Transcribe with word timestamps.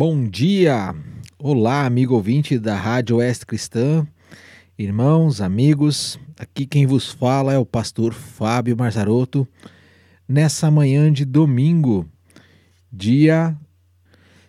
Bom 0.00 0.28
dia! 0.28 0.94
Olá, 1.40 1.84
amigo 1.84 2.14
ouvinte 2.14 2.56
da 2.56 2.76
Rádio 2.76 3.16
Oeste 3.16 3.44
Cristã, 3.44 4.06
irmãos, 4.78 5.40
amigos. 5.40 6.20
Aqui 6.38 6.66
quem 6.66 6.86
vos 6.86 7.10
fala 7.10 7.52
é 7.52 7.58
o 7.58 7.66
pastor 7.66 8.14
Fábio 8.14 8.76
Marzarotto. 8.76 9.44
Nessa 10.28 10.70
manhã 10.70 11.12
de 11.12 11.24
domingo, 11.24 12.08
dia 12.92 13.58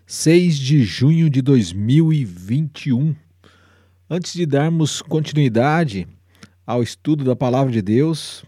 6 0.06 0.56
de 0.56 0.84
junho 0.84 1.32
de 1.32 1.42
2021. 1.42 3.16
Antes 4.08 4.34
de 4.34 4.46
darmos 4.46 5.02
continuidade 5.02 6.08
ao 6.64 6.84
estudo 6.84 7.24
da 7.24 7.36
Palavra 7.36 7.74
de 7.74 7.82
Deus, 7.82 8.46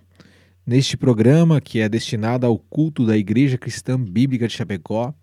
neste 0.63 0.95
programa 0.95 1.59
que 1.59 1.79
é 1.79 1.89
destinado 1.89 2.45
ao 2.45 2.59
culto 2.59 3.07
da 3.07 3.17
Igreja 3.17 3.57
Cristã 3.57 3.99
Bíblica 3.99 4.47
de 4.47 4.53
Chapecó, 4.53 5.15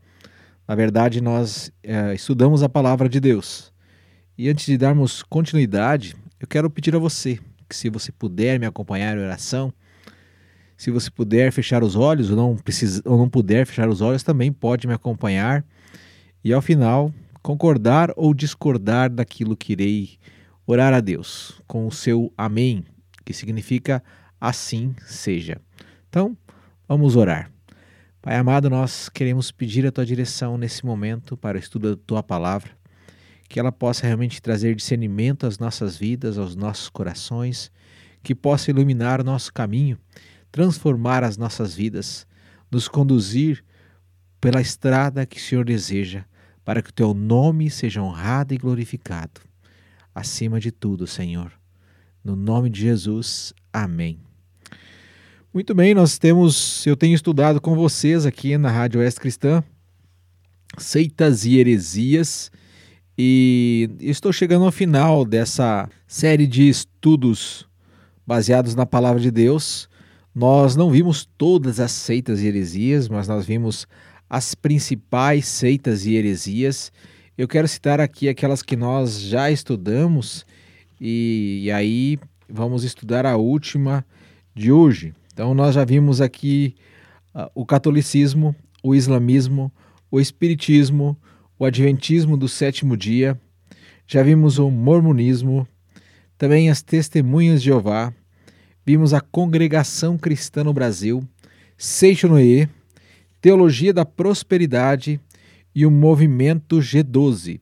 na 0.68 0.74
verdade, 0.74 1.22
nós 1.22 1.72
é, 1.82 2.12
estudamos 2.14 2.62
a 2.62 2.68
palavra 2.68 3.08
de 3.08 3.18
Deus. 3.18 3.72
E 4.36 4.50
antes 4.50 4.66
de 4.66 4.76
darmos 4.76 5.22
continuidade, 5.22 6.14
eu 6.38 6.46
quero 6.46 6.68
pedir 6.68 6.94
a 6.94 6.98
você 6.98 7.40
que, 7.66 7.74
se 7.74 7.88
você 7.88 8.12
puder 8.12 8.60
me 8.60 8.66
acompanhar 8.66 9.16
em 9.16 9.20
oração, 9.20 9.72
se 10.76 10.90
você 10.90 11.10
puder 11.10 11.50
fechar 11.52 11.82
os 11.82 11.96
olhos 11.96 12.30
ou 12.30 12.36
não, 12.36 12.54
precisa, 12.54 13.02
ou 13.06 13.16
não 13.16 13.30
puder 13.30 13.66
fechar 13.66 13.88
os 13.88 14.02
olhos, 14.02 14.22
também 14.22 14.52
pode 14.52 14.86
me 14.86 14.92
acompanhar. 14.92 15.64
E 16.44 16.52
ao 16.52 16.60
final, 16.60 17.12
concordar 17.42 18.12
ou 18.14 18.34
discordar 18.34 19.10
daquilo 19.10 19.56
que 19.56 19.72
irei 19.72 20.18
orar 20.66 20.92
a 20.92 21.00
Deus 21.00 21.62
com 21.66 21.86
o 21.86 21.90
seu 21.90 22.30
Amém, 22.36 22.84
que 23.24 23.32
significa 23.32 24.04
assim 24.38 24.94
seja. 25.06 25.60
Então, 26.10 26.36
vamos 26.86 27.16
orar. 27.16 27.50
Pai 28.20 28.34
amado, 28.34 28.68
nós 28.68 29.08
queremos 29.08 29.52
pedir 29.52 29.86
a 29.86 29.92
tua 29.92 30.04
direção 30.04 30.58
nesse 30.58 30.84
momento 30.84 31.36
para 31.36 31.56
o 31.56 31.60
estudo 31.60 31.94
da 31.94 32.02
tua 32.04 32.20
palavra, 32.20 32.72
que 33.48 33.60
ela 33.60 33.70
possa 33.70 34.06
realmente 34.06 34.42
trazer 34.42 34.74
discernimento 34.74 35.46
às 35.46 35.56
nossas 35.56 35.96
vidas, 35.96 36.36
aos 36.36 36.56
nossos 36.56 36.88
corações, 36.88 37.70
que 38.20 38.34
possa 38.34 38.72
iluminar 38.72 39.20
o 39.20 39.24
nosso 39.24 39.52
caminho, 39.52 39.96
transformar 40.50 41.22
as 41.22 41.36
nossas 41.36 41.74
vidas, 41.74 42.26
nos 42.68 42.88
conduzir 42.88 43.64
pela 44.40 44.60
estrada 44.60 45.24
que 45.24 45.38
o 45.38 45.40
Senhor 45.40 45.64
deseja, 45.64 46.24
para 46.64 46.82
que 46.82 46.90
o 46.90 46.94
teu 46.94 47.14
nome 47.14 47.70
seja 47.70 48.02
honrado 48.02 48.52
e 48.52 48.58
glorificado. 48.58 49.40
Acima 50.12 50.58
de 50.58 50.72
tudo, 50.72 51.06
Senhor. 51.06 51.52
No 52.24 52.34
nome 52.34 52.68
de 52.68 52.80
Jesus. 52.80 53.54
Amém. 53.72 54.27
Muito 55.52 55.74
bem, 55.74 55.94
nós 55.94 56.18
temos, 56.18 56.86
eu 56.86 56.94
tenho 56.94 57.14
estudado 57.14 57.58
com 57.58 57.74
vocês 57.74 58.26
aqui 58.26 58.58
na 58.58 58.70
Rádio 58.70 59.00
Oeste 59.00 59.18
Cristã, 59.18 59.64
seitas 60.76 61.46
e 61.46 61.56
heresias, 61.58 62.50
e 63.16 63.88
estou 63.98 64.30
chegando 64.30 64.66
ao 64.66 64.70
final 64.70 65.24
dessa 65.24 65.88
série 66.06 66.46
de 66.46 66.68
estudos 66.68 67.66
baseados 68.26 68.74
na 68.74 68.84
palavra 68.84 69.18
de 69.18 69.30
Deus. 69.30 69.88
Nós 70.34 70.76
não 70.76 70.90
vimos 70.90 71.26
todas 71.38 71.80
as 71.80 71.92
seitas 71.92 72.42
e 72.42 72.46
heresias, 72.46 73.08
mas 73.08 73.26
nós 73.26 73.46
vimos 73.46 73.86
as 74.28 74.54
principais 74.54 75.46
seitas 75.46 76.04
e 76.04 76.14
heresias. 76.14 76.92
Eu 77.38 77.48
quero 77.48 77.66
citar 77.66 78.02
aqui 78.02 78.28
aquelas 78.28 78.62
que 78.62 78.76
nós 78.76 79.18
já 79.18 79.50
estudamos 79.50 80.44
e, 81.00 81.62
e 81.62 81.70
aí 81.70 82.18
vamos 82.46 82.84
estudar 82.84 83.24
a 83.24 83.38
última 83.38 84.04
de 84.54 84.70
hoje. 84.70 85.14
Então, 85.38 85.54
nós 85.54 85.76
já 85.76 85.84
vimos 85.84 86.20
aqui 86.20 86.74
uh, 87.32 87.48
o 87.54 87.64
catolicismo, 87.64 88.56
o 88.82 88.92
islamismo, 88.92 89.70
o 90.10 90.18
espiritismo, 90.18 91.16
o 91.56 91.64
adventismo 91.64 92.36
do 92.36 92.48
sétimo 92.48 92.96
dia, 92.96 93.40
já 94.04 94.20
vimos 94.20 94.58
o 94.58 94.68
mormonismo, 94.68 95.64
também 96.36 96.68
as 96.68 96.82
testemunhas 96.82 97.62
de 97.62 97.66
Jeová, 97.66 98.12
vimos 98.84 99.14
a 99.14 99.20
congregação 99.20 100.18
cristã 100.18 100.64
no 100.64 100.72
Brasil, 100.72 101.22
Seixo 101.76 102.26
Noé, 102.26 102.68
teologia 103.40 103.92
da 103.92 104.04
prosperidade 104.04 105.20
e 105.72 105.86
o 105.86 105.90
movimento 105.92 106.80
G12. 106.80 107.60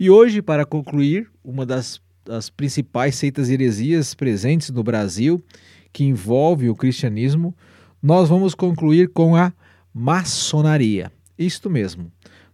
E 0.00 0.08
hoje, 0.08 0.40
para 0.40 0.64
concluir, 0.64 1.28
uma 1.44 1.66
das, 1.66 2.00
das 2.24 2.48
principais 2.48 3.16
seitas 3.16 3.50
e 3.50 3.52
heresias 3.52 4.14
presentes 4.14 4.70
no 4.70 4.82
Brasil 4.82 5.44
que 5.92 6.04
envolve 6.04 6.68
o 6.68 6.74
cristianismo, 6.74 7.54
nós 8.02 8.28
vamos 8.28 8.54
concluir 8.54 9.08
com 9.08 9.36
a 9.36 9.52
maçonaria. 9.94 11.12
Isto 11.38 11.68
mesmo. 11.68 12.10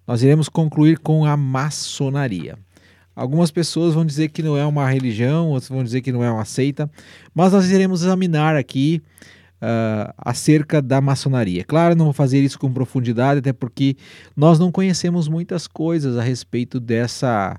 Nós 0.07 0.23
iremos 0.23 0.49
concluir 0.49 0.99
com 0.99 1.25
a 1.25 1.37
maçonaria. 1.37 2.59
Algumas 3.15 3.51
pessoas 3.51 3.95
vão 3.95 4.05
dizer 4.05 4.29
que 4.29 4.43
não 4.43 4.57
é 4.57 4.65
uma 4.65 4.89
religião, 4.89 5.49
outras 5.49 5.69
vão 5.69 5.83
dizer 5.83 6.01
que 6.03 6.13
não 6.13 6.23
é 6.23 6.31
uma 6.31 6.45
seita, 6.45 6.91
mas 7.35 7.53
nós 7.53 7.69
iremos 7.71 8.03
examinar 8.03 8.57
aqui 8.57 9.03
uh, 9.57 10.13
acerca 10.17 10.81
da 10.81 11.01
maçonaria. 11.01 11.65
Claro, 11.65 11.97
não 11.97 12.07
vou 12.07 12.15
fazer 12.15 12.41
isso 12.41 12.59
com 12.59 12.73
profundidade, 12.73 13.41
até 13.41 13.53
porque 13.53 13.97
nós 14.37 14.59
não 14.59 14.71
conhecemos 14.71 15.29
muitas 15.29 15.67
coisas 15.67 16.17
a 16.17 16.23
respeito 16.23 16.79
dessa, 16.79 17.59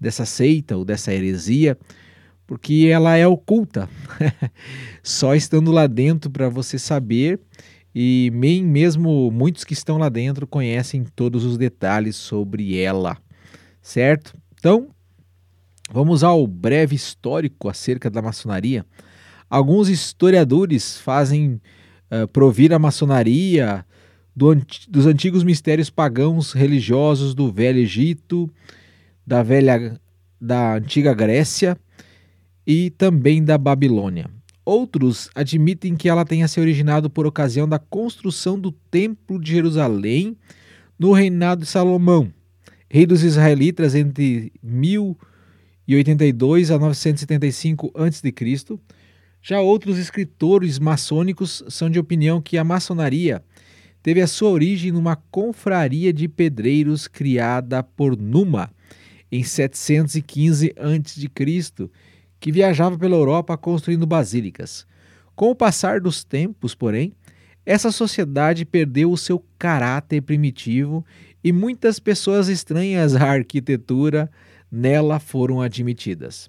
dessa 0.00 0.24
seita 0.24 0.76
ou 0.76 0.84
dessa 0.84 1.14
heresia 1.14 1.78
porque 2.46 2.88
ela 2.90 3.16
é 3.16 3.26
oculta. 3.26 3.88
Só 5.02 5.34
estando 5.34 5.72
lá 5.72 5.86
dentro 5.86 6.30
para 6.30 6.48
você 6.48 6.78
saber, 6.78 7.40
e 7.94 8.30
mesmo 8.32 9.30
muitos 9.30 9.64
que 9.64 9.72
estão 9.72 9.98
lá 9.98 10.08
dentro 10.08 10.46
conhecem 10.46 11.04
todos 11.04 11.44
os 11.44 11.58
detalhes 11.58 12.14
sobre 12.16 12.78
ela, 12.78 13.16
certo? 13.82 14.34
Então, 14.58 14.88
vamos 15.90 16.22
ao 16.22 16.46
breve 16.46 16.94
histórico 16.94 17.68
acerca 17.68 18.10
da 18.10 18.22
maçonaria. 18.22 18.84
Alguns 19.48 19.88
historiadores 19.88 20.98
fazem 20.98 21.60
uh, 22.10 22.28
provir 22.28 22.72
a 22.72 22.78
maçonaria 22.78 23.84
do, 24.34 24.54
dos 24.88 25.06
antigos 25.06 25.42
mistérios 25.42 25.88
pagãos 25.88 26.52
religiosos 26.52 27.34
do 27.34 27.50
Velho 27.50 27.78
Egito, 27.78 28.50
da 29.26 29.42
velha 29.42 29.98
da 30.38 30.74
antiga 30.74 31.14
Grécia 31.14 31.78
e 32.66 32.90
também 32.90 33.44
da 33.44 33.56
Babilônia. 33.56 34.28
Outros 34.64 35.30
admitem 35.34 35.94
que 35.94 36.08
ela 36.08 36.24
tenha 36.24 36.48
se 36.48 36.58
originado 36.58 37.08
por 37.08 37.24
ocasião 37.24 37.68
da 37.68 37.78
construção 37.78 38.58
do 38.58 38.72
Templo 38.72 39.40
de 39.40 39.52
Jerusalém 39.52 40.36
no 40.98 41.12
reinado 41.12 41.60
de 41.60 41.68
Salomão, 41.68 42.32
rei 42.90 43.06
dos 43.06 43.22
israelitas 43.22 43.94
entre 43.94 44.52
1082 44.60 46.72
a 46.72 46.78
975 46.78 47.92
a.C. 47.94 48.34
Já 49.40 49.60
outros 49.60 49.98
escritores 49.98 50.80
maçônicos 50.80 51.62
são 51.68 51.88
de 51.88 52.00
opinião 52.00 52.40
que 52.40 52.58
a 52.58 52.64
maçonaria 52.64 53.44
teve 54.02 54.20
a 54.20 54.26
sua 54.26 54.50
origem 54.50 54.90
numa 54.90 55.14
confraria 55.14 56.12
de 56.12 56.26
pedreiros 56.26 57.06
criada 57.06 57.84
por 57.84 58.16
Numa 58.16 58.68
em 59.30 59.44
715 59.44 60.74
a.C 60.76 61.88
que 62.46 62.52
viajava 62.52 62.96
pela 62.96 63.16
Europa 63.16 63.58
construindo 63.58 64.06
basílicas. 64.06 64.86
Com 65.34 65.50
o 65.50 65.54
passar 65.56 66.00
dos 66.00 66.22
tempos, 66.22 66.76
porém, 66.76 67.12
essa 67.66 67.90
sociedade 67.90 68.64
perdeu 68.64 69.10
o 69.10 69.16
seu 69.16 69.44
caráter 69.58 70.22
primitivo 70.22 71.04
e 71.42 71.50
muitas 71.50 71.98
pessoas 71.98 72.46
estranhas 72.46 73.16
à 73.16 73.32
arquitetura 73.32 74.30
nela 74.70 75.18
foram 75.18 75.60
admitidas. 75.60 76.48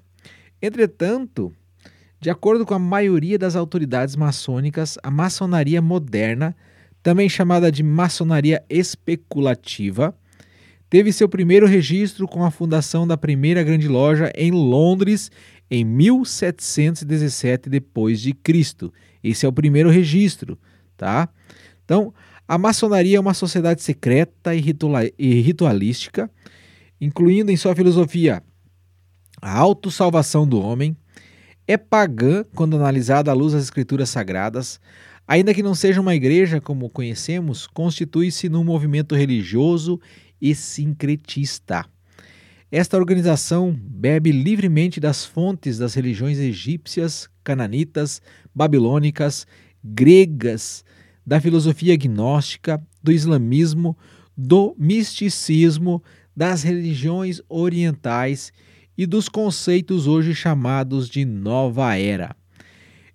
Entretanto, 0.61 1.51
de 2.21 2.29
acordo 2.29 2.63
com 2.63 2.75
a 2.75 2.79
maioria 2.79 3.39
das 3.39 3.55
autoridades 3.55 4.15
maçônicas, 4.15 4.99
a 5.01 5.09
maçonaria 5.09 5.81
moderna, 5.81 6.55
também 7.01 7.27
chamada 7.27 7.71
de 7.71 7.81
maçonaria 7.81 8.63
especulativa, 8.69 10.15
teve 10.91 11.11
seu 11.11 11.27
primeiro 11.27 11.65
registro 11.65 12.27
com 12.27 12.45
a 12.45 12.51
fundação 12.51 13.07
da 13.07 13.17
primeira 13.17 13.63
grande 13.63 13.87
loja 13.87 14.31
em 14.35 14.51
Londres 14.51 15.31
em 15.69 15.83
1717 15.83 17.69
depois 17.69 18.21
de 18.21 18.33
Cristo. 18.33 18.93
Esse 19.23 19.45
é 19.45 19.49
o 19.49 19.53
primeiro 19.53 19.89
registro, 19.89 20.57
tá? 20.95 21.29
Então, 21.83 22.13
a 22.47 22.57
maçonaria 22.57 23.17
é 23.17 23.19
uma 23.19 23.33
sociedade 23.33 23.81
secreta 23.81 24.55
e 24.55 25.41
ritualística, 25.41 26.29
incluindo 26.99 27.51
em 27.51 27.57
sua 27.57 27.75
filosofia 27.75 28.41
a 29.41 29.57
autossalvação 29.57 30.47
do 30.47 30.59
homem, 30.59 30.95
é 31.67 31.77
pagã 31.77 32.43
quando 32.55 32.75
analisada 32.75 33.29
à 33.29 33.33
luz 33.33 33.53
das 33.53 33.63
escrituras 33.63 34.09
sagradas, 34.09 34.79
ainda 35.27 35.53
que 35.53 35.61
não 35.61 35.75
seja 35.75 36.01
uma 36.01 36.15
igreja 36.15 36.61
como 36.61 36.89
conhecemos, 36.89 37.67
constitui-se 37.67 38.49
num 38.49 38.63
movimento 38.63 39.13
religioso 39.15 39.99
e 40.41 40.55
sincretista. 40.55 41.85
Esta 42.69 42.97
organização 42.97 43.73
bebe 43.81 44.29
livremente 44.29 44.99
das 44.99 45.23
fontes 45.23 45.77
das 45.77 45.93
religiões 45.93 46.37
egípcias, 46.37 47.29
cananitas, 47.41 48.21
babilônicas, 48.53 49.47
gregas, 49.81 50.83
da 51.25 51.39
filosofia 51.39 51.95
gnóstica, 51.95 52.81
do 53.01 53.09
islamismo, 53.13 53.97
do 54.35 54.75
misticismo, 54.77 56.03
das 56.35 56.61
religiões 56.61 57.41
orientais 57.47 58.51
e 58.97 59.05
dos 59.05 59.29
conceitos 59.29 60.05
hoje 60.05 60.35
chamados 60.35 61.09
de 61.09 61.23
Nova 61.23 61.95
Era. 61.95 62.35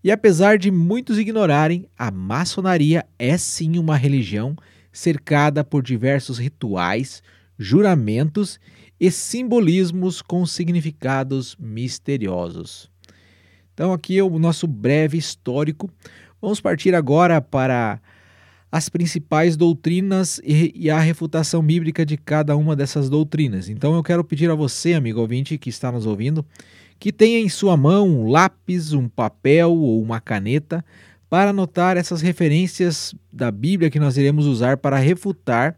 E 0.03 0.11
apesar 0.11 0.57
de 0.57 0.71
muitos 0.71 1.19
ignorarem, 1.19 1.87
a 1.99 2.11
maçonaria 2.11 3.05
é 3.19 3.37
sim 3.37 3.79
uma 3.79 3.97
religião 3.97 4.57
cercada 4.91 5.63
por 5.63 5.83
diversos 5.83 6.39
rituais, 6.39 7.23
juramentos 7.59 8.59
e 8.59 8.82
simbolismos 9.11 10.23
com 10.23 10.47
significados 10.47 11.57
misteriosos. 11.59 12.91
Então, 13.75 13.93
aqui 13.93 14.19
é 14.19 14.23
o 14.23 14.39
nosso 14.39 14.67
breve 14.67 15.19
histórico. 15.19 15.91
Vamos 16.41 16.61
partir 16.61 16.95
agora 16.95 17.41
para 17.41 18.01
as 18.73 18.89
principais 18.89 19.55
doutrinas 19.55 20.41
e, 20.43 20.73
e, 20.75 20.91
a 20.91 20.99
refutação 20.99 21.63
bíblica 21.63 22.07
de 22.07 22.17
cada 22.17 22.57
uma 22.57 22.75
dessas 22.75 23.11
doutrinas. 23.11 23.69
Então 23.69 23.95
eu 23.95 24.03
quero 24.03 24.25
pedir 24.25 24.51
a 24.51 24.55
você, 24.55 24.95
amigo 24.95 25.21
ouvinte 25.21 25.59
que 25.59 25.69
está 25.69 25.93
nos 25.93 26.07
ouvindo, 26.07 26.43
que 26.99 27.13
tenha 27.13 27.39
em 27.39 27.51
sua 27.51 27.77
mão 27.77 28.09
um 28.09 28.31
lápis, 28.31 28.95
um 28.95 29.11
papel 29.11 29.73
ou 29.73 30.03
uma 30.03 30.21
caneta 30.21 30.83
para 31.29 31.51
anotar 31.51 31.99
essas 31.99 32.23
referências 32.23 33.15
da 33.31 33.51
Bíblia 33.51 33.91
que 33.91 34.01
nós 34.01 34.17
iremos 34.17 34.47
usar 34.47 34.79
para 34.79 34.97
refutar 34.97 35.77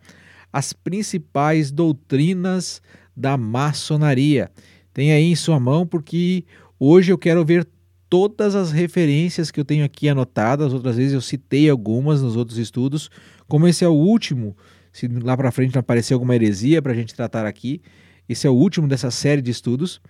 as 0.53 0.73
principais 0.73 1.73
doutrinas 1.73 2.81
da 3.17 3.37
maçonaria. 3.37 4.51
Tenha 4.93 5.15
aí 5.15 5.25
em 5.25 5.37
sua 5.37 5.59
mão, 5.59 5.87
porque 5.87 6.45
hoje 6.79 7.13
eu 7.13 7.19
quero 7.19 7.45
ver 7.45 7.67
todas 8.09 8.55
as 8.55 8.71
referências 8.71 9.51
que 9.51 9.59
eu 9.59 9.65
tenho 9.65 9.85
aqui 9.85 10.09
anotadas. 10.09 10.73
Outras 10.73 10.97
vezes 10.97 11.13
eu 11.13 11.21
citei 11.21 11.69
algumas 11.69 12.23
nos 12.23 12.37
outros 12.37 12.59
estudos. 12.59 13.11
Como 13.49 13.67
esse 13.67 13.85
é 13.85 13.89
o 13.89 13.93
último, 13.93 14.57
se 14.93 15.09
lá 15.09 15.37
para 15.37 15.51
frente 15.51 15.75
não 15.75 15.81
aparecer 15.81 16.15
alguma 16.15 16.35
heresia 16.35 16.81
para 16.81 16.93
a 16.93 16.95
gente 16.95 17.15
tratar 17.15 17.45
aqui, 17.47 17.83
esse 18.29 18.47
é 18.47 18.51
o 18.51 18.55
último 18.55 18.87
dessa 18.89 19.11
série 19.11 19.43
de 19.43 19.51
estudos. 19.51 20.01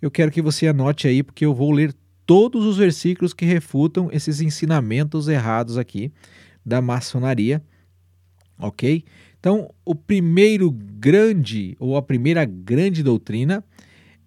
Eu 0.00 0.10
quero 0.10 0.30
que 0.30 0.42
você 0.42 0.66
anote 0.66 1.06
aí, 1.06 1.22
porque 1.22 1.44
eu 1.44 1.54
vou 1.54 1.70
ler 1.70 1.94
todos 2.26 2.64
os 2.64 2.78
versículos 2.78 3.34
que 3.34 3.44
refutam 3.44 4.08
esses 4.12 4.40
ensinamentos 4.40 5.28
errados 5.28 5.76
aqui 5.76 6.12
da 6.64 6.80
maçonaria, 6.80 7.62
ok? 8.58 9.04
Então, 9.44 9.68
o 9.84 9.94
primeiro 9.94 10.70
grande, 10.70 11.76
ou 11.78 11.98
a 11.98 12.02
primeira 12.02 12.46
grande 12.46 13.02
doutrina 13.02 13.62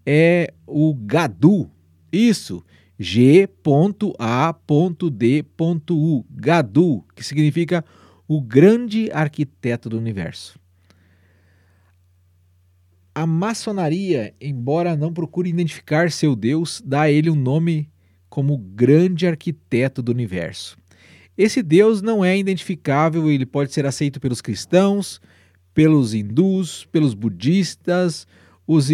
é 0.06 0.54
o 0.68 0.94
Gadu. 0.94 1.72
Isso, 2.12 2.64
G.A.D.U, 3.00 3.48
Gadu, 6.30 7.04
que 7.16 7.24
significa 7.24 7.84
o 8.28 8.40
grande 8.40 9.10
arquiteto 9.12 9.90
do 9.90 9.98
universo. 9.98 10.60
A 13.16 13.26
maçonaria, 13.26 14.36
embora 14.40 14.96
não 14.96 15.12
procure 15.12 15.50
identificar 15.50 16.12
seu 16.12 16.36
Deus, 16.36 16.80
dá 16.86 17.02
a 17.02 17.12
ele 17.12 17.32
um 17.32 17.36
nome 17.36 17.90
como 18.30 18.56
grande 18.56 19.26
arquiteto 19.26 20.04
do 20.04 20.12
universo. 20.12 20.78
Esse 21.38 21.62
Deus 21.62 22.02
não 22.02 22.26
é 22.26 22.38
identificável, 22.38 23.30
ele 23.30 23.46
pode 23.46 23.72
ser 23.72 23.86
aceito 23.86 24.20
pelos 24.20 24.42
cristãos, 24.42 25.22
pelos 25.74 26.14
hindus, 26.14 26.86
pelos 26.92 27.14
budistas, 27.14 28.26
os, 28.66 28.88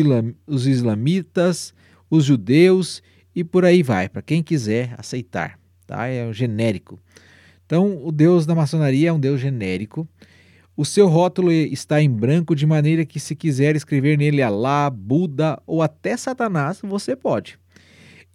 os 0.45 0.67
islamitas, 0.67 1.73
os 2.09 2.25
judeus 2.25 3.01
e 3.33 3.43
por 3.43 3.63
aí 3.63 3.81
vai, 3.81 4.09
para 4.09 4.21
quem 4.21 4.43
quiser 4.43 4.93
aceitar, 4.97 5.57
tá? 5.87 6.07
É 6.07 6.25
um 6.25 6.33
genérico. 6.33 6.99
Então, 7.65 8.05
o 8.05 8.11
Deus 8.11 8.45
da 8.45 8.53
maçonaria 8.53 9.09
é 9.09 9.13
um 9.13 9.19
Deus 9.19 9.39
genérico. 9.39 10.07
O 10.75 10.83
seu 10.83 11.07
rótulo 11.07 11.51
está 11.51 12.01
em 12.01 12.09
branco 12.09 12.55
de 12.55 12.65
maneira 12.65 13.05
que 13.05 13.19
se 13.19 13.35
quiser 13.35 13.75
escrever 13.75 14.17
nele 14.17 14.41
Alá, 14.41 14.89
Buda 14.89 15.61
ou 15.65 15.81
até 15.81 16.17
Satanás, 16.17 16.81
você 16.83 17.15
pode. 17.15 17.57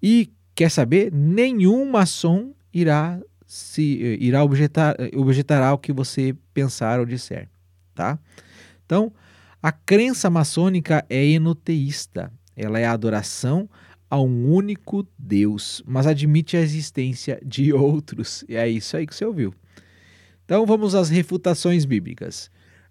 E 0.03 0.31
quer 0.55 0.71
saber? 0.71 1.13
Nenhum 1.13 1.91
maçom 1.91 2.53
irá 2.73 3.21
se 3.49 3.99
eh, 4.03 4.19
irá 4.21 4.45
objetar, 4.45 4.95
eh, 4.99 5.11
objetará 5.17 5.73
o 5.73 5.79
que 5.79 5.91
você 5.91 6.37
pensar 6.53 7.01
ou 7.01 7.07
disser, 7.07 7.49
tá? 7.95 8.19
Então, 8.85 9.11
a 9.63 9.73
crença 9.73 10.29
maçônica 10.29 11.05
é 11.09 11.25
enoteísta. 11.25 12.31
Ela 12.55 12.79
é 12.79 12.85
a 12.85 12.93
adoração 12.93 13.69
a 14.11 14.21
um 14.21 14.53
único 14.53 15.07
Deus, 15.19 15.83
mas 15.87 16.07
admite 16.07 16.59
a 16.59 16.61
existência 16.61 17.41
de 17.45 17.73
outros. 17.75 18.45
E 18.47 18.55
é 18.55 18.69
isso 18.69 18.97
aí 18.99 19.07
que 19.07 19.15
você 19.15 19.25
ouviu. 19.25 19.55
Então 20.45 20.67
vamos 20.67 20.95
às 20.95 21.09
refutações 21.09 21.87
bíblicas. 21.87 22.51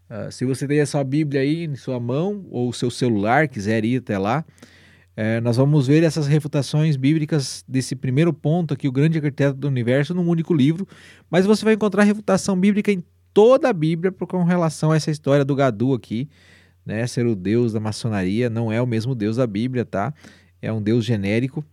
Uh, 0.10 0.32
se 0.32 0.44
você 0.44 0.68
tem 0.68 0.80
a 0.80 0.86
sua 0.86 1.04
Bíblia 1.04 1.42
aí 1.42 1.66
em 1.66 1.76
sua 1.76 2.00
mão 2.00 2.46
ou 2.50 2.74
seu 2.74 2.90
celular, 2.90 3.48
quiser 3.48 3.86
ir 3.86 3.98
até 3.98 4.18
lá, 4.18 4.44
uh, 5.18 5.42
nós 5.42 5.58
vamos 5.58 5.88
ver 5.88 6.04
essas 6.04 6.28
refutações 6.28 6.96
bíblicas 6.96 7.64
desse 7.68 7.96
primeiro 7.96 8.32
ponto 8.32 8.74
aqui, 8.74 8.88
o 8.88 8.92
grande 8.92 9.18
arquiteto 9.18 9.58
do 9.58 9.68
universo, 9.68 10.14
num 10.14 10.28
único 10.28 10.54
livro. 10.54 10.88
Mas 11.30 11.46
você 11.46 11.66
vai 11.66 11.74
encontrar 11.74 12.04
refutação 12.04 12.58
bíblica 12.60 12.92
em 12.92 13.04
toda 13.34 13.70
a 13.70 13.74
Bíblia 13.74 14.12
com 14.12 14.44
relação 14.44 14.92
a 14.92 14.96
essa 14.96 15.12
história 15.12 15.44
do 15.44 15.56
Gadu 15.56 15.94
aqui, 15.94 16.30
né? 16.86 17.06
Ser 17.06 17.26
o 17.26 17.36
Deus 17.36 17.74
da 17.74 17.80
maçonaria, 17.80 18.50
não 18.50 18.72
é 18.72 18.82
o 18.82 18.88
mesmo 18.88 19.14
Deus 19.14 19.36
da 19.36 19.46
Bíblia, 19.46 19.84
tá? 19.84 20.14
é 20.62 20.72
um 20.72 20.82
Deus 20.82 21.06
genérico. 21.06 21.64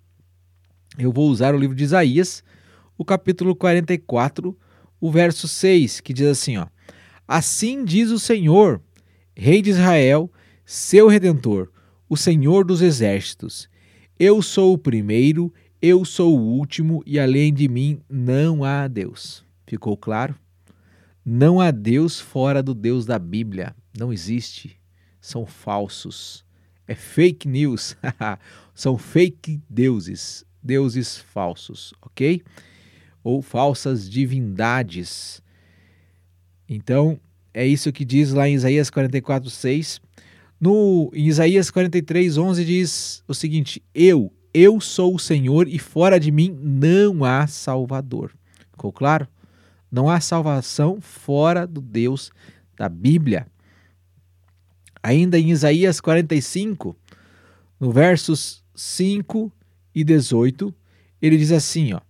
Eu 0.99 1.13
vou 1.13 1.29
usar 1.29 1.55
o 1.55 1.59
livro 1.59 1.77
de 1.77 1.85
Isaías, 1.85 2.45
o 2.97 3.05
capítulo 3.05 3.55
44, 3.55 4.57
o 5.01 5.11
verso 5.11 5.49
6, 5.49 6.01
que 6.01 6.13
diz 6.13 6.27
assim: 6.27 6.57
ó, 6.57 6.67
Assim 7.27 7.85
diz 7.85 8.11
o 8.11 8.19
Senhor, 8.19 8.81
Rei 9.37 9.61
de 9.61 9.71
Israel, 9.71 10.31
seu 10.65 11.09
redentor, 11.09 11.71
o 12.15 12.17
Senhor 12.17 12.65
dos 12.65 12.81
exércitos: 12.81 13.69
Eu 14.17 14.41
sou 14.41 14.75
o 14.75 14.79
primeiro, 14.79 15.53
eu 15.83 16.05
sou 16.05 16.39
o 16.39 16.41
último, 16.41 17.03
e 17.05 17.19
além 17.19 17.53
de 17.53 17.69
mim 17.69 18.01
não 18.09 18.63
há 18.63 18.87
Deus. 18.87 19.45
Ficou 19.67 19.97
claro? 19.97 20.37
Não 21.25 21.61
há 21.61 21.73
Deus 21.73 22.21
fora 22.21 22.63
do 22.63 22.73
Deus 22.73 23.05
da 23.05 23.19
Bíblia. 23.19 23.75
Não 23.99 24.13
existe. 24.13 24.79
São 25.21 25.45
falsos. 25.45 26.45
É 26.87 26.95
fake 26.95 27.49
news. 27.49 27.97
são 28.73 28.97
fake 28.97 29.61
deuses, 29.69 30.45
deuses 30.63 31.19
falsos, 31.19 31.93
ok? 32.01 32.43
Ou 33.25 33.43
falsas 33.43 34.09
divindades. 34.09 35.43
Então, 36.69 37.19
é 37.53 37.67
isso 37.67 37.93
que 37.93 38.05
diz 38.05 38.33
lá 38.33 38.49
em 38.49 38.55
Isaías 38.55 38.89
44, 38.89 39.51
6. 39.51 40.01
No, 40.61 41.11
em 41.13 41.27
Isaías 41.27 41.71
43, 41.71 42.39
11 42.39 42.65
diz 42.65 43.25
o 43.27 43.35
seguinte: 43.35 43.83
Eu, 43.95 44.33
eu 44.53 44.81
sou 44.81 45.15
o 45.15 45.19
Senhor 45.19 45.69
e 45.69 45.79
fora 45.79 46.19
de 46.19 46.31
mim 46.31 46.57
não 46.63 47.25
há 47.25 47.47
Salvador. 47.47 48.33
Ficou 48.71 48.93
claro? 48.93 49.27
Não 49.91 50.09
há 50.09 50.21
salvação 50.21 51.01
fora 51.01 51.67
do 51.67 51.81
Deus 51.81 52.31
da 52.77 52.89
Bíblia. 52.89 53.47
Ainda 55.03 55.39
em 55.39 55.51
Isaías 55.51 56.01
45, 56.01 56.97
no 57.79 57.93
versos 57.93 58.65
5 58.75 59.53
e 59.95 60.03
18, 60.03 60.75
ele 61.21 61.37
diz 61.37 61.53
assim, 61.53 61.93
ó: 61.93 62.01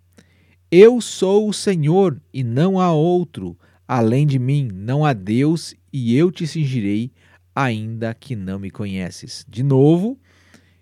Eu 0.70 1.00
sou 1.00 1.48
o 1.48 1.52
Senhor 1.52 2.20
e 2.32 2.44
não 2.44 2.78
há 2.78 2.92
outro, 2.92 3.58
além 3.86 4.26
de 4.26 4.38
mim 4.38 4.68
não 4.72 5.04
há 5.04 5.12
Deus, 5.12 5.74
e 5.92 6.16
eu 6.16 6.30
te 6.30 6.46
cingirei, 6.46 7.10
ainda 7.54 8.12
que 8.14 8.34
não 8.34 8.58
me 8.58 8.70
conheces. 8.70 9.44
De 9.48 9.62
novo, 9.62 10.18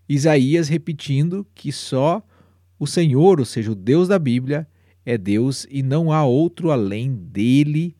Isaías 0.09 0.69
repetindo 0.69 1.47
que 1.55 1.71
só 1.71 2.23
o 2.79 2.87
Senhor, 2.87 3.39
ou 3.39 3.47
seja, 3.47 3.71
o 3.71 3.75
Deus 3.75 4.09
da 4.09 4.19
Bíblia, 4.19 4.67
é 5.05 5.19
Deus 5.19 5.67
e 5.71 5.83
não 5.83 6.13
há 6.13 6.25
outro 6.25 6.71
além 6.71 7.15
dele. 7.15 7.97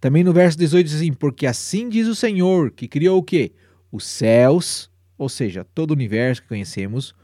Também 0.00 0.24
no 0.24 0.32
verso 0.32 0.58
18 0.58 0.86
diz 0.86 0.96
assim: 0.96 1.12
Porque 1.12 1.46
assim 1.46 1.88
diz 1.88 2.06
o 2.06 2.14
Senhor, 2.14 2.70
que 2.70 2.88
criou 2.88 3.18
o 3.18 3.22
quê? 3.22 3.52
Os 3.92 4.04
céus, 4.04 4.90
ou 5.16 5.28
seja, 5.28 5.64
todo 5.74 5.90
o 5.90 5.94
universo 5.94 6.42
que 6.42 6.48
conhecemos, 6.48 7.14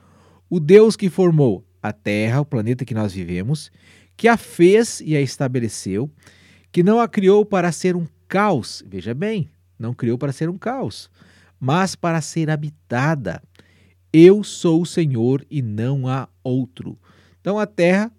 o 0.49 0.61
Deus 0.61 0.97
que 0.97 1.09
formou 1.09 1.66
a 1.83 1.93
Terra, 1.93 2.40
o 2.40 2.45
planeta 2.45 2.85
que 2.85 2.95
nós 2.95 3.12
vivemos, 3.12 3.71
que 4.16 4.28
a 4.28 4.37
fez 4.37 5.00
e 5.00 5.16
a 5.16 5.21
estabeleceu, 5.21 6.11
que 6.73 6.83
não 6.83 7.00
a 7.00 7.09
criou 7.09 7.45
para 7.45 7.73
ser 7.73 7.97
um 7.97 8.07
caos, 8.28 8.83
veja 8.87 9.14
bem, 9.14 9.49
não 9.78 9.95
criou 9.95 10.18
para 10.18 10.33
ser 10.33 10.49
um 10.49 10.59
caos, 10.59 11.11
mas 11.59 11.95
para 11.95 12.21
ser 12.21 12.50
habitada. 12.50 13.42
Eu 14.12 14.42
sou 14.42 14.83
o 14.83 14.87
Senhor 14.87 15.45
e 15.50 15.61
não 15.61 16.09
há 16.09 16.28
outro. 16.42 16.99
Então 17.40 17.59
a 17.59 17.66
Terra 17.66 18.11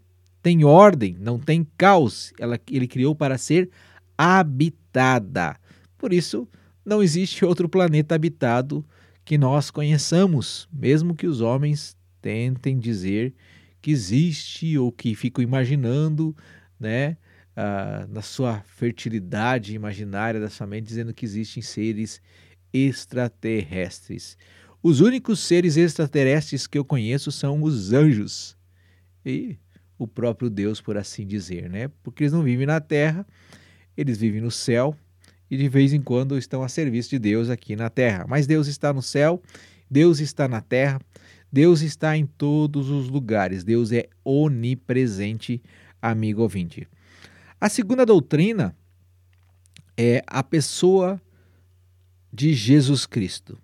tem 0.42 0.64
ordem, 0.64 1.18
não 1.20 1.40
tem 1.40 1.68
caos, 1.78 2.32
ela, 2.40 2.60
ele 2.72 2.88
criou 2.88 3.16
para 3.16 3.38
ser 3.38 3.70
habitada. 4.18 5.58
Por 5.98 6.14
isso, 6.14 6.48
não 6.86 7.04
existe 7.04 7.44
outro 7.46 7.68
planeta 7.68 8.16
habitado 8.16 8.86
que 9.26 9.38
nós 9.38 9.70
conheçamos, 9.70 10.70
mesmo 10.72 11.14
que 11.14 11.28
os 11.28 11.42
homens 11.42 11.98
tentem 12.22 12.80
dizer 12.80 13.34
que 13.82 13.92
existe 13.92 14.78
ou 14.78 14.92
que 14.92 15.16
ficam 15.16 15.44
imaginando, 15.44 16.36
né, 16.80 17.18
uh, 17.58 18.08
na 18.14 18.22
sua 18.22 18.62
fertilidade 18.68 19.74
imaginária 19.74 20.40
da 20.40 20.50
sua 20.50 20.68
mente, 20.68 20.86
dizendo 20.86 21.14
que 21.14 21.26
existem 21.26 21.64
seres 21.64 22.22
extraterrestres. 22.72 24.38
Os 24.84 25.02
únicos 25.02 25.40
seres 25.40 25.76
extraterrestres 25.76 26.68
que 26.68 26.78
eu 26.78 26.86
conheço 26.86 27.32
são 27.32 27.64
os 27.64 27.92
anjos 27.92 28.56
e 29.26 29.58
o 29.98 30.08
próprio 30.08 30.50
Deus, 30.50 30.80
por 30.80 30.96
assim 30.96 31.26
dizer, 31.26 31.70
né? 31.70 31.90
Porque 32.04 32.24
eles 32.24 32.34
não 32.34 32.44
vivem 32.44 32.68
na 32.68 32.80
terra, 32.80 33.26
eles 33.98 34.20
vivem 34.20 34.40
no 34.40 34.52
céu 34.52 34.96
e 35.50 35.58
de 35.58 35.68
vez 35.68 35.92
em 35.92 36.02
quando 36.02 36.38
estão 36.38 36.62
a 36.62 36.70
serviço 36.70 37.10
de 37.10 37.20
Deus 37.20 37.50
aqui 37.50 37.76
na 37.76 37.90
terra. 37.90 38.26
Mas 38.30 38.46
Deus 38.46 38.68
está 38.68 38.94
no 38.94 39.02
céu, 39.02 39.42
Deus 39.90 40.20
está 40.20 40.48
na 40.48 40.62
terra, 40.62 41.02
Deus 41.52 41.82
está 41.82 42.16
em 42.16 42.28
todos 42.28 42.90
os 42.90 43.10
lugares. 43.10 43.64
Deus 43.64 43.92
é 43.92 44.08
onipresente, 44.24 45.62
amigo 46.00 46.44
ouvinte. 46.44 46.88
A 47.60 47.70
segunda 47.70 48.06
doutrina 48.06 48.76
é 49.98 50.24
a 50.28 50.44
pessoa 50.44 51.20
de 52.32 52.54
Jesus 52.54 53.08
Cristo. 53.08 53.58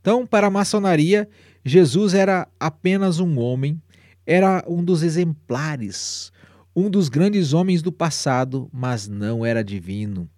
Então, 0.00 0.26
para 0.26 0.48
a 0.48 0.50
maçonaria, 0.50 1.28
Jesus 1.64 2.12
era 2.12 2.48
apenas 2.58 3.20
um 3.20 3.38
homem, 3.38 3.80
era 4.26 4.64
um 4.66 4.82
dos 4.82 5.04
exemplares, 5.04 6.32
um 6.74 6.90
dos 6.90 7.08
grandes 7.08 7.52
homens 7.52 7.82
do 7.82 7.92
passado, 7.92 8.68
mas 8.72 9.06
não 9.06 9.46
era 9.46 9.62
divino, 9.62 10.28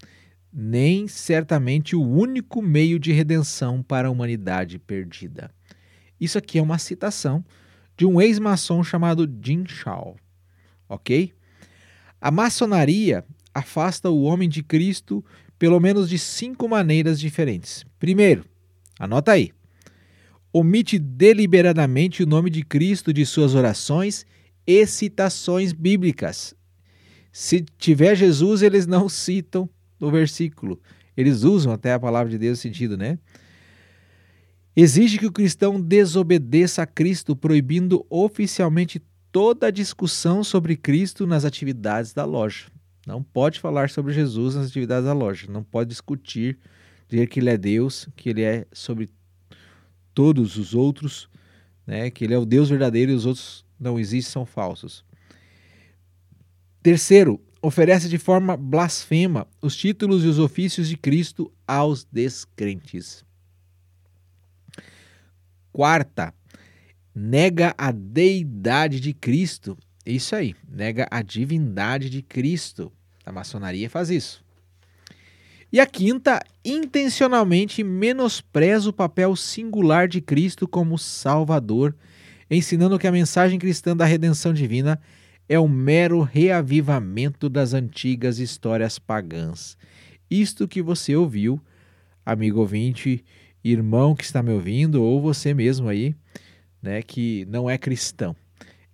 nem 0.53 1.09
certamente 1.09 1.97
o 1.97 2.03
único 2.03 2.61
meio 2.61 2.99
de 2.99 3.11
redenção 3.11 3.83
para 3.83 4.09
a 4.09 4.11
humanidade 4.11 4.79
perdida. 4.79 5.51
Isso 6.21 6.37
aqui 6.37 6.59
é 6.59 6.63
uma 6.63 6.79
citação 6.79 7.43
de 7.97 8.05
um 8.05 8.21
ex-maçom 8.21 8.85
chamado 8.85 9.27
Jin 9.43 9.65
Shao, 9.67 10.17
ok? 10.87 11.33
A 12.21 12.31
maçonaria 12.31 13.25
afasta 13.55 14.11
o 14.11 14.23
homem 14.23 14.49
de 14.49 14.63
Cristo 14.63 15.25
pelo 15.59 15.81
menos 15.81 16.09
de 16.09 16.19
cinco 16.19 16.69
maneiras 16.69 17.19
diferentes. 17.19 17.85
Primeiro, 17.99 18.45
anota 18.99 19.33
aí, 19.33 19.53
omite 20.53 20.99
deliberadamente 20.99 22.23
o 22.23 22.27
nome 22.27 22.51
de 22.51 22.65
Cristo 22.65 23.13
de 23.13 23.27
suas 23.27 23.55
orações 23.55 24.25
e 24.67 24.87
citações 24.87 25.73
bíblicas. 25.73 26.55
Se 27.33 27.65
tiver 27.77 28.15
Jesus, 28.15 28.63
eles 28.63 28.87
não 28.87 29.09
citam 29.09 29.69
no 29.99 30.11
versículo. 30.11 30.81
Eles 31.17 31.43
usam 31.43 31.73
até 31.73 31.93
a 31.93 32.01
palavra 32.01 32.31
de 32.31 32.39
Deus 32.39 32.59
no 32.59 32.63
sentido, 32.63 32.97
né? 32.97 33.19
Exige 34.77 35.19
que 35.19 35.27
o 35.27 35.33
cristão 35.33 35.81
desobedeça 35.81 36.83
a 36.83 36.87
Cristo, 36.87 37.35
proibindo 37.35 38.07
oficialmente 38.09 39.03
toda 39.31 39.73
discussão 39.73 40.43
sobre 40.43 40.77
Cristo 40.77 41.27
nas 41.27 41.45
atividades 41.45 42.13
da 42.13 42.25
loja. 42.25 42.67
Não 43.07 43.23
pode 43.23 43.61
falar 43.61 43.91
sobre 43.91 44.13
Jesus 44.13 44.55
nas 44.55 44.67
atividades 44.67 45.05
da 45.05 45.13
loja. 45.13 45.47
Não 45.51 45.63
pode 45.63 45.89
discutir, 45.89 46.59
dizer 47.09 47.27
que 47.29 47.41
ele 47.41 47.51
é 47.51 47.57
Deus, 47.57 48.09
que 48.15 48.29
ele 48.29 48.43
é 48.43 48.67
sobre 48.73 49.09
todos 50.13 50.57
os 50.57 50.75
outros, 50.75 51.29
né? 51.87 52.11
que 52.11 52.25
ele 52.25 52.35
é 52.35 52.39
o 52.39 52.45
Deus 52.45 52.69
verdadeiro 52.69 53.13
e 53.13 53.15
os 53.15 53.25
outros 53.25 53.65
não 53.79 53.99
existem, 53.99 54.33
são 54.33 54.45
falsos. 54.45 55.05
Terceiro, 56.83 57.41
oferece 57.63 58.09
de 58.09 58.19
forma 58.19 58.57
blasfema 58.57 59.47
os 59.61 59.77
títulos 59.77 60.25
e 60.25 60.27
os 60.27 60.39
ofícios 60.39 60.89
de 60.89 60.97
Cristo 60.97 61.53
aos 61.67 62.05
descrentes. 62.05 63.25
Quarta, 65.73 66.35
nega 67.19 67.75
a 67.77 67.91
deidade 67.91 69.01
de 69.01 69.13
Cristo. 69.13 69.77
Isso 70.07 70.37
aí, 70.37 70.55
nega 70.69 71.09
a 71.11 71.21
divindade 71.21 72.09
de 72.09 72.23
Cristo. 72.23 72.93
A 73.27 73.33
maçonaria 73.33 73.91
faz 73.91 74.09
isso. 74.09 74.45
E 75.71 75.81
a 75.81 75.87
quinta, 75.87 76.41
intencionalmente 76.65 77.83
menospreza 77.83 78.89
o 78.89 78.93
papel 78.93 79.35
singular 79.35 80.07
de 80.07 80.21
Cristo 80.21 80.67
como 80.67 80.97
Salvador, 80.97 81.95
ensinando 82.49 82.99
que 82.99 83.07
a 83.07 83.13
mensagem 83.13 83.59
cristã 83.59 83.95
da 83.95 84.07
redenção 84.07 84.55
divina 84.55 84.99
é 85.49 85.59
um 85.59 85.69
mero 85.69 86.23
reavivamento 86.23 87.49
das 87.49 87.75
antigas 87.75 88.39
histórias 88.39 88.99
pagãs. 88.99 89.77
Isto 90.31 90.69
que 90.69 90.81
você 90.81 91.17
ouviu, 91.17 91.61
amigo 92.25 92.61
ouvinte, 92.61 93.25
irmão 93.63 94.15
que 94.15 94.25
está 94.25 94.43
me 94.43 94.53
ouvindo, 94.53 95.03
ou 95.03 95.21
você 95.21 95.53
mesmo 95.53 95.89
aí, 95.89 96.15
né, 96.83 97.03
que 97.03 97.45
não 97.47 97.69
é 97.69 97.77
cristão. 97.77 98.35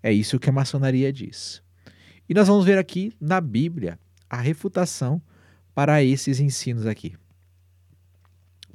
É 0.03 0.13
isso 0.13 0.39
que 0.39 0.51
a 0.51 0.53
maçonaria 0.53 1.13
diz. 1.13 1.63
E 2.29 2.35
nós 2.35 2.49
vamos 2.49 2.65
ver 2.65 2.79
aqui 2.79 3.13
na 3.21 3.41
Bíblia 3.41 3.99
a 4.29 4.41
refutação 4.41 5.21
para 5.75 6.03
esses 6.03 6.41
ensinos 6.41 6.87
aqui. 6.87 7.15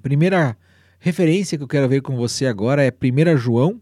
Primeira 0.01 0.58
referência 1.00 1.58
que 1.58 1.63
eu 1.63 1.68
quero 1.68 1.89
ver 1.89 2.01
com 2.01 2.16
você 2.16 2.46
agora 2.46 2.84
é 2.84 2.92
1 2.92 3.38
João, 3.38 3.82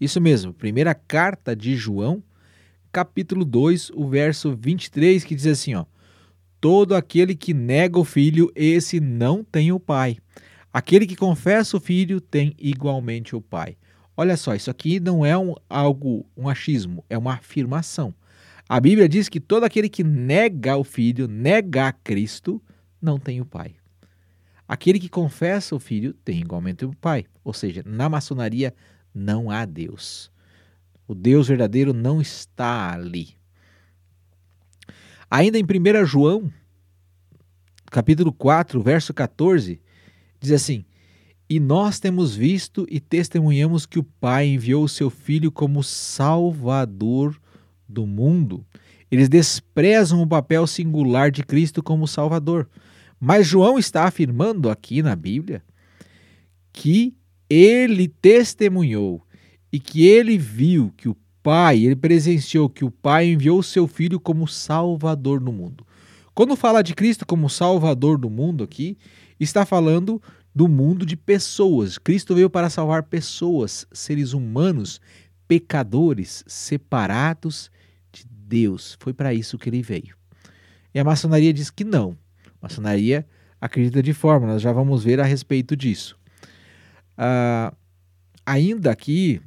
isso 0.00 0.20
mesmo, 0.20 0.52
primeira 0.52 0.94
carta 0.94 1.56
de 1.56 1.74
João, 1.74 2.22
capítulo 2.92 3.44
2, 3.44 3.90
o 3.90 4.08
verso 4.08 4.56
23, 4.56 5.24
que 5.24 5.34
diz 5.34 5.46
assim, 5.46 5.74
ó: 5.74 5.84
Todo 6.60 6.94
aquele 6.94 7.34
que 7.34 7.54
nega 7.54 7.98
o 7.98 8.04
filho, 8.04 8.50
esse 8.54 9.00
não 9.00 9.44
tem 9.44 9.72
o 9.72 9.80
pai. 9.80 10.18
Aquele 10.72 11.06
que 11.06 11.16
confessa 11.16 11.76
o 11.76 11.80
filho 11.80 12.20
tem 12.20 12.54
igualmente 12.58 13.34
o 13.34 13.40
pai. 13.40 13.76
Olha 14.20 14.36
só, 14.36 14.52
isso 14.52 14.68
aqui 14.68 14.98
não 14.98 15.24
é 15.24 15.38
um, 15.38 15.54
algo, 15.70 16.26
um 16.36 16.48
achismo, 16.48 17.04
é 17.08 17.16
uma 17.16 17.34
afirmação. 17.34 18.12
A 18.68 18.80
Bíblia 18.80 19.08
diz 19.08 19.28
que 19.28 19.38
todo 19.38 19.62
aquele 19.62 19.88
que 19.88 20.02
nega 20.02 20.76
o 20.76 20.82
Filho, 20.82 21.28
nega 21.28 21.86
a 21.86 21.92
Cristo, 21.92 22.60
não 23.00 23.16
tem 23.16 23.40
o 23.40 23.46
Pai. 23.46 23.76
Aquele 24.66 24.98
que 24.98 25.08
confessa 25.08 25.76
o 25.76 25.78
Filho 25.78 26.14
tem 26.24 26.40
igualmente 26.40 26.84
o 26.84 26.92
Pai. 26.96 27.26
Ou 27.44 27.52
seja, 27.52 27.84
na 27.86 28.08
maçonaria 28.08 28.74
não 29.14 29.52
há 29.52 29.64
Deus. 29.64 30.32
O 31.06 31.14
Deus 31.14 31.46
verdadeiro 31.46 31.92
não 31.92 32.20
está 32.20 32.92
ali. 32.92 33.36
Ainda 35.30 35.60
em 35.60 35.62
1 35.62 36.04
João, 36.04 36.52
capítulo 37.86 38.32
4, 38.32 38.82
verso 38.82 39.14
14, 39.14 39.80
diz 40.40 40.50
assim: 40.50 40.84
e 41.48 41.58
nós 41.58 41.98
temos 41.98 42.34
visto 42.34 42.86
e 42.90 43.00
testemunhamos 43.00 43.86
que 43.86 43.98
o 43.98 44.04
Pai 44.04 44.48
enviou 44.48 44.84
o 44.84 44.88
seu 44.88 45.08
Filho 45.08 45.50
como 45.50 45.82
Salvador 45.82 47.40
do 47.88 48.06
mundo. 48.06 48.64
Eles 49.10 49.30
desprezam 49.30 50.20
o 50.20 50.26
papel 50.26 50.66
singular 50.66 51.30
de 51.30 51.42
Cristo 51.42 51.82
como 51.82 52.06
Salvador. 52.06 52.68
Mas 53.18 53.46
João 53.46 53.78
está 53.78 54.04
afirmando 54.04 54.68
aqui 54.68 55.02
na 55.02 55.16
Bíblia 55.16 55.62
que 56.70 57.14
ele 57.48 58.08
testemunhou 58.08 59.22
e 59.72 59.80
que 59.80 60.06
ele 60.06 60.36
viu 60.36 60.92
que 60.96 61.08
o 61.08 61.16
Pai, 61.42 61.84
ele 61.84 61.96
presenciou 61.96 62.68
que 62.68 62.84
o 62.84 62.90
Pai 62.90 63.26
enviou 63.26 63.58
o 63.58 63.62
seu 63.62 63.88
Filho 63.88 64.20
como 64.20 64.46
Salvador 64.46 65.40
no 65.40 65.50
mundo. 65.50 65.86
Quando 66.34 66.54
fala 66.54 66.82
de 66.82 66.94
Cristo 66.94 67.24
como 67.24 67.48
Salvador 67.48 68.18
do 68.18 68.28
mundo 68.28 68.62
aqui, 68.62 68.98
está 69.40 69.64
falando 69.64 70.20
do 70.54 70.68
mundo 70.68 71.06
de 71.06 71.16
pessoas. 71.16 71.98
Cristo 71.98 72.34
veio 72.34 72.50
para 72.50 72.70
salvar 72.70 73.04
pessoas, 73.04 73.86
seres 73.92 74.32
humanos, 74.32 75.00
pecadores, 75.46 76.44
separados 76.46 77.70
de 78.12 78.24
Deus. 78.26 78.96
Foi 79.00 79.12
para 79.12 79.32
isso 79.32 79.58
que 79.58 79.68
ele 79.68 79.82
veio. 79.82 80.16
E 80.94 80.98
a 80.98 81.04
maçonaria 81.04 81.52
diz 81.52 81.70
que 81.70 81.84
não. 81.84 82.16
A 82.46 82.50
maçonaria 82.62 83.26
acredita 83.60 84.02
de 84.02 84.12
forma, 84.12 84.46
nós 84.46 84.62
já 84.62 84.72
vamos 84.72 85.04
ver 85.04 85.20
a 85.20 85.24
respeito 85.24 85.76
disso. 85.76 86.18
Uh, 87.18 87.74
ainda 88.46 88.90
aqui, 88.90 89.40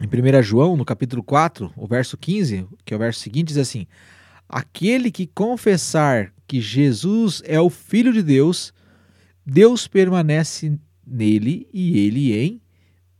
em 0.00 0.06
1 0.06 0.42
João, 0.42 0.76
no 0.76 0.84
capítulo 0.84 1.22
4, 1.22 1.72
o 1.76 1.86
verso 1.86 2.16
15, 2.16 2.66
que 2.84 2.92
é 2.92 2.96
o 2.96 3.00
verso 3.00 3.20
seguinte, 3.20 3.48
diz 3.48 3.58
assim: 3.58 3.86
Aquele 4.48 5.10
que 5.10 5.26
confessar 5.26 6.32
que 6.46 6.60
Jesus 6.60 7.42
é 7.44 7.60
o 7.60 7.68
Filho 7.68 8.12
de 8.12 8.22
Deus, 8.22 8.72
Deus 9.46 9.86
permanece 9.86 10.76
nele 11.06 11.68
e 11.72 12.00
ele 12.00 12.36
em 12.36 12.60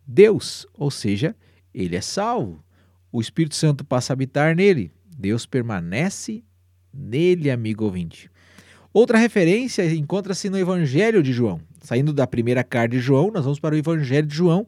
Deus, 0.04 0.66
ou 0.75 0.90
seja, 0.90 1.37
ele 1.73 1.95
é 1.95 2.00
salvo. 2.00 2.64
O 3.12 3.21
Espírito 3.21 3.54
Santo 3.54 3.85
passa 3.85 4.12
a 4.12 4.14
habitar 4.14 4.56
nele. 4.56 4.90
Deus 5.16 5.47
permanece 5.47 6.42
nele, 6.92 7.49
amigo 7.49 7.85
ouvinte. 7.85 8.28
Outra 8.92 9.18
referência 9.18 9.85
encontra-se 9.95 10.50
no 10.50 10.59
Evangelho 10.59 11.23
de 11.23 11.33
João. 11.33 11.61
Saindo 11.80 12.12
da 12.12 12.26
primeira 12.26 12.64
carta 12.64 12.97
de 12.97 12.99
João, 12.99 13.30
nós 13.30 13.45
vamos 13.45 13.61
para 13.61 13.75
o 13.75 13.78
Evangelho 13.78 14.26
de 14.26 14.35
João, 14.35 14.66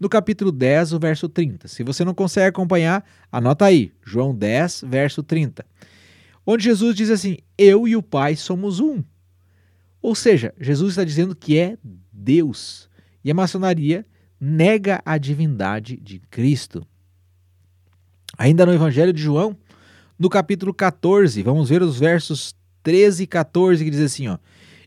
no 0.00 0.08
capítulo 0.08 0.50
10, 0.50 0.94
o 0.94 0.98
verso 0.98 1.28
30. 1.28 1.68
Se 1.68 1.82
você 1.82 2.04
não 2.04 2.14
consegue 2.14 2.46
acompanhar, 2.46 3.04
anota 3.30 3.66
aí, 3.66 3.92
João 4.04 4.34
10, 4.34 4.84
verso 4.86 5.22
30. 5.22 5.66
Onde 6.46 6.64
Jesus 6.64 6.94
diz 6.96 7.10
assim: 7.10 7.36
Eu 7.58 7.86
e 7.86 7.94
o 7.94 8.02
Pai 8.02 8.36
somos 8.36 8.80
um. 8.80 9.02
Ou 10.00 10.14
seja, 10.14 10.54
Jesus 10.60 10.90
está 10.90 11.04
dizendo 11.04 11.34
que 11.34 11.58
é 11.58 11.76
Deus. 12.12 12.88
E 13.24 13.30
a 13.30 13.34
maçonaria 13.34 14.06
nega 14.40 15.02
a 15.04 15.18
divindade 15.18 15.96
de 15.96 16.20
Cristo. 16.30 16.86
Ainda 18.36 18.64
no 18.64 18.72
Evangelho 18.72 19.12
de 19.12 19.20
João, 19.20 19.56
no 20.18 20.28
capítulo 20.28 20.72
14, 20.72 21.42
vamos 21.42 21.68
ver 21.68 21.82
os 21.82 21.98
versos 21.98 22.54
13 22.82 23.24
e 23.24 23.26
14 23.26 23.84
que 23.84 23.90
diz 23.90 24.00
assim, 24.00 24.28
ó: 24.28 24.38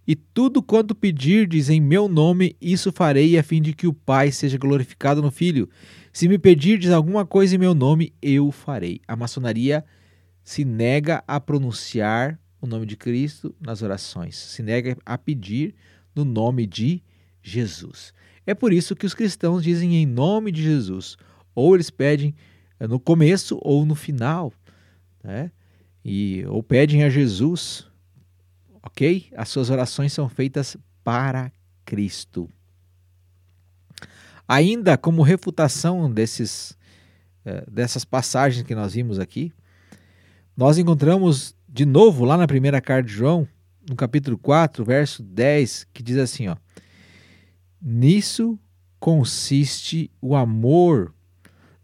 E 0.07 0.15
tudo 0.15 0.61
quanto 0.63 0.95
pedirdes 0.95 1.69
em 1.69 1.81
meu 1.81 2.07
nome, 2.07 2.55
isso 2.61 2.91
farei, 2.91 3.37
a 3.37 3.43
fim 3.43 3.61
de 3.61 3.73
que 3.73 3.87
o 3.87 3.93
Pai 3.93 4.31
seja 4.31 4.57
glorificado 4.57 5.21
no 5.21 5.31
Filho. 5.31 5.69
Se 6.13 6.27
me 6.27 6.37
pedirdes 6.37 6.91
alguma 6.91 7.25
coisa 7.25 7.55
em 7.55 7.59
meu 7.59 7.73
nome, 7.73 8.13
eu 8.21 8.51
farei. 8.51 9.01
A 9.07 9.15
maçonaria 9.15 9.83
se 10.43 10.65
nega 10.65 11.23
a 11.27 11.39
pronunciar 11.39 12.39
o 12.61 12.67
nome 12.67 12.85
de 12.85 12.95
Cristo 12.95 13.53
nas 13.59 13.81
orações, 13.81 14.37
se 14.37 14.61
nega 14.61 14.95
a 15.03 15.17
pedir 15.17 15.73
no 16.15 16.23
nome 16.23 16.67
de 16.67 17.03
Jesus. 17.41 18.13
É 18.45 18.53
por 18.53 18.71
isso 18.71 18.95
que 18.95 19.05
os 19.05 19.15
cristãos 19.15 19.63
dizem 19.63 19.95
em 19.95 20.05
nome 20.05 20.51
de 20.51 20.61
Jesus, 20.61 21.17
ou 21.55 21.73
eles 21.73 21.89
pedem 21.89 22.35
eh, 22.79 22.87
no 22.87 22.99
começo 22.99 23.59
ou 23.61 23.85
no 23.85 23.95
final, 23.95 24.53
né? 25.23 25.51
E 26.03 26.43
ou 26.47 26.63
pedem 26.63 27.03
a 27.03 27.09
Jesus, 27.09 27.87
ok? 28.81 29.31
As 29.35 29.49
suas 29.49 29.69
orações 29.69 30.13
são 30.13 30.29
feitas 30.29 30.77
para 31.03 31.51
Cristo. 31.85 32.49
Ainda 34.47 34.97
como 34.97 35.21
refutação 35.21 36.11
desses, 36.11 36.77
eh, 37.45 37.63
dessas 37.69 38.03
passagens 38.03 38.65
que 38.65 38.75
nós 38.75 38.93
vimos 38.93 39.19
aqui, 39.19 39.51
nós 40.57 40.77
encontramos 40.77 41.55
de 41.71 41.85
novo 41.85 42.25
lá 42.25 42.35
na 42.35 42.47
primeira 42.47 42.81
carta 42.81 43.07
de 43.07 43.13
João, 43.13 43.47
no 43.89 43.95
capítulo 43.95 44.37
4, 44.37 44.83
verso 44.83 45.23
10, 45.23 45.87
que 45.93 46.03
diz 46.03 46.17
assim: 46.17 46.49
ó, 46.49 46.57
Nisso 47.81 48.59
consiste 48.99 50.11
o 50.21 50.35
amor, 50.35 51.13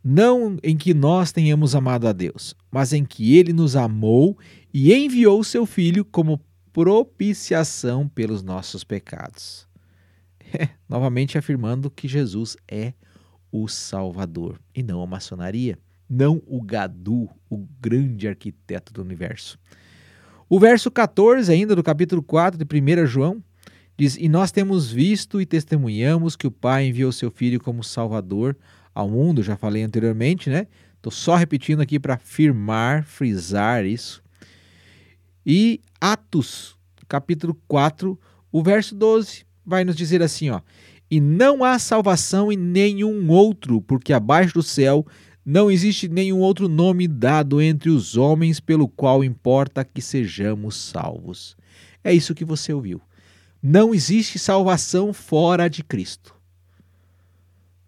não 0.03 0.57
em 0.61 0.75
que 0.75 0.93
nós 0.93 1.31
tenhamos 1.31 1.73
amado 1.73 2.05
a 2.05 2.11
Deus, 2.11 2.53
mas 2.69 2.91
em 2.91 3.05
que 3.05 3.37
ele 3.37 3.53
nos 3.53 3.77
amou 3.77 4.37
e 4.73 4.93
enviou 4.93 5.41
seu 5.43 5.65
Filho 5.65 6.03
como 6.03 6.41
propiciação 6.73 8.09
pelos 8.09 8.43
nossos 8.43 8.83
pecados. 8.83 9.65
É, 10.53 10.69
novamente 10.87 11.37
afirmando 11.37 11.91
que 11.91 12.07
Jesus 12.07 12.55
é 12.69 12.93
o 13.51 13.67
Salvador 13.67 14.61
e 14.73 14.81
não 14.81 15.01
a 15.01 15.07
maçonaria, 15.07 15.77
não 16.09 16.41
o 16.45 16.61
Gadu, 16.61 17.29
o 17.49 17.67
grande 17.79 18.27
arquiteto 18.27 18.93
do 18.93 19.01
universo. 19.01 19.59
O 20.49 20.59
verso 20.59 20.89
14, 20.89 21.51
ainda 21.51 21.75
do 21.75 21.83
capítulo 21.83 22.23
4 22.23 22.57
de 22.57 22.65
1 22.65 23.05
João, 23.05 23.43
diz: 23.97 24.15
E 24.15 24.29
nós 24.29 24.51
temos 24.51 24.91
visto 24.91 25.41
e 25.41 25.45
testemunhamos 25.45 26.35
que 26.35 26.47
o 26.47 26.51
Pai 26.51 26.87
enviou 26.87 27.11
seu 27.11 27.29
Filho 27.29 27.59
como 27.59 27.83
Salvador 27.83 28.55
ao 28.95 29.09
mundo. 29.09 29.43
Já 29.43 29.57
falei 29.57 29.83
anteriormente, 29.83 30.49
né? 30.49 30.67
Estou 30.95 31.11
só 31.11 31.35
repetindo 31.35 31.81
aqui 31.81 31.99
para 31.99 32.15
afirmar, 32.15 33.03
frisar 33.03 33.85
isso. 33.85 34.23
E 35.45 35.81
Atos, 35.99 36.77
capítulo 37.07 37.57
4, 37.67 38.19
o 38.51 38.63
verso 38.63 38.95
12, 38.95 39.45
vai 39.65 39.83
nos 39.83 39.95
dizer 39.95 40.21
assim: 40.21 40.49
ó, 40.49 40.61
E 41.11 41.19
não 41.19 41.63
há 41.63 41.77
salvação 41.77 42.51
em 42.51 42.57
nenhum 42.57 43.29
outro, 43.29 43.81
porque 43.81 44.13
abaixo 44.13 44.53
do 44.53 44.63
céu 44.63 45.05
não 45.49 45.71
existe 45.71 46.09
nenhum 46.09 46.39
outro 46.39 46.67
nome 46.67 47.07
dado 47.07 47.61
entre 47.61 47.89
os 47.89 48.17
homens 48.17 48.59
pelo 48.59 48.85
qual 48.85 49.23
importa 49.23 49.85
que 49.85 50.01
sejamos 50.01 50.75
salvos. 50.75 51.55
É 52.03 52.13
isso 52.13 52.35
que 52.35 52.43
você 52.43 52.73
ouviu. 52.73 53.01
Não 53.63 53.95
existe 53.95 54.37
salvação 54.37 55.13
fora 55.13 55.69
de 55.69 55.85
Cristo. 55.85 56.35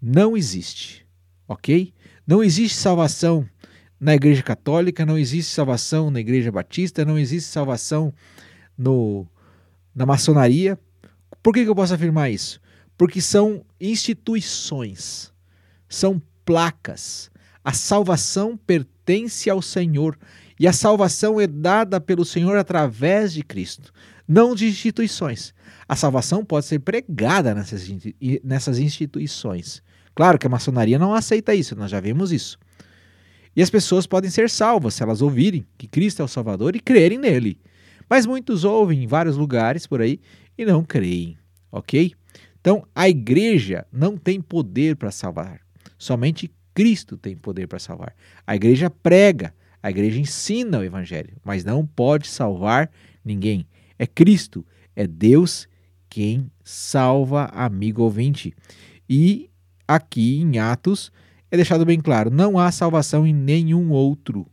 Não 0.01 0.37
existe, 0.37 1.05
ok? 1.49 1.93
Não 2.25 2.41
existe 2.41 2.77
salvação 2.77 3.45
na 3.99 4.15
Igreja 4.15 4.41
Católica, 4.41 5.05
não 5.05 5.17
existe 5.17 5.51
salvação 5.51 6.09
na 6.09 6.21
Igreja 6.21 6.53
Batista, 6.53 7.03
não 7.03 7.19
existe 7.19 7.49
salvação 7.49 8.13
no, 8.77 9.27
na 9.93 10.05
maçonaria. 10.05 10.79
Por 11.43 11.53
que, 11.53 11.65
que 11.65 11.69
eu 11.69 11.75
posso 11.75 11.93
afirmar 11.93 12.31
isso? 12.31 12.61
Porque 12.97 13.19
são 13.19 13.65
instituições, 13.81 15.33
são 15.89 16.21
placas, 16.45 17.29
a 17.63 17.73
salvação 17.73 18.57
pertence 18.57 19.49
ao 19.49 19.61
Senhor 19.61 20.17
e 20.59 20.67
a 20.67 20.73
salvação 20.73 21.39
é 21.39 21.47
dada 21.47 22.01
pelo 22.01 22.25
Senhor 22.25 22.57
através 22.57 23.33
de 23.33 23.43
Cristo, 23.43 23.93
não 24.27 24.53
de 24.53 24.67
instituições. 24.67 25.53
A 25.87 25.95
salvação 25.95 26.43
pode 26.43 26.65
ser 26.65 26.79
pregada 26.79 27.53
nessas, 27.55 28.79
instituições. 28.79 29.81
Claro 30.13 30.37
que 30.37 30.47
a 30.47 30.49
maçonaria 30.49 30.99
não 30.99 31.13
aceita 31.13 31.55
isso, 31.55 31.75
nós 31.75 31.91
já 31.91 31.99
vimos 31.99 32.31
isso. 32.31 32.57
E 33.55 33.61
as 33.61 33.69
pessoas 33.69 34.05
podem 34.05 34.29
ser 34.29 34.49
salvas 34.49 34.93
se 34.93 35.03
elas 35.03 35.21
ouvirem 35.21 35.65
que 35.77 35.87
Cristo 35.87 36.21
é 36.21 36.25
o 36.25 36.27
Salvador 36.27 36.75
e 36.75 36.79
crerem 36.79 37.17
nele. 37.17 37.59
Mas 38.09 38.25
muitos 38.25 38.63
ouvem 38.63 39.03
em 39.03 39.07
vários 39.07 39.37
lugares 39.37 39.87
por 39.87 40.01
aí 40.01 40.19
e 40.57 40.65
não 40.65 40.83
creem, 40.83 41.37
ok? 41.71 42.13
Então 42.59 42.85
a 42.93 43.07
igreja 43.07 43.85
não 43.91 44.17
tem 44.17 44.41
poder 44.41 44.95
para 44.95 45.11
salvar, 45.11 45.61
somente 45.97 46.51
Cristo 46.79 47.17
tem 47.17 47.35
poder 47.35 47.67
para 47.67 47.77
salvar. 47.77 48.15
A 48.47 48.55
igreja 48.55 48.89
prega, 48.89 49.53
a 49.83 49.89
igreja 49.89 50.17
ensina 50.17 50.79
o 50.79 50.83
evangelho, 50.85 51.35
mas 51.43 51.65
não 51.65 51.85
pode 51.85 52.25
salvar 52.25 52.89
ninguém. 53.21 53.67
É 53.97 54.07
Cristo, 54.07 54.65
é 54.95 55.05
Deus 55.05 55.67
quem 56.09 56.49
salva, 56.63 57.47
amigo 57.47 58.01
ouvinte. 58.01 58.55
E 59.09 59.49
aqui 59.85 60.39
em 60.39 60.57
Atos 60.57 61.11
é 61.51 61.57
deixado 61.57 61.85
bem 61.85 61.99
claro: 61.99 62.31
não 62.31 62.57
há 62.57 62.71
salvação 62.71 63.27
em 63.27 63.33
nenhum 63.33 63.91
outro, 63.91 64.47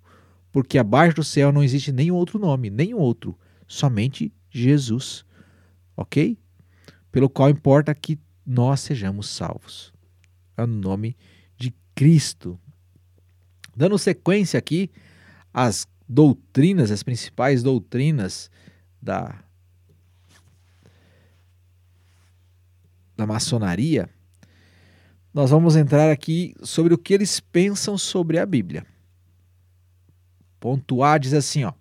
porque 0.50 0.78
abaixo 0.78 1.14
do 1.14 1.22
céu 1.22 1.52
não 1.52 1.62
existe 1.62 1.92
nenhum 1.92 2.16
outro 2.16 2.40
nome, 2.40 2.70
nenhum 2.70 2.98
outro, 2.98 3.38
somente 3.68 4.32
Jesus. 4.50 5.24
Ok? 5.96 6.36
Pelo 7.12 7.30
qual 7.30 7.50
importa 7.50 7.94
que 7.94 8.18
nós 8.44 8.80
sejamos 8.80 9.28
salvos. 9.28 9.94
É 10.56 10.64
o 10.64 10.66
nome 10.66 11.10
de 11.10 11.35
Cristo. 11.96 12.60
Dando 13.74 13.98
sequência 13.98 14.58
aqui 14.58 14.90
às 15.52 15.88
doutrinas, 16.08 16.90
as 16.90 17.02
principais 17.02 17.62
doutrinas 17.62 18.50
da, 19.02 19.42
da 23.16 23.26
maçonaria, 23.26 24.08
nós 25.32 25.50
vamos 25.50 25.74
entrar 25.74 26.10
aqui 26.10 26.54
sobre 26.62 26.94
o 26.94 26.98
que 26.98 27.14
eles 27.14 27.40
pensam 27.40 27.98
sobre 27.98 28.38
a 28.38 28.46
Bíblia. 28.46 28.86
Ponto 30.60 31.02
A 31.02 31.18
diz 31.18 31.32
assim, 31.32 31.64
ó: 31.64 31.72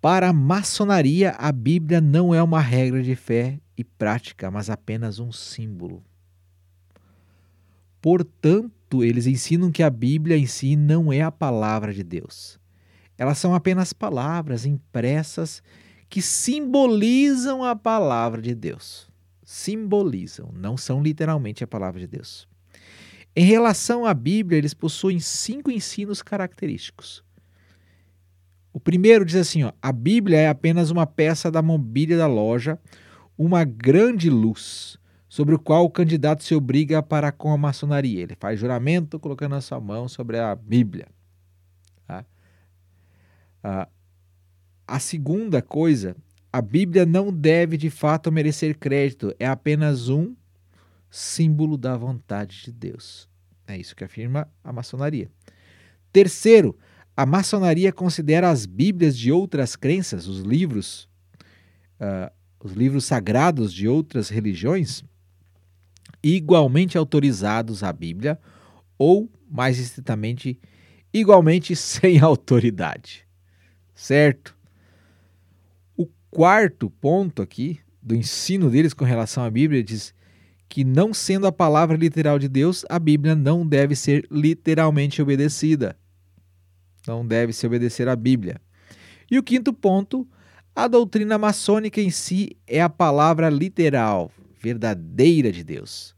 Para 0.00 0.28
a 0.28 0.32
maçonaria, 0.32 1.32
a 1.32 1.50
Bíblia 1.52 2.00
não 2.00 2.34
é 2.34 2.42
uma 2.42 2.60
regra 2.60 3.02
de 3.02 3.14
fé 3.14 3.60
e 3.76 3.84
prática, 3.84 4.50
mas 4.50 4.70
apenas 4.70 5.18
um 5.18 5.32
símbolo. 5.32 6.02
Portanto, 8.00 8.75
eles 8.92 9.26
ensinam 9.26 9.70
que 9.70 9.82
a 9.82 9.90
Bíblia 9.90 10.36
em 10.36 10.46
si 10.46 10.76
não 10.76 11.12
é 11.12 11.20
a 11.20 11.32
palavra 11.32 11.92
de 11.92 12.02
Deus. 12.02 12.58
Elas 13.18 13.38
são 13.38 13.54
apenas 13.54 13.92
palavras 13.92 14.64
impressas 14.64 15.62
que 16.08 16.22
simbolizam 16.22 17.64
a 17.64 17.74
palavra 17.74 18.40
de 18.40 18.54
Deus. 18.54 19.08
Simbolizam, 19.42 20.50
não 20.52 20.76
são 20.76 21.02
literalmente 21.02 21.64
a 21.64 21.66
palavra 21.66 22.00
de 22.00 22.06
Deus. 22.06 22.48
Em 23.34 23.44
relação 23.44 24.06
à 24.06 24.14
Bíblia, 24.14 24.58
eles 24.58 24.74
possuem 24.74 25.20
cinco 25.20 25.70
ensinos 25.70 26.22
característicos. 26.22 27.22
O 28.72 28.80
primeiro 28.80 29.24
diz 29.24 29.36
assim: 29.36 29.64
ó, 29.64 29.72
a 29.80 29.92
Bíblia 29.92 30.38
é 30.38 30.48
apenas 30.48 30.90
uma 30.90 31.06
peça 31.06 31.50
da 31.50 31.62
mobília 31.62 32.16
da 32.16 32.26
loja, 32.26 32.78
uma 33.36 33.64
grande 33.64 34.30
luz 34.30 34.98
sobre 35.36 35.54
o 35.54 35.58
qual 35.58 35.84
o 35.84 35.90
candidato 35.90 36.42
se 36.42 36.54
obriga 36.54 37.02
para 37.02 37.30
com 37.30 37.52
a 37.52 37.58
maçonaria. 37.58 38.22
Ele 38.22 38.34
faz 38.34 38.58
juramento 38.58 39.20
colocando 39.20 39.54
a 39.54 39.60
sua 39.60 39.78
mão 39.78 40.08
sobre 40.08 40.38
a 40.38 40.54
Bíblia. 40.54 41.08
Tá? 42.06 42.24
Ah, 43.62 43.86
a 44.88 44.98
segunda 44.98 45.60
coisa, 45.60 46.16
a 46.50 46.62
Bíblia 46.62 47.04
não 47.04 47.30
deve 47.30 47.76
de 47.76 47.90
fato 47.90 48.32
merecer 48.32 48.78
crédito, 48.78 49.34
é 49.38 49.46
apenas 49.46 50.08
um 50.08 50.34
símbolo 51.10 51.76
da 51.76 51.98
vontade 51.98 52.62
de 52.64 52.72
Deus. 52.72 53.28
É 53.66 53.76
isso 53.76 53.94
que 53.94 54.04
afirma 54.04 54.48
a 54.64 54.72
maçonaria. 54.72 55.30
Terceiro, 56.10 56.78
a 57.14 57.26
maçonaria 57.26 57.92
considera 57.92 58.48
as 58.48 58.64
Bíblias 58.64 59.14
de 59.14 59.30
outras 59.30 59.76
crenças, 59.76 60.28
os 60.28 60.40
livros, 60.40 61.10
uh, 62.00 62.32
os 62.58 62.72
livros 62.72 63.04
sagrados 63.04 63.70
de 63.70 63.86
outras 63.86 64.30
religiões, 64.30 65.04
igualmente 66.34 66.98
autorizados 66.98 67.82
à 67.82 67.92
Bíblia 67.92 68.38
ou, 68.98 69.30
mais 69.48 69.78
estritamente, 69.78 70.58
igualmente 71.12 71.74
sem 71.76 72.18
autoridade. 72.18 73.24
Certo? 73.94 74.56
O 75.96 76.06
quarto 76.30 76.90
ponto 76.90 77.42
aqui 77.42 77.78
do 78.02 78.14
ensino 78.14 78.70
deles 78.70 78.92
com 78.92 79.04
relação 79.04 79.44
à 79.44 79.50
Bíblia 79.50 79.82
diz 79.82 80.14
que, 80.68 80.82
não 80.82 81.14
sendo 81.14 81.46
a 81.46 81.52
palavra 81.52 81.96
literal 81.96 82.38
de 82.38 82.48
Deus, 82.48 82.84
a 82.88 82.98
Bíblia 82.98 83.36
não 83.36 83.66
deve 83.66 83.94
ser 83.94 84.26
literalmente 84.30 85.22
obedecida. 85.22 85.96
Não 87.06 87.24
deve 87.24 87.52
se 87.52 87.64
obedecer 87.66 88.08
à 88.08 88.16
Bíblia. 88.16 88.60
E 89.30 89.38
o 89.38 89.42
quinto 89.42 89.72
ponto, 89.72 90.26
A 90.74 90.88
doutrina 90.88 91.38
maçônica 91.38 92.02
em 92.02 92.10
si 92.10 92.54
é 92.66 92.82
a 92.82 92.90
palavra 92.90 93.48
literal, 93.48 94.30
verdadeira 94.60 95.50
de 95.50 95.64
Deus. 95.64 96.15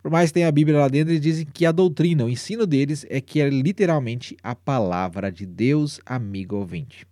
Por 0.00 0.10
mais 0.10 0.30
que 0.30 0.34
tenha 0.34 0.48
a 0.48 0.52
Bíblia 0.52 0.78
lá 0.78 0.88
dentro, 0.88 1.12
eles 1.12 1.22
dizem 1.22 1.46
que 1.46 1.66
a 1.66 1.72
doutrina, 1.72 2.24
o 2.24 2.30
ensino 2.30 2.66
deles 2.66 3.04
é 3.10 3.20
que 3.20 3.40
é 3.40 3.48
literalmente 3.48 4.36
a 4.42 4.54
palavra 4.54 5.30
de 5.30 5.44
Deus, 5.44 6.00
amigo 6.06 6.56
ouvinte. 6.56 7.06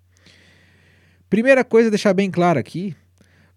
Primeira 1.28 1.64
coisa, 1.64 1.90
deixar 1.90 2.14
bem 2.14 2.30
claro 2.30 2.58
aqui, 2.58 2.94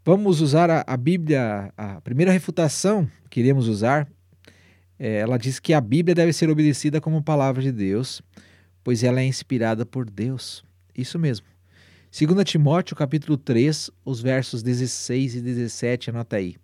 vamos 0.03 0.41
usar 0.41 0.69
a, 0.71 0.83
a 0.87 0.97
Bíblia, 0.97 1.71
a 1.77 2.01
primeira 2.01 2.31
refutação 2.31 3.09
que 3.29 3.39
iremos 3.39 3.67
usar, 3.67 4.07
é, 4.99 5.19
ela 5.19 5.37
diz 5.37 5.59
que 5.59 5.73
a 5.73 5.79
Bíblia 5.79 6.13
deve 6.13 6.33
ser 6.33 6.49
obedecida 6.49 6.99
como 6.99 7.23
palavra 7.23 7.61
de 7.61 7.71
Deus, 7.71 8.21
pois 8.83 9.03
ela 9.03 9.21
é 9.21 9.25
inspirada 9.25 9.85
por 9.85 10.09
Deus. 10.09 10.63
Isso 10.95 11.17
mesmo. 11.17 11.45
2 12.11 12.43
Timóteo 12.43 12.95
capítulo 12.95 13.37
3, 13.37 13.91
os 14.03 14.19
versos 14.19 14.61
16 14.61 15.35
e 15.35 15.41
17, 15.41 16.09
anota 16.09 16.35
aí. 16.35 16.55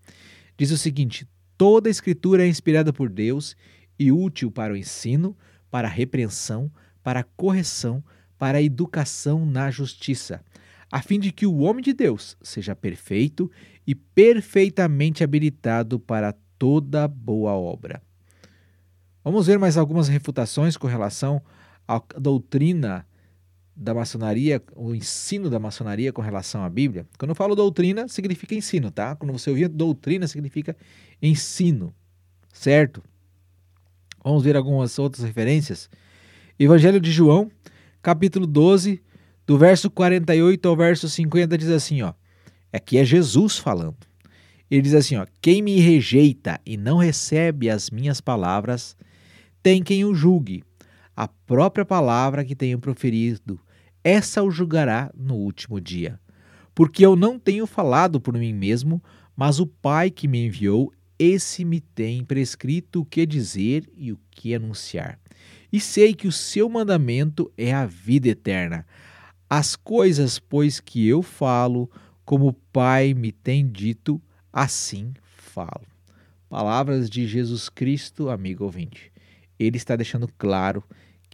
Diz 0.57 0.71
o 0.71 0.77
seguinte: 0.77 1.25
Toda 1.57 1.89
a 1.89 1.91
escritura 1.91 2.43
é 2.43 2.47
inspirada 2.47 2.91
por 2.91 3.09
Deus 3.09 3.55
e 3.97 4.11
útil 4.11 4.51
para 4.51 4.73
o 4.73 4.77
ensino, 4.77 5.37
para 5.71 5.87
a 5.87 5.91
repreensão, 5.91 6.71
para 7.01 7.21
a 7.21 7.23
correção, 7.23 8.03
para 8.37 8.57
a 8.57 8.61
educação 8.61 9.45
na 9.45 9.71
justiça, 9.71 10.43
a 10.91 11.01
fim 11.01 11.19
de 11.19 11.31
que 11.31 11.45
o 11.45 11.59
homem 11.59 11.83
de 11.83 11.93
Deus 11.93 12.37
seja 12.41 12.75
perfeito 12.75 13.49
e 13.87 13.95
perfeitamente 13.95 15.23
habilitado 15.23 15.99
para 15.99 16.33
toda 16.57 17.07
boa 17.07 17.53
obra. 17.53 18.01
Vamos 19.23 19.47
ver 19.47 19.57
mais 19.57 19.77
algumas 19.77 20.07
refutações 20.07 20.77
com 20.77 20.87
relação 20.87 21.41
à 21.87 22.01
doutrina 22.19 23.05
da 23.75 23.93
maçonaria, 23.93 24.61
o 24.75 24.95
ensino 24.95 25.49
da 25.49 25.59
maçonaria 25.59 26.13
com 26.13 26.21
relação 26.21 26.63
à 26.63 26.69
Bíblia. 26.69 27.05
Quando 27.17 27.31
eu 27.31 27.35
falo 27.35 27.55
doutrina, 27.55 28.07
significa 28.07 28.55
ensino, 28.55 28.89
tá? 28.89 29.15
Quando 29.15 29.33
você 29.33 29.49
ouvir 29.49 29.67
doutrina, 29.67 30.27
significa 30.27 30.75
ensino, 31.21 31.93
certo? 32.53 33.03
Vamos 34.23 34.43
ver 34.43 34.55
algumas 34.55 34.97
outras 34.97 35.25
referências. 35.25 35.89
Evangelho 36.57 36.99
de 37.01 37.11
João, 37.11 37.51
capítulo 38.01 38.47
12, 38.47 39.01
do 39.45 39.57
verso 39.57 39.89
48 39.91 40.67
ao 40.67 40.75
verso 40.75 41.09
50, 41.09 41.57
diz 41.57 41.69
assim, 41.69 42.01
ó. 42.01 42.13
Aqui 42.71 42.97
é 42.97 43.05
Jesus 43.05 43.57
falando. 43.57 43.97
Ele 44.69 44.81
diz 44.81 44.93
assim, 44.93 45.15
ó: 45.15 45.25
Quem 45.41 45.61
me 45.61 45.79
rejeita 45.79 46.59
e 46.65 46.75
não 46.75 46.97
recebe 46.97 47.69
as 47.69 47.89
minhas 47.89 48.19
palavras, 48.19 48.97
tem 49.61 49.83
quem 49.83 50.03
o 50.03 50.13
julgue. 50.13 50.63
A 51.15 51.27
própria 51.27 51.85
palavra 51.85 52.43
que 52.43 52.55
tenho 52.55 52.79
proferido 52.79 53.59
essa 54.03 54.43
o 54.43 54.51
julgará 54.51 55.11
no 55.17 55.33
último 55.33 55.81
dia. 55.81 56.19
Porque 56.75 57.03
eu 57.03 57.15
não 57.15 57.39
tenho 57.39 57.65
falado 57.65 58.21
por 58.21 58.35
mim 58.35 58.53
mesmo, 58.53 59.01
mas 59.35 59.59
o 59.59 59.65
Pai 59.65 60.11
que 60.11 60.27
me 60.27 60.45
enviou, 60.45 60.93
esse 61.17 61.65
me 61.65 61.79
tem 61.79 62.23
prescrito 62.23 63.01
o 63.01 63.05
que 63.05 63.25
dizer 63.25 63.89
e 63.97 64.11
o 64.11 64.19
que 64.29 64.53
anunciar. 64.53 65.19
E 65.73 65.79
sei 65.79 66.13
que 66.13 66.27
o 66.27 66.31
seu 66.31 66.69
mandamento 66.69 67.51
é 67.57 67.73
a 67.73 67.87
vida 67.87 68.27
eterna. 68.27 68.85
As 69.49 69.75
coisas, 69.75 70.37
pois, 70.37 70.79
que 70.79 71.07
eu 71.07 71.23
falo, 71.23 71.89
como 72.23 72.49
o 72.49 72.53
Pai 72.53 73.13
me 73.15 73.31
tem 73.31 73.67
dito, 73.67 74.21
assim 74.53 75.13
falo. 75.35 75.87
Palavras 76.47 77.09
de 77.09 77.25
Jesus 77.25 77.69
Cristo, 77.69 78.29
amigo 78.29 78.65
ouvinte. 78.65 79.11
Ele 79.57 79.77
está 79.77 79.95
deixando 79.95 80.29
claro 80.37 80.83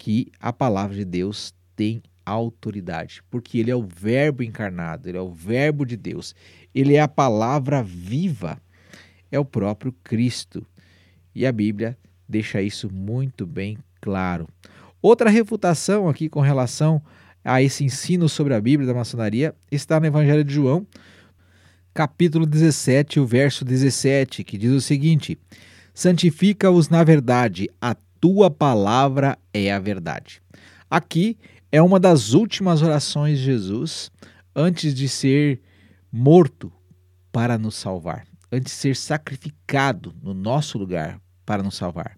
que 0.01 0.31
a 0.39 0.51
palavra 0.51 0.95
de 0.95 1.05
Deus 1.05 1.53
tem 1.75 2.01
autoridade, 2.25 3.21
porque 3.29 3.59
ele 3.59 3.69
é 3.69 3.75
o 3.75 3.83
Verbo 3.83 4.41
encarnado, 4.41 5.07
ele 5.07 5.19
é 5.19 5.21
o 5.21 5.31
Verbo 5.31 5.85
de 5.85 5.95
Deus, 5.95 6.33
ele 6.73 6.95
é 6.95 7.01
a 7.01 7.07
palavra 7.07 7.83
viva, 7.83 8.59
é 9.31 9.37
o 9.37 9.45
próprio 9.45 9.93
Cristo. 10.03 10.65
E 11.35 11.45
a 11.45 11.51
Bíblia 11.51 11.95
deixa 12.27 12.63
isso 12.63 12.91
muito 12.91 13.45
bem 13.45 13.77
claro. 14.01 14.49
Outra 15.03 15.29
refutação 15.29 16.09
aqui 16.09 16.27
com 16.27 16.41
relação 16.41 16.99
a 17.45 17.61
esse 17.61 17.83
ensino 17.83 18.27
sobre 18.27 18.55
a 18.55 18.61
Bíblia 18.61 18.87
da 18.87 18.95
maçonaria 18.95 19.53
está 19.71 19.99
no 19.99 20.07
Evangelho 20.07 20.43
de 20.43 20.51
João, 20.55 20.87
capítulo 21.93 22.47
17, 22.47 23.19
o 23.19 23.25
verso 23.27 23.63
17, 23.63 24.43
que 24.43 24.57
diz 24.57 24.71
o 24.71 24.81
seguinte: 24.81 25.37
Santifica-os 25.93 26.89
na 26.89 27.03
verdade, 27.03 27.69
a 27.79 27.95
tua 28.21 28.51
palavra 28.51 29.37
é 29.51 29.73
a 29.73 29.79
verdade. 29.79 30.41
Aqui 30.89 31.37
é 31.71 31.81
uma 31.81 31.99
das 31.99 32.33
últimas 32.33 32.83
orações 32.83 33.39
de 33.39 33.45
Jesus 33.45 34.11
antes 34.55 34.93
de 34.93 35.09
ser 35.09 35.59
morto 36.11 36.71
para 37.31 37.57
nos 37.57 37.75
salvar, 37.75 38.27
antes 38.51 38.73
de 38.73 38.79
ser 38.79 38.95
sacrificado 38.95 40.13
no 40.21 40.35
nosso 40.35 40.77
lugar 40.77 41.19
para 41.45 41.63
nos 41.63 41.75
salvar. 41.75 42.15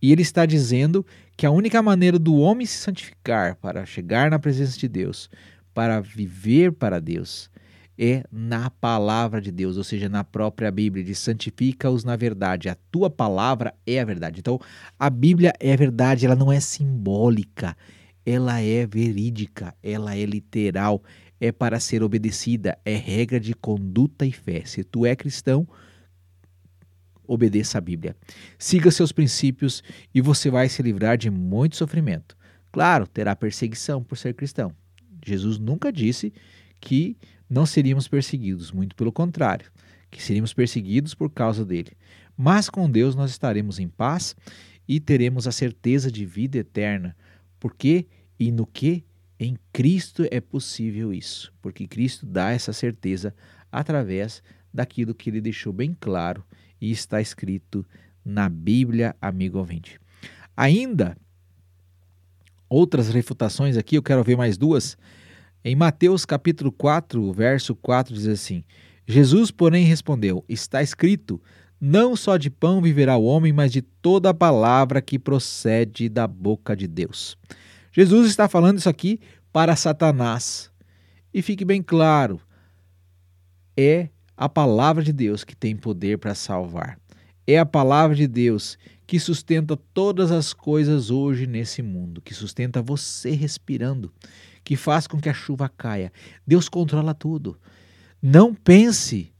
E 0.00 0.12
ele 0.12 0.22
está 0.22 0.46
dizendo 0.46 1.04
que 1.36 1.44
a 1.44 1.50
única 1.50 1.82
maneira 1.82 2.18
do 2.18 2.36
homem 2.36 2.66
se 2.66 2.78
santificar 2.78 3.56
para 3.56 3.84
chegar 3.84 4.30
na 4.30 4.38
presença 4.38 4.78
de 4.78 4.86
Deus, 4.86 5.28
para 5.74 6.00
viver 6.00 6.72
para 6.72 7.00
Deus, 7.00 7.50
é 7.98 8.24
na 8.30 8.70
palavra 8.70 9.40
de 9.40 9.50
Deus, 9.50 9.76
ou 9.76 9.84
seja, 9.84 10.08
na 10.08 10.24
própria 10.24 10.70
Bíblia, 10.70 11.04
de 11.04 11.14
santifica-os 11.14 12.04
na 12.04 12.16
verdade. 12.16 12.68
A 12.68 12.76
tua 12.90 13.10
palavra 13.10 13.74
é 13.86 14.00
a 14.00 14.04
verdade. 14.04 14.40
Então, 14.40 14.58
a 14.98 15.10
Bíblia 15.10 15.52
é 15.60 15.72
a 15.72 15.76
verdade, 15.76 16.26
ela 16.26 16.36
não 16.36 16.50
é 16.50 16.60
simbólica, 16.60 17.76
ela 18.24 18.60
é 18.60 18.86
verídica, 18.86 19.74
ela 19.82 20.16
é 20.16 20.24
literal, 20.24 21.02
é 21.40 21.50
para 21.52 21.80
ser 21.80 22.02
obedecida, 22.02 22.78
é 22.84 22.94
regra 22.94 23.38
de 23.38 23.54
conduta 23.54 24.24
e 24.24 24.32
fé. 24.32 24.62
Se 24.64 24.84
tu 24.84 25.04
é 25.04 25.14
cristão, 25.14 25.66
obedeça 27.26 27.78
a 27.78 27.80
Bíblia. 27.80 28.16
Siga 28.58 28.90
seus 28.90 29.12
princípios 29.12 29.82
e 30.14 30.20
você 30.20 30.50
vai 30.50 30.68
se 30.68 30.82
livrar 30.82 31.16
de 31.16 31.30
muito 31.30 31.76
sofrimento. 31.76 32.36
Claro, 32.70 33.06
terá 33.06 33.34
perseguição 33.36 34.02
por 34.02 34.16
ser 34.16 34.34
cristão. 34.34 34.72
Jesus 35.24 35.58
nunca 35.58 35.92
disse 35.92 36.32
que 36.80 37.16
não 37.52 37.66
seríamos 37.66 38.08
perseguidos, 38.08 38.72
muito 38.72 38.96
pelo 38.96 39.12
contrário, 39.12 39.70
que 40.10 40.22
seríamos 40.22 40.54
perseguidos 40.54 41.14
por 41.14 41.28
causa 41.28 41.66
dele. 41.66 41.92
Mas 42.34 42.70
com 42.70 42.90
Deus 42.90 43.14
nós 43.14 43.30
estaremos 43.30 43.78
em 43.78 43.88
paz 43.88 44.34
e 44.88 44.98
teremos 44.98 45.46
a 45.46 45.52
certeza 45.52 46.10
de 46.10 46.24
vida 46.24 46.56
eterna 46.56 47.14
porque 47.60 48.06
e 48.40 48.50
no 48.50 48.66
que 48.66 49.04
em 49.38 49.58
Cristo 49.70 50.26
é 50.30 50.40
possível 50.40 51.12
isso, 51.12 51.52
porque 51.60 51.86
Cristo 51.86 52.24
dá 52.24 52.52
essa 52.52 52.72
certeza 52.72 53.34
através 53.70 54.42
daquilo 54.72 55.14
que 55.14 55.28
ele 55.28 55.42
deixou 55.42 55.74
bem 55.74 55.94
claro 56.00 56.42
e 56.80 56.90
está 56.90 57.20
escrito 57.20 57.84
na 58.24 58.48
Bíblia, 58.48 59.14
amigo 59.20 59.58
ouvinte. 59.58 60.00
Ainda 60.56 61.18
outras 62.66 63.10
refutações 63.10 63.76
aqui, 63.76 63.96
eu 63.96 64.02
quero 64.02 64.24
ver 64.24 64.36
mais 64.36 64.56
duas. 64.56 64.96
Em 65.64 65.76
Mateus 65.76 66.24
capítulo 66.24 66.72
4, 66.72 67.32
verso 67.32 67.76
4 67.76 68.12
diz 68.12 68.26
assim: 68.26 68.64
Jesus, 69.06 69.52
porém, 69.52 69.84
respondeu: 69.84 70.44
Está 70.48 70.82
escrito: 70.82 71.40
Não 71.80 72.16
só 72.16 72.36
de 72.36 72.50
pão 72.50 72.82
viverá 72.82 73.16
o 73.16 73.24
homem, 73.24 73.52
mas 73.52 73.70
de 73.70 73.80
toda 73.80 74.30
a 74.30 74.34
palavra 74.34 75.00
que 75.00 75.20
procede 75.20 76.08
da 76.08 76.26
boca 76.26 76.74
de 76.74 76.88
Deus. 76.88 77.36
Jesus 77.92 78.28
está 78.28 78.48
falando 78.48 78.78
isso 78.78 78.88
aqui 78.88 79.20
para 79.52 79.76
Satanás. 79.76 80.68
E 81.32 81.40
fique 81.40 81.64
bem 81.64 81.80
claro, 81.80 82.40
é 83.76 84.08
a 84.36 84.48
palavra 84.48 85.02
de 85.02 85.12
Deus 85.12 85.44
que 85.44 85.54
tem 85.54 85.76
poder 85.76 86.18
para 86.18 86.34
salvar. 86.34 86.98
É 87.46 87.58
a 87.58 87.66
palavra 87.66 88.16
de 88.16 88.26
Deus 88.26 88.76
que 89.12 89.20
sustenta 89.20 89.76
todas 89.76 90.32
as 90.32 90.54
coisas 90.54 91.10
hoje 91.10 91.46
nesse 91.46 91.82
mundo, 91.82 92.22
que 92.22 92.32
sustenta 92.32 92.80
você 92.80 93.32
respirando, 93.32 94.10
que 94.64 94.74
faz 94.74 95.06
com 95.06 95.20
que 95.20 95.28
a 95.28 95.34
chuva 95.34 95.68
caia. 95.68 96.10
Deus 96.46 96.66
controla 96.66 97.12
tudo. 97.12 97.58
Não 98.22 98.54
pense 98.54 99.30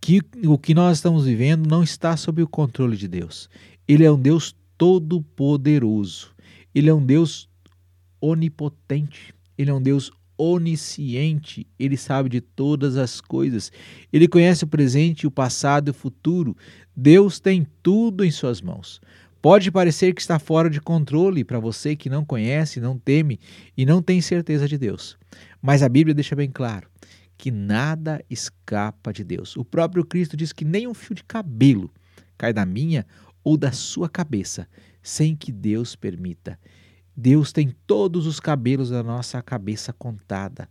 que 0.00 0.20
o 0.44 0.58
que 0.58 0.74
nós 0.74 0.98
estamos 0.98 1.24
vivendo 1.24 1.68
não 1.68 1.84
está 1.84 2.16
sob 2.16 2.42
o 2.42 2.48
controle 2.48 2.96
de 2.96 3.06
Deus. 3.06 3.48
Ele 3.86 4.04
é 4.04 4.10
um 4.10 4.20
Deus 4.20 4.56
todo-poderoso. 4.76 6.34
Ele 6.74 6.90
é 6.90 6.92
um 6.92 7.06
Deus 7.06 7.48
onipotente, 8.20 9.32
ele 9.56 9.70
é 9.70 9.74
um 9.74 9.80
Deus 9.80 10.10
onisciente, 10.36 11.66
ele 11.78 11.96
sabe 11.96 12.28
de 12.28 12.40
todas 12.40 12.96
as 12.96 13.20
coisas, 13.20 13.70
ele 14.12 14.26
conhece 14.26 14.64
o 14.64 14.66
presente, 14.66 15.26
o 15.26 15.30
passado 15.30 15.88
e 15.88 15.90
o 15.90 15.94
futuro. 15.94 16.56
Deus 16.96 17.38
tem 17.38 17.66
tudo 17.82 18.24
em 18.24 18.30
suas 18.30 18.60
mãos. 18.60 19.00
Pode 19.40 19.72
parecer 19.72 20.14
que 20.14 20.20
está 20.20 20.38
fora 20.38 20.70
de 20.70 20.80
controle 20.80 21.42
para 21.42 21.58
você 21.58 21.96
que 21.96 22.08
não 22.08 22.24
conhece, 22.24 22.80
não 22.80 22.96
teme 22.96 23.40
e 23.76 23.84
não 23.84 24.00
tem 24.00 24.20
certeza 24.20 24.68
de 24.68 24.78
Deus. 24.78 25.18
Mas 25.60 25.82
a 25.82 25.88
Bíblia 25.88 26.14
deixa 26.14 26.36
bem 26.36 26.48
claro 26.48 26.88
que 27.36 27.50
nada 27.50 28.24
escapa 28.30 29.12
de 29.12 29.24
Deus. 29.24 29.56
O 29.56 29.64
próprio 29.64 30.04
Cristo 30.04 30.36
diz 30.36 30.52
que 30.52 30.64
nem 30.64 30.86
um 30.86 30.94
fio 30.94 31.16
de 31.16 31.24
cabelo 31.24 31.90
cai 32.38 32.52
da 32.52 32.64
minha 32.64 33.04
ou 33.42 33.56
da 33.56 33.72
sua 33.72 34.08
cabeça 34.08 34.68
sem 35.02 35.34
que 35.34 35.50
Deus 35.50 35.96
permita. 35.96 36.56
Deus 37.16 37.52
tem 37.52 37.74
todos 37.86 38.26
os 38.26 38.40
cabelos 38.40 38.90
da 38.90 39.02
nossa 39.02 39.42
cabeça 39.42 39.92
contada. 39.92 40.68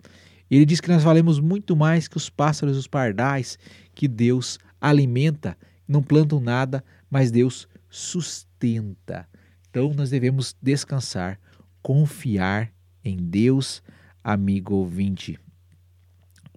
Ele 0.50 0.66
diz 0.66 0.82
que 0.82 0.90
nós 0.90 1.04
valemos 1.04 1.40
muito 1.40 1.76
mais 1.76 2.08
que 2.08 2.18
os 2.18 2.30
pássaros 2.30 2.76
e 2.76 2.80
os 2.80 2.88
pardais, 2.88 3.58
que 3.96 4.08
Deus 4.08 4.60
alimenta, 4.80 5.58
não 5.88 6.04
plantam 6.04 6.40
nada, 6.40 6.84
mas 7.10 7.32
Deus 7.32 7.68
sustenta. 7.90 9.28
Então 9.70 9.94
nós 9.94 10.10
devemos 10.10 10.56
descansar, 10.62 11.40
confiar 11.82 12.72
em 13.04 13.18
Deus, 13.18 13.82
amigo 14.24 14.76
ouvinte. 14.76 15.40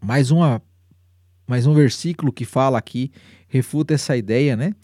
Mais 0.03 0.31
uma 0.31 0.61
mais 1.47 1.67
um 1.67 1.75
versículo 1.75 2.33
que 2.33 2.45
fala 2.45 2.79
aqui 2.79 3.13
refuta 3.49 3.93
essa 3.93 4.17
ideia, 4.17 4.57
né? 4.57 4.75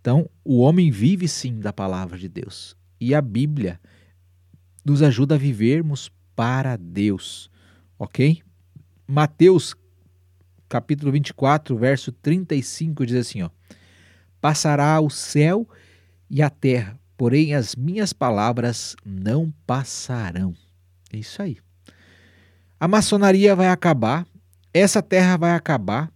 Então, 0.00 0.28
o 0.44 0.58
homem 0.58 0.90
vive 0.90 1.26
sim 1.26 1.58
da 1.58 1.72
palavra 1.72 2.18
de 2.18 2.28
Deus. 2.28 2.76
E 3.00 3.14
a 3.14 3.22
Bíblia 3.22 3.80
nos 4.84 5.02
ajuda 5.02 5.34
a 5.34 5.38
vivermos 5.38 6.10
para 6.34 6.76
Deus, 6.76 7.50
ok? 7.98 8.42
Mateus 9.06 9.74
capítulo 10.68 11.12
24, 11.12 11.76
verso 11.76 12.10
35 12.10 13.04
diz 13.04 13.16
assim, 13.16 13.42
ó: 13.42 13.50
Passará 14.40 14.98
o 15.00 15.10
céu 15.10 15.68
e 16.30 16.40
a 16.42 16.48
terra, 16.48 16.98
porém 17.16 17.54
as 17.54 17.76
minhas 17.76 18.12
palavras 18.12 18.96
não 19.04 19.52
passarão. 19.66 20.54
É 21.12 21.18
isso 21.18 21.42
aí. 21.42 21.58
A 22.80 22.88
maçonaria 22.88 23.54
vai 23.54 23.68
acabar, 23.68 24.26
essa 24.72 25.02
terra 25.02 25.36
vai 25.36 25.52
acabar, 25.52 26.10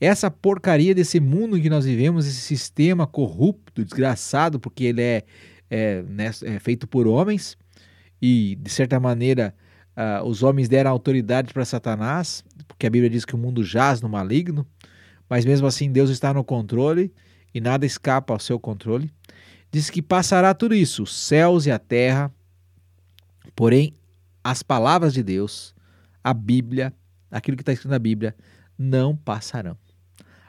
essa 0.00 0.30
porcaria 0.30 0.94
desse 0.94 1.18
mundo 1.18 1.58
em 1.58 1.60
que 1.60 1.68
nós 1.68 1.84
vivemos, 1.84 2.24
esse 2.24 2.40
sistema 2.40 3.06
corrupto, 3.06 3.84
desgraçado, 3.84 4.60
porque 4.60 4.84
ele 4.84 5.02
é, 5.02 5.24
é, 5.68 6.02
né, 6.02 6.30
é 6.44 6.58
feito 6.60 6.86
por 6.86 7.06
homens 7.08 7.58
e, 8.20 8.56
de 8.60 8.70
certa 8.70 8.98
maneira, 8.98 9.54
uh, 9.96 10.26
os 10.26 10.42
homens 10.42 10.68
deram 10.68 10.90
autoridade 10.90 11.52
para 11.52 11.64
Satanás, 11.64 12.44
porque 12.66 12.86
a 12.86 12.90
Bíblia 12.90 13.10
diz 13.10 13.24
que 13.24 13.34
o 13.34 13.38
mundo 13.38 13.62
jaz 13.62 14.00
no 14.00 14.08
maligno, 14.08 14.66
mas 15.28 15.44
mesmo 15.44 15.66
assim 15.66 15.90
Deus 15.90 16.10
está 16.10 16.32
no 16.32 16.44
controle 16.44 17.12
e 17.54 17.60
nada 17.60 17.86
escapa 17.86 18.32
ao 18.32 18.38
seu 18.38 18.58
controle. 18.58 19.12
Diz 19.70 19.90
que 19.90 20.00
passará 20.00 20.54
tudo 20.54 20.74
isso, 20.74 21.02
os 21.02 21.14
céus 21.14 21.66
e 21.66 21.70
a 21.70 21.78
terra, 21.78 22.32
porém 23.54 23.94
as 24.42 24.62
palavras 24.62 25.12
de 25.12 25.22
Deus, 25.22 25.74
a 26.24 26.32
Bíblia, 26.32 26.92
aquilo 27.30 27.56
que 27.56 27.62
está 27.62 27.72
escrito 27.72 27.90
na 27.90 27.98
Bíblia, 27.98 28.34
não 28.78 29.14
passarão. 29.14 29.76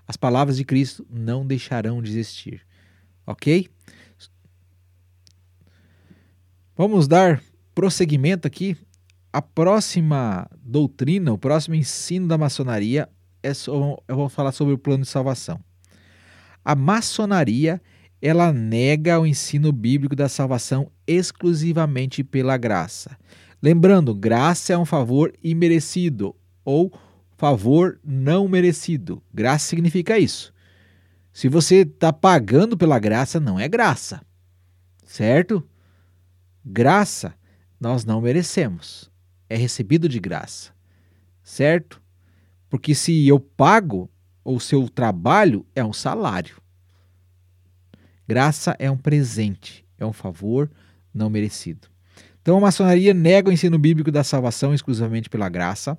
As 0.07 0.15
palavras 0.15 0.57
de 0.57 0.63
Cristo 0.63 1.05
não 1.09 1.45
deixarão 1.45 2.01
de 2.01 2.09
existir. 2.09 2.65
Ok? 3.27 3.69
Vamos 6.75 7.07
dar 7.07 7.41
prosseguimento 7.79 8.45
aqui. 8.45 8.75
A 9.31 9.41
próxima 9.41 10.45
doutrina, 10.61 11.31
o 11.31 11.37
próximo 11.37 11.75
ensino 11.75 12.27
da 12.27 12.37
maçonaria, 12.37 13.07
é 13.41 13.53
só, 13.53 13.97
eu 14.05 14.17
vou 14.17 14.27
falar 14.27 14.51
sobre 14.51 14.73
o 14.73 14.77
plano 14.77 15.03
de 15.03 15.09
salvação. 15.09 15.61
A 16.65 16.75
maçonaria 16.75 17.81
ela 18.21 18.51
nega 18.51 19.17
o 19.17 19.25
ensino 19.25 19.71
bíblico 19.71 20.13
da 20.13 20.27
salvação 20.27 20.91
exclusivamente 21.07 22.21
pela 22.21 22.57
graça. 22.57 23.17
Lembrando, 23.61 24.13
graça 24.13 24.73
é 24.73 24.77
um 24.77 24.83
favor 24.83 25.31
imerecido 25.41 26.35
ou 26.65 26.91
favor 27.37 27.97
não 28.03 28.49
merecido. 28.49 29.23
Graça 29.33 29.69
significa 29.69 30.19
isso. 30.19 30.53
Se 31.31 31.47
você 31.47 31.83
está 31.83 32.11
pagando 32.11 32.77
pela 32.77 32.99
graça, 32.99 33.39
não 33.39 33.57
é 33.57 33.69
graça, 33.69 34.21
certo? 35.05 35.65
Graça 36.65 37.39
nós 37.79 38.03
não 38.03 38.21
merecemos, 38.21 39.09
é 39.49 39.55
recebido 39.55 40.09
de 40.09 40.19
graça, 40.19 40.71
certo? 41.43 42.01
Porque 42.69 42.93
se 42.93 43.27
eu 43.27 43.39
pago, 43.39 44.09
o 44.43 44.59
seu 44.59 44.87
trabalho 44.89 45.65
é 45.75 45.83
um 45.83 45.93
salário. 45.93 46.61
Graça 48.27 48.75
é 48.77 48.91
um 48.91 48.97
presente, 48.97 49.85
é 49.97 50.05
um 50.05 50.13
favor 50.13 50.69
não 51.13 51.29
merecido. 51.29 51.87
Então 52.41 52.57
a 52.57 52.61
maçonaria 52.61 53.13
nega 53.13 53.49
o 53.49 53.53
ensino 53.53 53.77
bíblico 53.77 54.11
da 54.11 54.23
salvação 54.23 54.73
exclusivamente 54.73 55.29
pela 55.29 55.49
graça. 55.49 55.97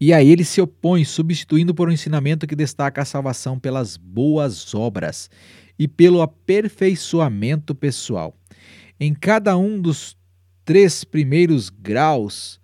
E 0.00 0.12
a 0.12 0.22
ele 0.22 0.44
se 0.44 0.60
opõe, 0.60 1.04
substituindo 1.04 1.74
por 1.74 1.88
um 1.88 1.92
ensinamento 1.92 2.46
que 2.46 2.56
destaca 2.56 3.02
a 3.02 3.04
salvação 3.04 3.58
pelas 3.58 3.96
boas 3.96 4.74
obras 4.74 5.30
e 5.78 5.88
pelo 5.88 6.22
aperfeiçoamento 6.22 7.74
pessoal. 7.74 8.36
Em 8.98 9.12
cada 9.12 9.56
um 9.56 9.80
dos 9.80 10.16
três 10.64 11.04
primeiros 11.04 11.68
graus, 11.68 12.60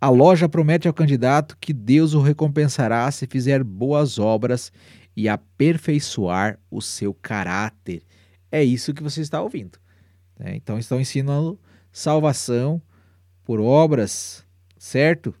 a 0.00 0.08
loja 0.08 0.48
promete 0.48 0.88
ao 0.88 0.94
candidato 0.94 1.56
que 1.60 1.72
Deus 1.72 2.14
o 2.14 2.20
recompensará 2.20 3.10
se 3.10 3.26
fizer 3.26 3.62
boas 3.62 4.18
obras 4.18 4.72
e 5.16 5.28
aperfeiçoar 5.28 6.58
o 6.70 6.80
seu 6.80 7.14
caráter. 7.14 8.02
É 8.50 8.62
isso 8.62 8.94
que 8.94 9.02
você 9.02 9.20
está 9.20 9.40
ouvindo. 9.40 9.78
Né? 10.38 10.56
Então 10.56 10.78
estão 10.78 11.00
ensinando 11.00 11.58
salvação 11.92 12.80
por 13.44 13.60
obras, 13.60 14.44
certo? 14.78 15.34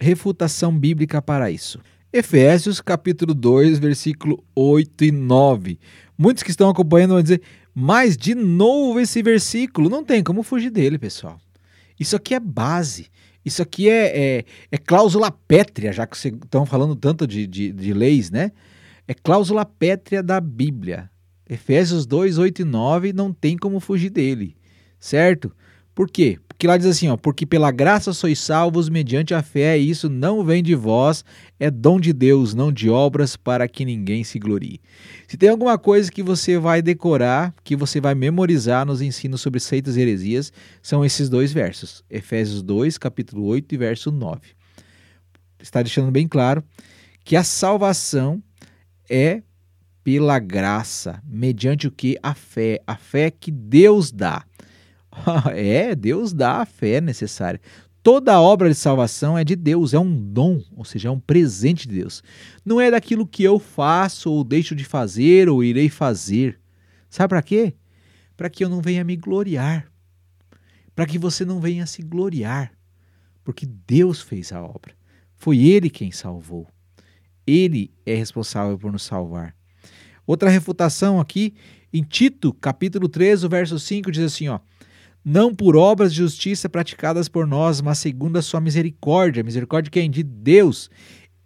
Refutação 0.00 0.76
bíblica 0.76 1.20
para 1.20 1.50
isso. 1.50 1.80
Efésios 2.12 2.80
capítulo 2.80 3.34
2, 3.34 3.78
versículo 3.78 4.42
8 4.54 5.04
e 5.04 5.12
9. 5.12 5.78
Muitos 6.16 6.42
que 6.42 6.50
estão 6.50 6.70
acompanhando 6.70 7.12
vão 7.12 7.22
dizer, 7.22 7.42
mas 7.80 8.16
de 8.16 8.34
novo 8.34 8.98
esse 8.98 9.22
versículo, 9.22 9.88
não 9.88 10.02
tem 10.02 10.20
como 10.20 10.42
fugir 10.42 10.68
dele, 10.68 10.98
pessoal. 10.98 11.40
Isso 11.98 12.16
aqui 12.16 12.34
é 12.34 12.40
base. 12.40 13.06
Isso 13.44 13.62
aqui 13.62 13.88
é, 13.88 14.38
é, 14.38 14.44
é 14.72 14.76
cláusula 14.76 15.30
pétrea, 15.30 15.92
já 15.92 16.04
que 16.04 16.18
vocês 16.18 16.34
estão 16.34 16.66
falando 16.66 16.96
tanto 16.96 17.24
de, 17.24 17.46
de, 17.46 17.70
de 17.70 17.92
leis, 17.94 18.32
né? 18.32 18.50
É 19.06 19.14
cláusula 19.14 19.64
pétrea 19.64 20.24
da 20.24 20.40
Bíblia. 20.40 21.08
Efésios 21.48 22.04
2, 22.04 22.38
8 22.38 22.62
e 22.62 22.64
9 22.64 23.12
não 23.12 23.32
tem 23.32 23.56
como 23.56 23.78
fugir 23.78 24.10
dele, 24.10 24.56
certo? 24.98 25.54
Por 25.94 26.10
quê? 26.10 26.40
Porque 26.58 26.66
lá 26.66 26.76
diz 26.76 26.88
assim, 26.88 27.08
ó, 27.08 27.16
porque 27.16 27.46
pela 27.46 27.70
graça 27.70 28.12
sois 28.12 28.40
salvos 28.40 28.88
mediante 28.88 29.32
a 29.32 29.44
fé, 29.44 29.78
e 29.78 29.88
isso 29.88 30.08
não 30.08 30.42
vem 30.42 30.60
de 30.60 30.74
vós, 30.74 31.24
é 31.56 31.70
dom 31.70 32.00
de 32.00 32.12
Deus, 32.12 32.52
não 32.52 32.72
de 32.72 32.90
obras, 32.90 33.36
para 33.36 33.68
que 33.68 33.84
ninguém 33.84 34.24
se 34.24 34.40
glorie. 34.40 34.80
Se 35.28 35.36
tem 35.36 35.50
alguma 35.50 35.78
coisa 35.78 36.10
que 36.10 36.20
você 36.20 36.58
vai 36.58 36.82
decorar, 36.82 37.54
que 37.62 37.76
você 37.76 38.00
vai 38.00 38.16
memorizar 38.16 38.84
nos 38.84 39.00
ensinos 39.00 39.40
sobre 39.40 39.60
seitas 39.60 39.96
e 39.96 40.00
heresias, 40.00 40.52
são 40.82 41.04
esses 41.04 41.28
dois 41.28 41.52
versos, 41.52 42.02
Efésios 42.10 42.60
2, 42.60 42.98
capítulo 42.98 43.44
8 43.44 43.76
e 43.76 43.78
verso 43.78 44.10
9. 44.10 44.40
Está 45.60 45.80
deixando 45.80 46.10
bem 46.10 46.26
claro 46.26 46.64
que 47.24 47.36
a 47.36 47.44
salvação 47.44 48.42
é 49.08 49.44
pela 50.02 50.40
graça, 50.40 51.22
mediante 51.24 51.86
o 51.86 51.92
que? 51.92 52.18
A 52.20 52.34
fé. 52.34 52.80
A 52.84 52.96
fé 52.96 53.30
que 53.30 53.52
Deus 53.52 54.10
dá. 54.10 54.44
é, 55.54 55.94
Deus 55.94 56.32
dá 56.32 56.62
a 56.62 56.66
fé 56.66 57.00
necessária. 57.00 57.60
Toda 58.02 58.40
obra 58.40 58.68
de 58.68 58.74
salvação 58.74 59.36
é 59.36 59.44
de 59.44 59.54
Deus, 59.54 59.92
é 59.92 59.98
um 59.98 60.18
dom, 60.32 60.62
ou 60.76 60.84
seja, 60.84 61.08
é 61.08 61.10
um 61.10 61.20
presente 61.20 61.86
de 61.86 61.96
Deus. 61.96 62.22
Não 62.64 62.80
é 62.80 62.90
daquilo 62.90 63.26
que 63.26 63.42
eu 63.42 63.58
faço 63.58 64.30
ou 64.30 64.44
deixo 64.44 64.74
de 64.74 64.84
fazer 64.84 65.48
ou 65.48 65.62
irei 65.62 65.88
fazer. 65.88 66.58
Sabe 67.10 67.28
para 67.28 67.42
quê? 67.42 67.74
Para 68.36 68.48
que 68.48 68.64
eu 68.64 68.68
não 68.68 68.80
venha 68.80 69.04
me 69.04 69.16
gloriar. 69.16 69.90
Para 70.94 71.06
que 71.06 71.18
você 71.18 71.44
não 71.44 71.60
venha 71.60 71.86
se 71.86 72.02
gloriar. 72.02 72.72
Porque 73.44 73.66
Deus 73.66 74.22
fez 74.22 74.52
a 74.52 74.62
obra. 74.62 74.94
Foi 75.36 75.58
Ele 75.58 75.90
quem 75.90 76.10
salvou. 76.10 76.66
Ele 77.46 77.90
é 78.04 78.14
responsável 78.14 78.78
por 78.78 78.92
nos 78.92 79.02
salvar. 79.02 79.54
Outra 80.26 80.50
refutação 80.50 81.18
aqui, 81.18 81.54
em 81.92 82.02
Tito, 82.02 82.52
capítulo 82.52 83.08
3, 83.08 83.44
o 83.44 83.48
verso 83.48 83.78
5, 83.78 84.10
diz 84.12 84.22
assim, 84.22 84.48
ó: 84.48 84.60
Não 85.30 85.54
por 85.54 85.76
obras 85.76 86.12
de 86.12 86.20
justiça 86.20 86.70
praticadas 86.70 87.28
por 87.28 87.46
nós, 87.46 87.82
mas 87.82 87.98
segundo 87.98 88.38
a 88.38 88.42
sua 88.42 88.62
misericórdia. 88.62 89.44
Misericórdia 89.44 89.90
quem? 89.90 90.10
De 90.10 90.22
Deus. 90.22 90.88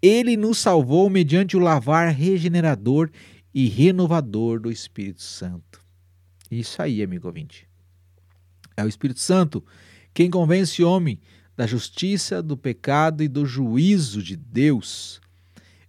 Ele 0.01 0.37
nos 0.37 0.59
salvou 0.59 1.11
mediante 1.11 1.57
o 1.57 1.61
lavar 1.61 2.12
regenerador 2.14 3.11
e 3.53 3.66
renovador 3.66 4.61
do 4.61 4.71
Espírito 4.71 5.21
Santo. 5.21 5.81
Isso 6.49 6.81
aí, 6.81 7.03
amigo 7.03 7.27
ouvinte. 7.27 7.66
É 8.77 8.85
o 8.85 8.88
Espírito 8.88 9.18
Santo 9.18 9.64
quem 10.14 10.31
convence 10.31 10.81
o 10.81 10.88
homem 10.88 11.21
da 11.57 11.66
justiça, 11.66 12.40
do 12.40 12.57
pecado 12.57 13.21
e 13.21 13.27
do 13.27 13.45
juízo 13.45 14.23
de 14.23 14.37
Deus. 14.37 15.21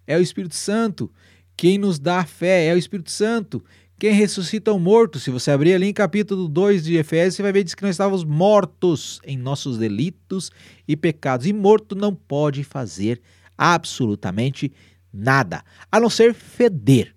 É 0.07 0.17
o 0.17 0.21
Espírito 0.21 0.55
Santo 0.55 1.11
quem 1.55 1.77
nos 1.77 1.99
dá 1.99 2.21
a 2.21 2.25
fé, 2.25 2.65
é 2.65 2.73
o 2.73 2.77
Espírito 2.77 3.11
Santo. 3.11 3.63
Quem 3.99 4.11
ressuscita 4.11 4.73
o 4.73 4.79
morto, 4.79 5.19
se 5.19 5.31
você 5.31 5.51
abrir 5.51 5.73
ali 5.73 5.87
em 5.87 5.93
capítulo 5.93 6.49
2 6.49 6.83
de 6.83 6.97
Efésios, 6.97 7.35
você 7.35 7.43
vai 7.43 7.53
ver 7.53 7.63
diz 7.63 7.73
que 7.73 7.83
nós 7.83 7.91
estávamos 7.91 8.25
mortos 8.25 9.21
em 9.23 9.37
nossos 9.37 9.77
delitos 9.77 10.51
e 10.87 10.97
pecados. 10.97 11.45
E 11.45 11.53
morto 11.53 11.95
não 11.95 12.13
pode 12.13 12.63
fazer 12.63 13.21
absolutamente 13.57 14.73
nada, 15.13 15.63
a 15.91 15.99
não 15.99 16.09
ser 16.09 16.33
feder. 16.33 17.15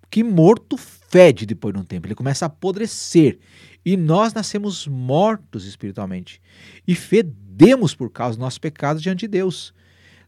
Porque 0.00 0.22
morto 0.22 0.76
fede 0.76 1.44
depois 1.44 1.74
de 1.74 1.80
um 1.80 1.84
tempo, 1.84 2.06
ele 2.06 2.14
começa 2.14 2.44
a 2.44 2.48
apodrecer. 2.48 3.38
E 3.84 3.96
nós 3.96 4.32
nascemos 4.32 4.86
mortos 4.86 5.64
espiritualmente. 5.64 6.40
E 6.86 6.94
fedemos 6.94 7.94
por 7.94 8.10
causa 8.10 8.36
do 8.36 8.40
nosso 8.40 8.60
pecado 8.60 9.00
diante 9.00 9.20
de 9.20 9.28
Deus. 9.28 9.74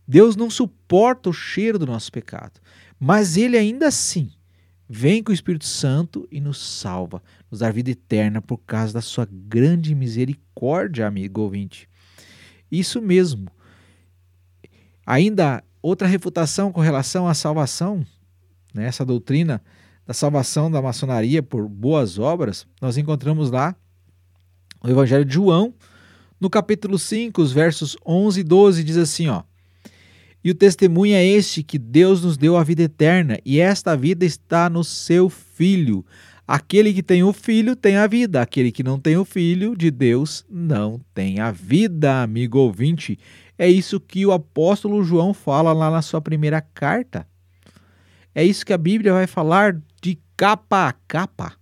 Deus 0.08 0.34
não 0.34 0.50
suporta 0.50 1.30
o 1.30 1.32
cheiro 1.32 1.78
do 1.78 1.86
nosso 1.86 2.10
pecado, 2.10 2.58
mas 2.98 3.36
ele 3.36 3.56
ainda 3.56 3.86
assim 3.86 4.32
vem 4.92 5.22
com 5.22 5.30
o 5.30 5.34
Espírito 5.34 5.66
Santo 5.66 6.26
e 6.32 6.40
nos 6.40 6.58
salva, 6.58 7.22
nos 7.48 7.60
dá 7.60 7.70
vida 7.70 7.92
eterna 7.92 8.42
por 8.42 8.58
causa 8.58 8.92
da 8.92 9.00
sua 9.00 9.24
grande 9.30 9.94
misericórdia, 9.94 11.06
amigo 11.06 11.42
ouvinte. 11.42 11.88
Isso 12.68 13.00
mesmo. 13.00 13.46
Ainda 15.06 15.62
outra 15.80 16.08
refutação 16.08 16.72
com 16.72 16.80
relação 16.80 17.28
à 17.28 17.34
salvação, 17.34 18.04
né, 18.74 18.84
essa 18.84 19.04
doutrina 19.04 19.62
da 20.04 20.12
salvação 20.12 20.68
da 20.68 20.82
maçonaria 20.82 21.40
por 21.40 21.68
boas 21.68 22.18
obras, 22.18 22.66
nós 22.82 22.98
encontramos 22.98 23.48
lá 23.48 23.76
no 24.82 24.90
Evangelho 24.90 25.24
de 25.24 25.34
João, 25.34 25.72
no 26.40 26.50
capítulo 26.50 26.98
5, 26.98 27.40
os 27.40 27.52
versos 27.52 27.96
11 28.04 28.40
e 28.40 28.42
12, 28.42 28.82
diz 28.82 28.96
assim, 28.96 29.28
ó: 29.28 29.44
e 30.42 30.50
o 30.50 30.54
testemunho 30.54 31.14
é 31.14 31.24
este 31.24 31.62
que 31.62 31.78
Deus 31.78 32.24
nos 32.24 32.36
deu 32.36 32.56
a 32.56 32.64
vida 32.64 32.82
eterna, 32.82 33.38
e 33.44 33.60
esta 33.60 33.96
vida 33.96 34.24
está 34.24 34.70
no 34.70 34.82
seu 34.82 35.28
Filho. 35.28 36.04
Aquele 36.48 36.92
que 36.92 37.02
tem 37.02 37.22
o 37.22 37.32
Filho 37.32 37.76
tem 37.76 37.96
a 37.96 38.06
vida, 38.06 38.40
aquele 38.40 38.72
que 38.72 38.82
não 38.82 38.98
tem 38.98 39.16
o 39.16 39.24
Filho 39.24 39.76
de 39.76 39.90
Deus 39.90 40.44
não 40.50 41.00
tem 41.14 41.38
a 41.38 41.52
vida, 41.52 42.22
amigo 42.22 42.58
ouvinte. 42.58 43.18
É 43.58 43.68
isso 43.68 44.00
que 44.00 44.24
o 44.24 44.32
apóstolo 44.32 45.04
João 45.04 45.34
fala 45.34 45.72
lá 45.72 45.90
na 45.90 46.02
sua 46.02 46.20
primeira 46.20 46.60
carta. 46.60 47.26
É 48.34 48.42
isso 48.42 48.64
que 48.64 48.72
a 48.72 48.78
Bíblia 48.78 49.12
vai 49.12 49.26
falar 49.26 49.76
de 50.02 50.18
capa 50.36 50.88
a 50.88 50.92
capa. 51.06 51.52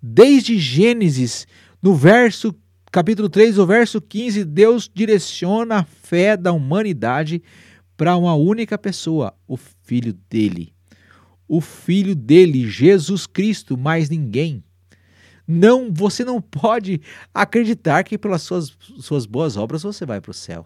Desde 0.00 0.56
Gênesis, 0.56 1.46
no 1.82 1.94
verso 1.94 2.54
capítulo 2.90 3.28
3, 3.28 3.58
o 3.58 3.66
verso 3.66 4.00
15, 4.00 4.44
Deus 4.44 4.90
direciona 4.92 5.80
a 5.80 5.84
fé 5.84 6.36
da 6.36 6.52
humanidade 6.52 7.42
para 7.98 8.16
uma 8.16 8.32
única 8.36 8.78
pessoa, 8.78 9.34
o 9.46 9.56
filho 9.56 10.12
dele. 10.30 10.72
O 11.48 11.60
filho 11.60 12.14
dele, 12.14 12.70
Jesus 12.70 13.26
Cristo, 13.26 13.76
mais 13.76 14.08
ninguém. 14.08 14.62
Não, 15.46 15.92
você 15.92 16.24
não 16.24 16.40
pode 16.40 17.00
acreditar 17.34 18.04
que 18.04 18.16
pelas 18.16 18.42
suas, 18.42 18.76
suas 19.00 19.26
boas 19.26 19.56
obras 19.56 19.82
você 19.82 20.06
vai 20.06 20.20
para 20.20 20.30
o 20.30 20.34
céu. 20.34 20.64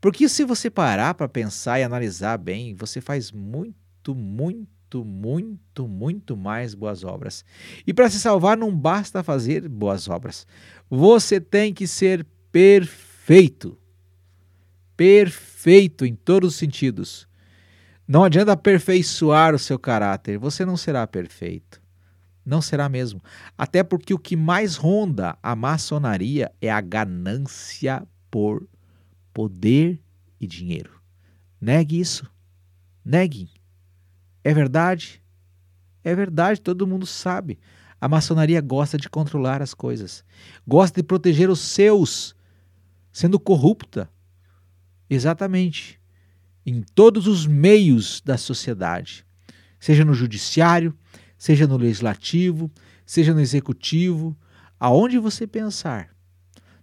Porque 0.00 0.28
se 0.28 0.44
você 0.44 0.68
parar 0.68 1.14
para 1.14 1.28
pensar 1.28 1.78
e 1.78 1.84
analisar 1.84 2.36
bem, 2.36 2.74
você 2.74 3.00
faz 3.00 3.30
muito, 3.30 4.12
muito, 4.12 5.04
muito, 5.04 5.86
muito 5.86 6.36
mais 6.36 6.74
boas 6.74 7.04
obras. 7.04 7.44
E 7.86 7.94
para 7.94 8.10
se 8.10 8.18
salvar 8.18 8.56
não 8.56 8.74
basta 8.74 9.22
fazer 9.22 9.68
boas 9.68 10.08
obras. 10.08 10.44
Você 10.90 11.40
tem 11.40 11.72
que 11.72 11.86
ser 11.86 12.26
perfeito 12.50 13.78
perfeito 14.96 16.04
em 16.04 16.14
todos 16.14 16.54
os 16.54 16.56
sentidos. 16.56 17.28
Não 18.06 18.24
adianta 18.24 18.52
aperfeiçoar 18.52 19.54
o 19.54 19.58
seu 19.58 19.78
caráter, 19.78 20.38
você 20.38 20.64
não 20.64 20.76
será 20.76 21.06
perfeito. 21.06 21.82
Não 22.44 22.62
será 22.62 22.88
mesmo. 22.88 23.20
Até 23.58 23.82
porque 23.82 24.14
o 24.14 24.18
que 24.18 24.36
mais 24.36 24.76
ronda 24.76 25.36
a 25.42 25.56
maçonaria 25.56 26.52
é 26.60 26.70
a 26.70 26.80
ganância 26.80 28.06
por 28.30 28.68
poder 29.34 30.00
e 30.40 30.46
dinheiro. 30.46 31.00
Negue 31.60 31.98
isso. 31.98 32.30
Negue. 33.04 33.50
É 34.44 34.54
verdade? 34.54 35.20
É 36.04 36.14
verdade, 36.14 36.60
todo 36.60 36.86
mundo 36.86 37.04
sabe. 37.04 37.58
A 38.00 38.06
maçonaria 38.06 38.60
gosta 38.60 38.96
de 38.96 39.08
controlar 39.08 39.60
as 39.60 39.74
coisas, 39.74 40.24
gosta 40.64 41.00
de 41.00 41.06
proteger 41.06 41.50
os 41.50 41.58
seus, 41.58 42.36
sendo 43.10 43.40
corrupta, 43.40 44.08
Exatamente. 45.08 46.00
Em 46.64 46.82
todos 46.82 47.26
os 47.26 47.46
meios 47.46 48.20
da 48.24 48.36
sociedade, 48.36 49.24
seja 49.78 50.04
no 50.04 50.14
judiciário, 50.14 50.96
seja 51.38 51.66
no 51.66 51.76
legislativo, 51.76 52.70
seja 53.04 53.32
no 53.32 53.40
executivo, 53.40 54.36
aonde 54.78 55.18
você 55.18 55.46
pensar, 55.46 56.10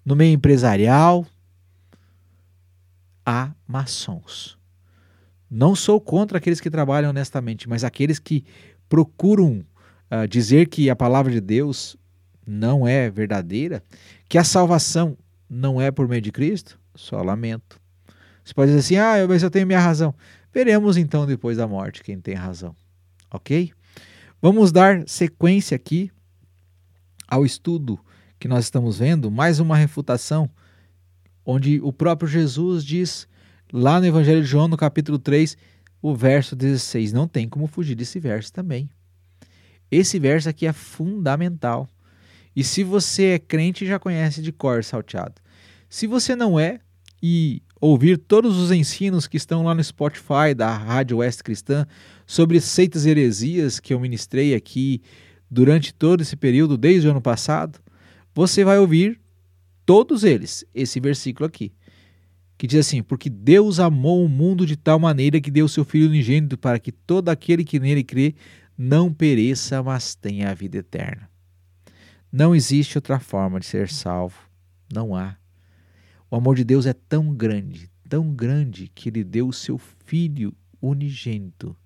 no 0.06 0.16
meio 0.16 0.34
empresarial, 0.34 1.26
há 3.26 3.54
maçons. 3.68 4.58
Não 5.50 5.76
sou 5.76 6.00
contra 6.00 6.38
aqueles 6.38 6.60
que 6.60 6.70
trabalham 6.70 7.10
honestamente, 7.10 7.68
mas 7.70 7.84
aqueles 7.84 8.20
que 8.20 8.44
procuram 8.90 9.66
uh, 10.10 10.28
dizer 10.28 10.68
que 10.68 10.90
a 10.90 10.96
palavra 10.96 11.32
de 11.32 11.42
Deus 11.42 11.96
não 12.46 12.88
é 12.88 13.10
verdadeira, 13.10 13.84
que 14.28 14.38
a 14.38 14.44
salvação 14.44 15.18
não 15.50 15.80
é 15.80 15.92
por 15.92 16.08
meio 16.08 16.22
de 16.22 16.32
Cristo, 16.32 16.80
só 16.96 17.22
lamento. 17.22 17.83
Você 18.44 18.54
pode 18.54 18.72
dizer 18.72 18.80
assim: 18.80 18.96
ah, 18.98 19.28
mas 19.28 19.44
eu 19.44 19.50
tenho 19.50 19.68
minha 19.68 19.80
razão. 19.80 20.14
Veremos 20.54 20.98
então 20.98 21.26
depois 21.26 21.58
da 21.58 21.68
morte 21.68 22.04
quem 22.04 22.20
tem 22.20 22.36
razão. 22.36 22.76
Ok? 23.32 23.72
Vamos 24.42 24.72
dar 24.72 25.08
sequência 25.08 25.76
aqui 25.76 26.12
ao 27.28 27.46
estudo 27.46 28.00
que 28.40 28.48
nós 28.48 28.66
estamos 28.66 29.00
vendo, 29.00 29.32
mais 29.32 29.60
uma 29.60 29.78
refutação, 29.78 30.50
onde 31.46 31.80
o 31.82 31.94
próprio 31.94 32.28
Jesus 32.28 32.84
diz, 32.84 33.28
lá 33.72 34.00
no 34.00 34.06
Evangelho 34.06 34.42
de 34.42 34.48
João, 34.48 34.68
no 34.68 34.76
capítulo 34.76 35.18
3, 35.18 35.58
o 36.02 36.14
verso 36.14 36.56
16. 36.56 37.14
Não 37.14 37.28
tem 37.28 37.48
como 37.48 37.68
fugir 37.68 37.96
desse 37.96 38.20
verso 38.20 38.52
também. 38.52 38.90
Esse 39.90 40.20
verso 40.20 40.50
aqui 40.50 40.68
é 40.68 40.74
fundamental. 40.74 41.88
E 42.56 42.64
se 42.64 42.84
você 42.84 43.28
é 43.28 43.40
crente, 43.40 43.86
já 43.86 43.98
conhece 43.98 44.42
de 44.42 44.52
cor 44.52 44.84
salteado. 44.84 45.42
Se 45.90 46.06
você 46.06 46.36
não 46.36 46.60
é 46.60 46.82
e 47.22 47.64
ouvir 47.86 48.18
todos 48.18 48.58
os 48.58 48.72
ensinos 48.72 49.28
que 49.28 49.36
estão 49.36 49.64
lá 49.64 49.76
no 49.76 49.84
Spotify 49.84 50.54
da 50.56 50.74
Rádio 50.74 51.18
Oeste 51.18 51.44
Cristã 51.44 51.86
sobre 52.26 52.62
seitas 52.62 53.06
e 53.06 53.10
heresias 53.10 53.78
que 53.78 53.94
eu 53.94 54.00
ministrei 54.00 54.56
aqui 54.56 55.02
durante 55.52 55.94
todo 55.94 56.22
esse 56.22 56.38
período, 56.38 56.78
desde 56.78 57.10
o 57.10 57.12
ano 57.12 57.22
passado, 57.22 57.80
você 58.34 58.64
vai 58.64 58.80
ouvir 58.80 59.20
todos 59.86 60.24
eles, 60.24 60.64
esse 60.74 60.98
versículo 61.02 61.46
aqui, 61.46 61.74
que 62.58 62.68
diz 62.68 62.80
assim: 62.80 63.04
Porque 63.04 63.30
Deus 63.30 63.82
amou 63.82 64.24
o 64.24 64.30
mundo 64.30 64.66
de 64.66 64.78
tal 64.78 64.98
maneira 64.98 65.42
que 65.42 65.52
deu 65.52 65.68
seu 65.68 65.84
Filho 65.84 66.08
unigênito 66.08 66.58
para 66.58 66.80
que 66.80 66.92
todo 66.92 67.28
aquele 67.28 67.66
que 67.66 67.82
nele 67.82 68.02
crê 68.02 68.34
não 68.78 69.14
pereça, 69.14 69.84
mas 69.84 70.16
tenha 70.16 70.50
a 70.50 70.54
vida 70.54 70.78
eterna. 70.78 71.30
Não 72.32 72.56
existe 72.56 72.98
outra 72.98 73.20
forma 73.20 73.60
de 73.60 73.66
ser 73.66 73.90
salvo. 73.90 74.38
Não 74.92 75.14
há. 75.14 75.43
O 76.34 76.36
amor 76.36 76.56
de 76.56 76.64
Deus 76.64 76.88
é 76.88 76.94
tão 76.94 77.32
grande, 77.32 77.92
tão 78.10 78.34
grande, 78.34 78.90
que 78.96 79.08
Ele 79.08 79.24
deu 79.24 79.48
o 79.48 79.54
seu 79.54 79.78
Filho 79.78 80.52
unigênito 80.82 81.78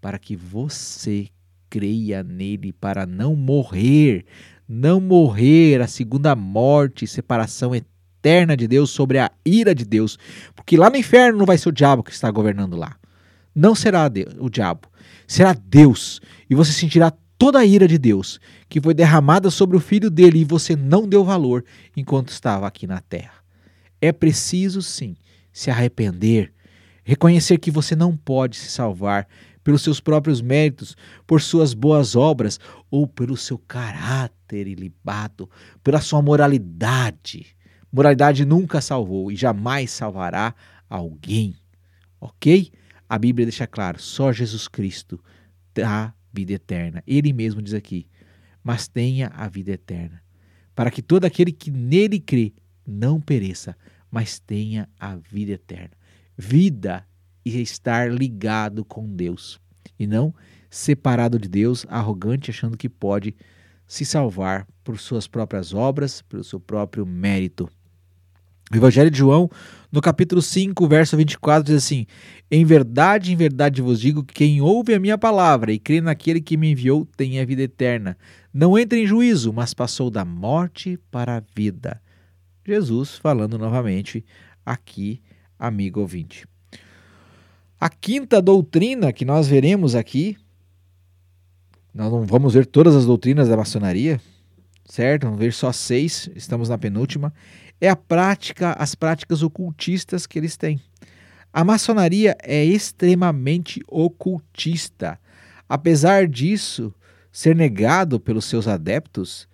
para 0.00 0.18
que 0.18 0.34
você 0.34 1.28
creia 1.70 2.24
nele, 2.24 2.72
para 2.72 3.06
não 3.06 3.36
morrer, 3.36 4.26
não 4.68 5.00
morrer 5.00 5.80
a 5.80 5.86
segunda 5.86 6.34
morte, 6.34 7.06
separação 7.06 7.76
eterna 7.76 8.56
de 8.56 8.66
Deus 8.66 8.90
sobre 8.90 9.20
a 9.20 9.30
ira 9.46 9.72
de 9.72 9.84
Deus, 9.84 10.18
porque 10.56 10.76
lá 10.76 10.90
no 10.90 10.96
inferno 10.96 11.38
não 11.38 11.46
vai 11.46 11.56
ser 11.56 11.68
o 11.68 11.72
diabo 11.72 12.02
que 12.02 12.10
está 12.10 12.28
governando 12.28 12.76
lá. 12.76 12.96
Não 13.54 13.72
será 13.72 14.10
o 14.40 14.50
diabo, 14.50 14.88
será 15.28 15.52
Deus, 15.52 16.20
e 16.50 16.56
você 16.56 16.72
sentirá 16.72 17.12
toda 17.38 17.60
a 17.60 17.64
ira 17.64 17.86
de 17.86 17.98
Deus 17.98 18.40
que 18.68 18.80
foi 18.80 18.94
derramada 18.94 19.48
sobre 19.48 19.76
o 19.76 19.80
filho 19.80 20.10
dele 20.10 20.40
e 20.40 20.44
você 20.44 20.74
não 20.74 21.06
deu 21.06 21.22
valor 21.22 21.64
enquanto 21.96 22.30
estava 22.30 22.66
aqui 22.66 22.84
na 22.84 23.00
terra. 23.00 23.41
É 24.02 24.10
preciso, 24.10 24.82
sim, 24.82 25.14
se 25.52 25.70
arrepender, 25.70 26.52
reconhecer 27.04 27.56
que 27.58 27.70
você 27.70 27.94
não 27.94 28.16
pode 28.16 28.56
se 28.56 28.68
salvar 28.68 29.28
pelos 29.62 29.82
seus 29.82 30.00
próprios 30.00 30.42
méritos, 30.42 30.96
por 31.24 31.40
suas 31.40 31.72
boas 31.72 32.16
obras 32.16 32.58
ou 32.90 33.06
pelo 33.06 33.36
seu 33.36 33.56
caráter 33.56 34.66
ilibado, 34.66 35.48
pela 35.84 36.00
sua 36.00 36.20
moralidade. 36.20 37.46
Moralidade 37.92 38.44
nunca 38.44 38.80
salvou 38.80 39.30
e 39.30 39.36
jamais 39.36 39.92
salvará 39.92 40.52
alguém. 40.90 41.54
Ok? 42.20 42.72
A 43.08 43.16
Bíblia 43.16 43.46
deixa 43.46 43.68
claro: 43.68 44.02
só 44.02 44.32
Jesus 44.32 44.66
Cristo 44.66 45.22
dá 45.72 46.12
vida 46.32 46.54
eterna. 46.54 47.04
Ele 47.06 47.32
mesmo 47.32 47.62
diz 47.62 47.72
aqui: 47.72 48.08
mas 48.64 48.88
tenha 48.88 49.28
a 49.28 49.46
vida 49.48 49.70
eterna, 49.70 50.20
para 50.74 50.90
que 50.90 51.02
todo 51.02 51.24
aquele 51.24 51.52
que 51.52 51.70
nele 51.70 52.18
crê 52.18 52.52
não 52.86 53.20
pereça, 53.20 53.76
mas 54.10 54.38
tenha 54.38 54.88
a 54.98 55.16
vida 55.16 55.52
eterna. 55.52 55.92
Vida 56.36 57.06
e 57.44 57.60
estar 57.60 58.10
ligado 58.10 58.84
com 58.84 59.06
Deus, 59.06 59.60
e 59.98 60.06
não 60.06 60.34
separado 60.72 61.38
de 61.38 61.48
Deus, 61.48 61.84
arrogante, 61.88 62.50
achando 62.50 62.78
que 62.78 62.88
pode 62.88 63.34
se 63.86 64.06
salvar 64.06 64.66
por 64.82 64.98
suas 64.98 65.28
próprias 65.28 65.74
obras, 65.74 66.22
pelo 66.22 66.42
seu 66.42 66.58
próprio 66.58 67.04
mérito. 67.04 67.68
O 68.72 68.76
Evangelho 68.76 69.10
de 69.10 69.18
João, 69.18 69.50
no 69.90 70.00
capítulo 70.00 70.40
5, 70.40 70.88
verso 70.88 71.14
24, 71.14 71.64
diz 71.64 71.84
assim: 71.84 72.06
Em 72.50 72.64
verdade, 72.64 73.30
em 73.30 73.36
verdade 73.36 73.82
vos 73.82 74.00
digo 74.00 74.24
que 74.24 74.32
quem 74.32 74.62
ouve 74.62 74.94
a 74.94 74.98
minha 74.98 75.18
palavra 75.18 75.74
e 75.74 75.78
crê 75.78 76.00
naquele 76.00 76.40
que 76.40 76.56
me 76.56 76.70
enviou 76.70 77.06
tem 77.14 77.38
a 77.38 77.44
vida 77.44 77.60
eterna. 77.60 78.16
Não 78.52 78.78
entra 78.78 78.98
em 78.98 79.06
juízo, 79.06 79.52
mas 79.52 79.74
passou 79.74 80.10
da 80.10 80.24
morte 80.24 80.98
para 81.10 81.36
a 81.36 81.42
vida. 81.54 82.00
Jesus 82.64 83.16
falando 83.16 83.58
novamente 83.58 84.24
aqui, 84.64 85.20
amigo 85.58 86.00
ouvinte. 86.00 86.46
A 87.80 87.88
quinta 87.88 88.40
doutrina 88.40 89.12
que 89.12 89.24
nós 89.24 89.48
veremos 89.48 89.96
aqui, 89.96 90.36
nós 91.92 92.12
não 92.12 92.24
vamos 92.24 92.54
ver 92.54 92.64
todas 92.64 92.94
as 92.94 93.04
doutrinas 93.04 93.48
da 93.48 93.56
maçonaria, 93.56 94.20
certo? 94.84 95.24
Vamos 95.24 95.40
ver 95.40 95.52
só 95.52 95.72
seis, 95.72 96.30
estamos 96.36 96.68
na 96.68 96.78
penúltima. 96.78 97.34
É 97.80 97.88
a 97.88 97.96
prática, 97.96 98.72
as 98.78 98.94
práticas 98.94 99.42
ocultistas 99.42 100.26
que 100.26 100.38
eles 100.38 100.56
têm. 100.56 100.80
A 101.52 101.64
maçonaria 101.64 102.36
é 102.42 102.64
extremamente 102.64 103.82
ocultista. 103.88 105.18
Apesar 105.68 106.28
disso 106.28 106.94
ser 107.32 107.56
negado 107.56 108.20
pelos 108.20 108.44
seus 108.44 108.68
adeptos, 108.68 109.48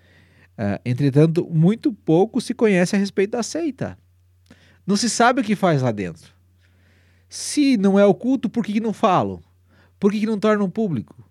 uh, 0.58 0.80
entretanto, 0.84 1.48
muito 1.50 1.92
pouco 1.92 2.40
se 2.40 2.52
conhece 2.52 2.96
a 2.96 2.98
respeito 2.98 3.30
da 3.30 3.42
seita. 3.42 3.98
Não 4.86 4.96
se 4.96 5.08
sabe 5.08 5.40
o 5.40 5.44
que 5.44 5.54
faz 5.54 5.82
lá 5.82 5.92
dentro. 5.92 6.32
Se 7.28 7.76
não 7.76 7.98
é 7.98 8.04
oculto, 8.04 8.48
por 8.48 8.64
que, 8.64 8.72
que 8.72 8.80
não 8.80 8.92
falam? 8.92 9.42
Por 10.00 10.10
que, 10.10 10.20
que 10.20 10.26
não 10.26 10.38
tornam 10.38 10.70
público? 10.70 11.28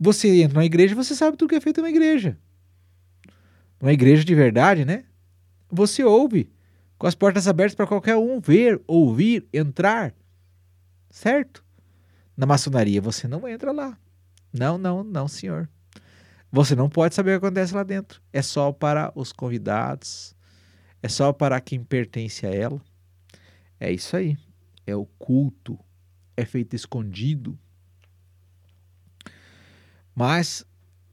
Você 0.00 0.42
entra 0.42 0.58
na 0.58 0.64
igreja, 0.64 0.94
você 0.94 1.14
sabe 1.14 1.36
tudo 1.36 1.50
que 1.50 1.54
é 1.54 1.60
feito 1.60 1.82
na 1.82 1.90
igreja. 1.90 2.38
Uma 3.80 3.92
igreja 3.92 4.24
de 4.24 4.34
verdade, 4.34 4.84
né? 4.84 5.04
Você 5.70 6.02
ouve, 6.02 6.50
com 6.96 7.06
as 7.06 7.14
portas 7.14 7.46
abertas 7.46 7.74
para 7.74 7.86
qualquer 7.86 8.16
um 8.16 8.40
ver, 8.40 8.80
ouvir, 8.86 9.46
entrar. 9.52 10.14
Certo? 11.10 11.64
Na 12.36 12.46
maçonaria 12.46 13.00
você 13.00 13.28
não 13.28 13.46
entra 13.46 13.72
lá. 13.72 13.98
Não, 14.52 14.78
não, 14.78 15.04
não, 15.04 15.28
senhor. 15.28 15.68
Você 16.54 16.76
não 16.76 16.88
pode 16.88 17.16
saber 17.16 17.36
o 17.36 17.40
que 17.40 17.46
acontece 17.46 17.74
lá 17.74 17.82
dentro. 17.82 18.22
É 18.32 18.40
só 18.40 18.70
para 18.70 19.10
os 19.16 19.32
convidados, 19.32 20.36
é 21.02 21.08
só 21.08 21.32
para 21.32 21.60
quem 21.60 21.82
pertence 21.82 22.46
a 22.46 22.54
ela. 22.54 22.80
É 23.80 23.90
isso 23.90 24.16
aí. 24.16 24.38
É 24.86 24.94
o 24.94 25.04
culto. 25.18 25.76
É 26.36 26.44
feito 26.44 26.76
escondido. 26.76 27.58
Mas 30.14 30.64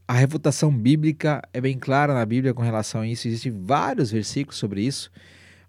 a 0.07 0.13
refutação 0.13 0.71
bíblica 0.71 1.41
é 1.51 1.59
bem 1.59 1.79
clara 1.79 2.13
na 2.13 2.23
Bíblia 2.23 2.53
com 2.53 2.61
relação 2.61 3.01
a 3.01 3.07
isso. 3.07 3.27
Existem 3.27 3.51
vários 3.51 4.11
versículos 4.11 4.59
sobre 4.59 4.83
isso. 4.83 5.11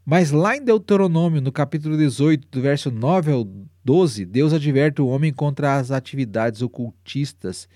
Mas 0.04 0.30
lá 0.32 0.54
em 0.54 0.62
Deuteronômio, 0.62 1.40
no 1.40 1.50
capítulo 1.50 1.96
18, 1.96 2.46
do 2.50 2.60
verso 2.60 2.90
9 2.90 3.32
ao 3.32 3.44
12, 3.82 4.26
Deus 4.26 4.52
adverte 4.52 5.00
o 5.00 5.06
homem 5.06 5.32
contra 5.32 5.78
as 5.78 5.90
atividades 5.90 6.60
ocultistas, 6.60 7.66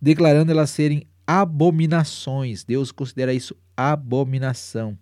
declarando 0.00 0.52
elas 0.52 0.70
serem 0.70 1.10
abominações. 1.30 2.64
Deus 2.64 2.90
considera 2.90 3.32
isso 3.32 3.56
abominação. 3.76 4.98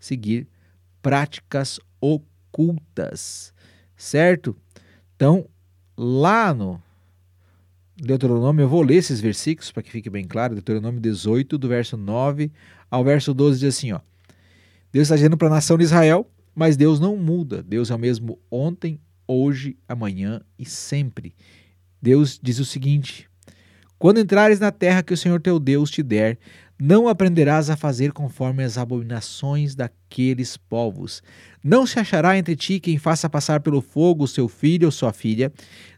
Seguir 0.00 0.48
práticas 1.02 1.78
ocultas, 2.00 3.52
certo? 3.94 4.56
Então, 5.14 5.46
lá 5.94 6.54
no 6.54 6.82
Deuteronômio, 7.94 8.62
eu 8.62 8.68
vou 8.68 8.80
ler 8.80 8.94
esses 8.94 9.20
versículos 9.20 9.70
para 9.70 9.82
que 9.82 9.90
fique 9.90 10.08
bem 10.08 10.26
claro. 10.26 10.54
Deuteronômio 10.54 11.02
18, 11.02 11.58
do 11.58 11.68
verso 11.68 11.98
9 11.98 12.50
ao 12.90 13.04
verso 13.04 13.34
12, 13.34 13.60
diz 13.60 13.76
assim: 13.76 13.92
ó, 13.92 14.00
Deus 14.90 15.04
está 15.04 15.16
dizendo 15.16 15.36
para 15.36 15.48
a 15.48 15.50
nação 15.50 15.76
de 15.76 15.84
Israel, 15.84 16.30
mas 16.54 16.78
Deus 16.78 16.98
não 16.98 17.14
muda. 17.14 17.62
Deus 17.62 17.90
é 17.90 17.94
o 17.94 17.98
mesmo 17.98 18.38
ontem, 18.50 18.98
hoje, 19.26 19.76
amanhã 19.86 20.40
e 20.58 20.64
sempre. 20.64 21.34
Deus 22.00 22.40
diz 22.42 22.58
o 22.58 22.64
seguinte: 22.64 23.27
Quando 23.98 24.20
entrares 24.20 24.60
na 24.60 24.70
terra 24.70 25.02
que 25.02 25.12
o 25.12 25.16
Senhor 25.16 25.40
teu 25.40 25.58
Deus 25.58 25.90
te 25.90 26.04
der, 26.04 26.38
não 26.80 27.08
aprenderás 27.08 27.68
a 27.68 27.76
fazer 27.76 28.12
conforme 28.12 28.62
as 28.62 28.78
abominações 28.78 29.74
daqueles 29.74 30.56
povos. 30.56 31.20
Não 31.64 31.84
se 31.84 31.98
achará 31.98 32.38
entre 32.38 32.54
ti 32.54 32.78
quem 32.78 32.96
faça 32.96 33.28
passar 33.28 33.58
pelo 33.58 33.80
fogo 33.80 34.28
seu 34.28 34.46
filho 34.46 34.86
ou 34.86 34.92
sua 34.92 35.12
filha, 35.12 35.52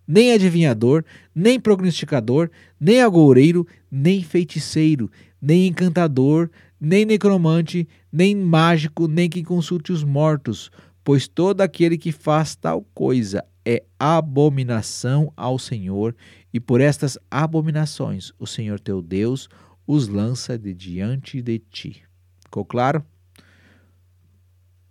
nem 0.09 0.33
adivinhador, 0.33 1.05
nem 1.35 1.61
prognosticador, 1.61 2.51
nem 2.81 3.03
agoureiro, 3.03 3.67
nem 3.91 4.23
feiticeiro, 4.23 5.11
nem 5.41 5.67
encantador, 5.67 6.49
nem 6.81 7.05
necromante, 7.05 7.87
nem 8.11 8.35
mágico, 8.35 9.07
nem 9.07 9.29
quem 9.29 9.45
consulte 9.45 9.93
os 9.93 10.03
mortos, 10.03 10.71
pois 11.05 11.29
todo 11.29 11.61
aquele 11.61 11.99
que 11.99 12.13
faz 12.13 12.57
tal 12.57 12.83
coisa 12.95 13.45
é 13.65 13.83
abominação 13.99 15.33
ao 15.37 15.59
Senhor, 15.59 16.15
e 16.53 16.59
por 16.59 16.81
estas 16.81 17.19
abominações 17.31 18.33
o 18.39 18.47
Senhor 18.47 18.81
teu 18.81 19.01
Deus 19.01 19.49
os 19.87 20.09
lança 20.09 20.59
de 20.59 20.75
diante 20.75 21.41
de 21.41 21.59
ti. 21.59 22.05
Ficou 22.43 22.65
claro? 22.65 23.05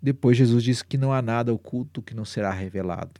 Depois 0.01 0.37
Jesus 0.37 0.63
disse 0.63 0.83
que 0.83 0.97
não 0.97 1.11
há 1.11 1.21
nada 1.21 1.53
oculto 1.53 2.01
que 2.01 2.15
não 2.15 2.23
será 2.23 2.51
revelado. 2.51 3.19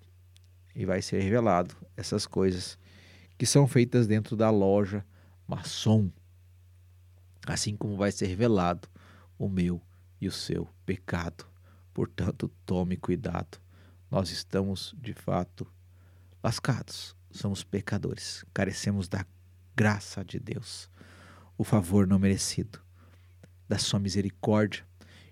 E 0.74 0.86
vai 0.86 1.02
ser 1.02 1.22
revelado 1.22 1.76
essas 1.98 2.26
coisas 2.26 2.78
que 3.38 3.46
são 3.46 3.68
feitas 3.68 4.08
dentro 4.08 4.36
da 4.36 4.50
loja 4.50 5.06
maçom. 5.46 6.10
Assim 7.46 7.76
como 7.76 7.98
vai 7.98 8.12
ser 8.12 8.28
revelado 8.28 8.88
o 9.38 9.50
meu 9.50 9.82
e 10.22 10.28
o 10.28 10.32
seu 10.32 10.70
pecado. 10.86 11.46
Portanto, 11.94 12.50
tome 12.66 12.96
cuidado. 12.96 13.60
Nós 14.10 14.32
estamos, 14.32 14.96
de 14.98 15.14
fato, 15.14 15.68
lascados. 16.42 17.19
Somos 17.32 17.64
pecadores. 17.64 18.44
Carecemos 18.54 19.08
da 19.08 19.26
graça 19.76 20.24
de 20.24 20.40
Deus 20.40 20.90
o 21.60 21.64
favor 21.66 22.08
não 22.08 22.18
merecido, 22.18 22.80
da 23.68 23.78
sua 23.78 24.00
misericórdia 24.00 24.86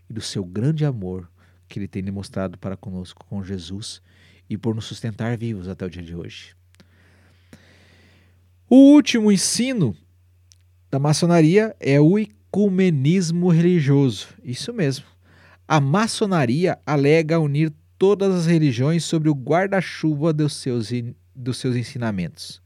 e 0.09 0.13
do 0.13 0.19
seu 0.19 0.43
grande 0.43 0.83
amor 0.83 1.31
que 1.69 1.79
ele 1.79 1.87
tem 1.87 2.03
demonstrado 2.03 2.57
para 2.57 2.75
conosco 2.75 3.25
com 3.29 3.41
Jesus 3.41 4.01
e 4.49 4.57
por 4.57 4.75
nos 4.75 4.83
sustentar 4.83 5.37
vivos 5.37 5.69
até 5.69 5.85
o 5.85 5.89
dia 5.89 6.03
de 6.03 6.13
hoje. 6.13 6.53
O 8.69 8.75
último 8.93 9.31
ensino 9.31 9.95
da 10.91 10.99
maçonaria 10.99 11.73
é 11.79 11.97
o 11.97 12.19
ecumenismo 12.19 13.47
religioso. 13.47 14.27
Isso 14.43 14.73
mesmo. 14.73 15.05
A 15.65 15.79
maçonaria 15.79 16.77
alega 16.85 17.39
unir 17.39 17.73
todas 17.97 18.35
as 18.35 18.45
religiões 18.45 19.05
sobre 19.05 19.29
o 19.29 19.33
guarda-chuva 19.33 20.33
dos 20.33 20.57
seus, 20.57 20.91
dos 21.37 21.57
seus 21.57 21.75
ensinamentos. 21.75 22.61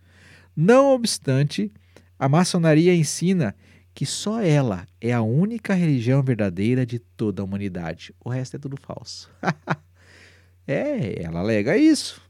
Não 0.55 0.93
obstante, 0.93 1.71
a 2.17 2.29
maçonaria 2.29 2.95
ensina 2.95 3.55
que 3.93 4.05
só 4.05 4.41
ela 4.41 4.87
é 4.99 5.11
a 5.11 5.21
única 5.21 5.73
religião 5.73 6.23
verdadeira 6.23 6.85
de 6.85 6.99
toda 6.99 7.41
a 7.41 7.45
humanidade. 7.45 8.13
O 8.23 8.29
resto 8.29 8.55
é 8.55 8.59
tudo 8.59 8.77
falso. 8.77 9.29
é, 10.65 11.21
ela 11.21 11.39
alega 11.39 11.77
isso. 11.77 12.21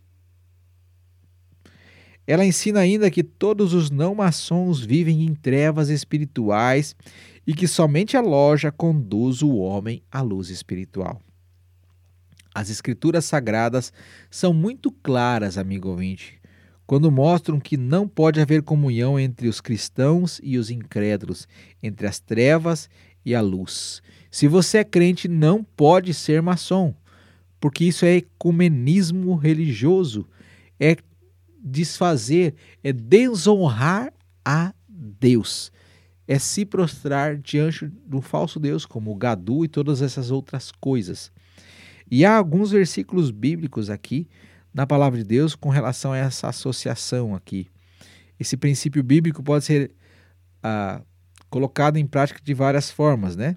Ela 2.25 2.45
ensina 2.45 2.79
ainda 2.79 3.11
que 3.11 3.23
todos 3.23 3.73
os 3.73 3.91
não 3.91 4.15
maçons 4.15 4.79
vivem 4.79 5.23
em 5.23 5.35
trevas 5.35 5.89
espirituais 5.89 6.95
e 7.45 7.53
que 7.53 7.67
somente 7.67 8.15
a 8.15 8.21
loja 8.21 8.71
conduz 8.71 9.41
o 9.41 9.55
homem 9.55 10.01
à 10.11 10.21
luz 10.21 10.49
espiritual. 10.49 11.21
As 12.53 12.69
escrituras 12.69 13.25
sagradas 13.25 13.93
são 14.29 14.53
muito 14.53 14.91
claras, 14.91 15.57
amigo 15.57 15.89
ouvinte, 15.89 16.39
quando 16.85 17.09
mostram 17.09 17.59
que 17.59 17.77
não 17.77 18.05
pode 18.07 18.41
haver 18.41 18.61
comunhão 18.61 19.17
entre 19.17 19.47
os 19.47 19.61
cristãos 19.61 20.41
e 20.43 20.57
os 20.57 20.69
incrédulos, 20.69 21.47
entre 21.81 22.05
as 22.05 22.19
trevas 22.19 22.89
e 23.25 23.33
a 23.33 23.39
luz. 23.39 24.01
Se 24.29 24.47
você 24.47 24.79
é 24.79 24.83
crente, 24.83 25.29
não 25.29 25.63
pode 25.63 26.13
ser 26.13 26.41
maçom, 26.41 26.93
porque 27.59 27.85
isso 27.85 28.05
é 28.05 28.17
ecumenismo 28.17 29.35
religioso, 29.35 30.27
é 30.77 30.97
desfazer, 31.63 32.55
é 32.83 32.91
desonrar 32.91 34.11
a 34.43 34.73
Deus, 34.89 35.71
é 36.27 36.37
se 36.37 36.65
prostrar 36.65 37.37
diante 37.37 37.87
do 37.87 38.19
falso 38.19 38.59
Deus, 38.59 38.85
como 38.85 39.11
o 39.11 39.15
gadu 39.15 39.63
e 39.63 39.69
todas 39.69 40.01
essas 40.01 40.31
outras 40.31 40.71
coisas. 40.71 41.31
E 42.11 42.25
há 42.25 42.35
alguns 42.35 42.71
versículos 42.71 43.31
bíblicos 43.31 43.89
aqui 43.89 44.27
na 44.73 44.85
palavra 44.85 45.17
de 45.17 45.23
Deus 45.23 45.55
com 45.55 45.69
relação 45.69 46.11
a 46.11 46.17
essa 46.17 46.49
associação 46.49 47.33
aqui. 47.33 47.67
Esse 48.37 48.57
princípio 48.57 49.01
bíblico 49.01 49.41
pode 49.41 49.63
ser 49.63 49.91
ah, 50.61 51.01
colocado 51.49 51.95
em 51.95 52.05
prática 52.05 52.41
de 52.43 52.53
várias 52.53 52.91
formas, 52.91 53.37
né? 53.37 53.55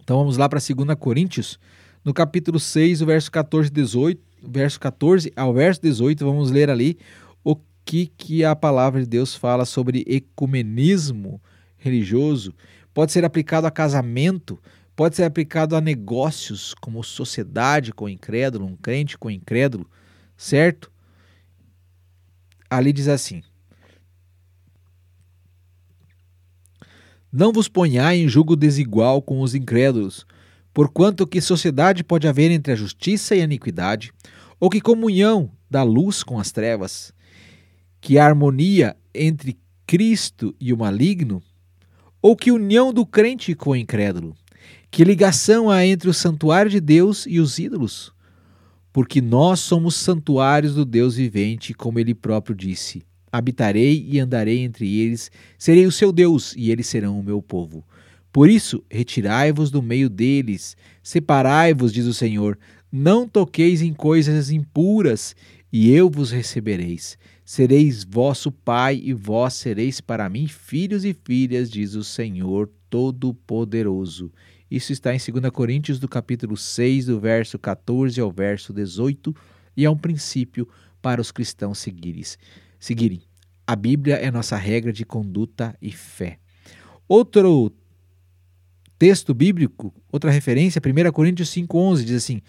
Então 0.00 0.18
vamos 0.18 0.36
lá 0.36 0.48
para 0.48 0.60
2 0.60 0.96
Coríntios, 0.98 1.58
no 2.04 2.14
capítulo 2.14 2.58
6, 2.60 3.02
o 3.02 3.06
verso 3.06 3.30
14, 3.30 3.68
18, 3.68 4.22
verso 4.42 4.80
14 4.80 5.32
ao 5.36 5.52
verso 5.52 5.82
18, 5.82 6.24
vamos 6.24 6.50
ler 6.50 6.70
ali 6.70 6.98
o 7.42 7.56
que, 7.84 8.06
que 8.06 8.44
a 8.44 8.54
palavra 8.54 9.00
de 9.00 9.06
Deus 9.06 9.34
fala 9.34 9.64
sobre 9.64 10.04
ecumenismo 10.06 11.42
religioso. 11.76 12.54
Pode 12.94 13.12
ser 13.12 13.24
aplicado 13.24 13.66
a 13.66 13.70
casamento, 13.70 14.58
pode 14.98 15.14
ser 15.14 15.22
aplicado 15.22 15.76
a 15.76 15.80
negócios, 15.80 16.74
como 16.74 17.04
sociedade 17.04 17.92
com 17.92 18.08
incrédulo, 18.08 18.66
um 18.66 18.74
crente 18.74 19.16
com 19.16 19.30
incrédulo, 19.30 19.88
certo? 20.36 20.90
Ali 22.68 22.92
diz 22.92 23.06
assim: 23.06 23.40
Não 27.32 27.52
vos 27.52 27.68
ponhai 27.68 28.16
em 28.16 28.28
julgo 28.28 28.56
desigual 28.56 29.22
com 29.22 29.40
os 29.40 29.54
incrédulos, 29.54 30.26
Porquanto 30.74 31.26
que 31.26 31.40
sociedade 31.40 32.04
pode 32.04 32.26
haver 32.26 32.50
entre 32.50 32.72
a 32.72 32.76
justiça 32.76 33.34
e 33.36 33.40
a 33.40 33.44
iniquidade, 33.44 34.12
ou 34.60 34.68
que 34.68 34.80
comunhão 34.80 35.50
da 35.70 35.84
luz 35.84 36.24
com 36.24 36.38
as 36.38 36.52
trevas, 36.52 37.12
que 38.00 38.18
harmonia 38.18 38.96
entre 39.14 39.58
Cristo 39.86 40.54
e 40.60 40.72
o 40.72 40.76
maligno, 40.76 41.40
ou 42.20 42.36
que 42.36 42.52
união 42.52 42.92
do 42.92 43.06
crente 43.06 43.54
com 43.54 43.70
o 43.70 43.76
incrédulo, 43.76 44.36
que 44.90 45.04
ligação 45.04 45.70
há 45.70 45.84
entre 45.84 46.08
o 46.08 46.14
santuário 46.14 46.70
de 46.70 46.80
Deus 46.80 47.26
e 47.26 47.40
os 47.40 47.58
ídolos? 47.58 48.12
Porque 48.92 49.20
nós 49.20 49.60
somos 49.60 49.94
santuários 49.94 50.74
do 50.74 50.84
Deus 50.84 51.16
vivente, 51.16 51.74
como 51.74 51.98
ele 51.98 52.14
próprio 52.14 52.56
disse: 52.56 53.02
Habitarei 53.30 54.06
e 54.08 54.18
andarei 54.18 54.60
entre 54.60 54.98
eles, 54.98 55.30
serei 55.58 55.86
o 55.86 55.92
seu 55.92 56.10
Deus 56.10 56.54
e 56.56 56.70
eles 56.70 56.86
serão 56.86 57.18
o 57.18 57.22
meu 57.22 57.42
povo. 57.42 57.84
Por 58.32 58.48
isso, 58.48 58.82
retirai-vos 58.90 59.70
do 59.70 59.82
meio 59.82 60.08
deles, 60.08 60.76
separai-vos, 61.02 61.92
diz 61.92 62.06
o 62.06 62.14
Senhor, 62.14 62.58
não 62.90 63.28
toqueis 63.28 63.82
em 63.82 63.92
coisas 63.92 64.50
impuras, 64.50 65.34
e 65.72 65.90
eu 65.90 66.08
vos 66.08 66.30
recebereis. 66.30 67.18
Sereis 67.44 68.04
vosso 68.04 68.50
pai, 68.50 69.00
e 69.02 69.12
vós 69.12 69.54
sereis 69.54 70.00
para 70.00 70.28
mim 70.28 70.46
filhos 70.46 71.04
e 71.04 71.14
filhas, 71.14 71.70
diz 71.70 71.94
o 71.94 72.04
Senhor 72.04 72.70
Todo-Poderoso. 72.90 74.30
Isso 74.70 74.92
está 74.92 75.14
em 75.14 75.18
2 75.18 75.50
Coríntios, 75.50 75.98
do 75.98 76.06
capítulo 76.06 76.56
6, 76.56 77.06
do 77.06 77.18
verso 77.18 77.58
14 77.58 78.20
ao 78.20 78.30
verso 78.30 78.72
18, 78.72 79.34
e 79.76 79.84
é 79.84 79.90
um 79.90 79.96
princípio 79.96 80.68
para 81.00 81.20
os 81.20 81.30
cristãos 81.30 81.78
seguirem. 81.78 83.22
A 83.66 83.74
Bíblia 83.74 84.16
é 84.16 84.30
nossa 84.30 84.56
regra 84.56 84.92
de 84.92 85.04
conduta 85.04 85.74
e 85.80 85.90
fé. 85.90 86.38
Outro 87.06 87.72
texto 88.98 89.32
bíblico, 89.32 89.94
outra 90.12 90.30
referência, 90.30 90.82
1 90.84 91.12
Coríntios 91.12 91.48
5,11, 91.50 92.04
diz 92.04 92.16
assim: 92.24 92.42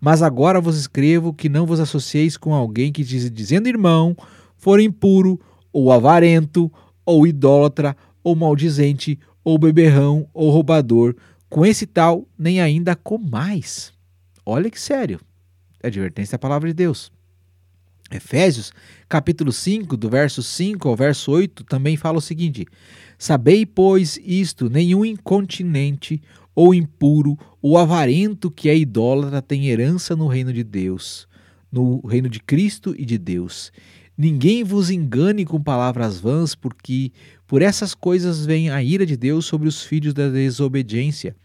Mas 0.00 0.22
agora 0.22 0.60
vos 0.60 0.76
escrevo 0.76 1.32
que 1.32 1.48
não 1.48 1.66
vos 1.66 1.80
associeis 1.80 2.36
com 2.36 2.54
alguém 2.54 2.92
que, 2.92 3.02
diz, 3.02 3.28
dizendo 3.30 3.68
irmão, 3.68 4.16
for 4.56 4.78
impuro, 4.78 5.40
ou 5.72 5.90
avarento, 5.90 6.70
ou 7.04 7.26
idólatra, 7.26 7.96
ou 8.22 8.36
maldizente, 8.36 9.18
ou 9.42 9.58
beberrão, 9.58 10.28
ou 10.32 10.50
roubador, 10.50 11.14
com 11.54 11.64
esse 11.64 11.86
tal 11.86 12.26
nem 12.36 12.60
ainda 12.60 12.96
comais. 12.96 13.92
Olha 14.44 14.68
que 14.68 14.80
sério. 14.80 15.20
Advertência 15.80 16.32
da 16.32 16.38
palavra 16.40 16.68
de 16.68 16.74
Deus. 16.74 17.12
Efésios, 18.10 18.72
capítulo 19.08 19.52
5, 19.52 19.96
do 19.96 20.10
verso 20.10 20.42
5 20.42 20.88
ao 20.88 20.96
verso 20.96 21.30
8, 21.30 21.62
também 21.62 21.96
fala 21.96 22.18
o 22.18 22.20
seguinte: 22.20 22.66
Sabei, 23.16 23.64
pois, 23.64 24.18
isto: 24.24 24.68
nenhum 24.68 25.04
incontinente, 25.04 26.20
ou 26.56 26.74
impuro, 26.74 27.38
ou 27.62 27.78
avarento 27.78 28.50
que 28.50 28.68
é 28.68 28.76
idólatra 28.76 29.40
tem 29.40 29.68
herança 29.68 30.16
no 30.16 30.26
reino 30.26 30.52
de 30.52 30.64
Deus, 30.64 31.28
no 31.70 32.04
reino 32.04 32.28
de 32.28 32.40
Cristo 32.40 32.96
e 32.98 33.04
de 33.04 33.16
Deus. 33.16 33.70
Ninguém 34.18 34.64
vos 34.64 34.90
engane 34.90 35.44
com 35.44 35.62
palavras 35.62 36.18
vãs, 36.18 36.56
porque 36.56 37.12
por 37.46 37.62
essas 37.62 37.94
coisas 37.94 38.44
vem 38.44 38.70
a 38.70 38.82
ira 38.82 39.06
de 39.06 39.16
Deus 39.16 39.46
sobre 39.46 39.68
os 39.68 39.84
filhos 39.84 40.12
da 40.12 40.28
desobediência. 40.28 41.36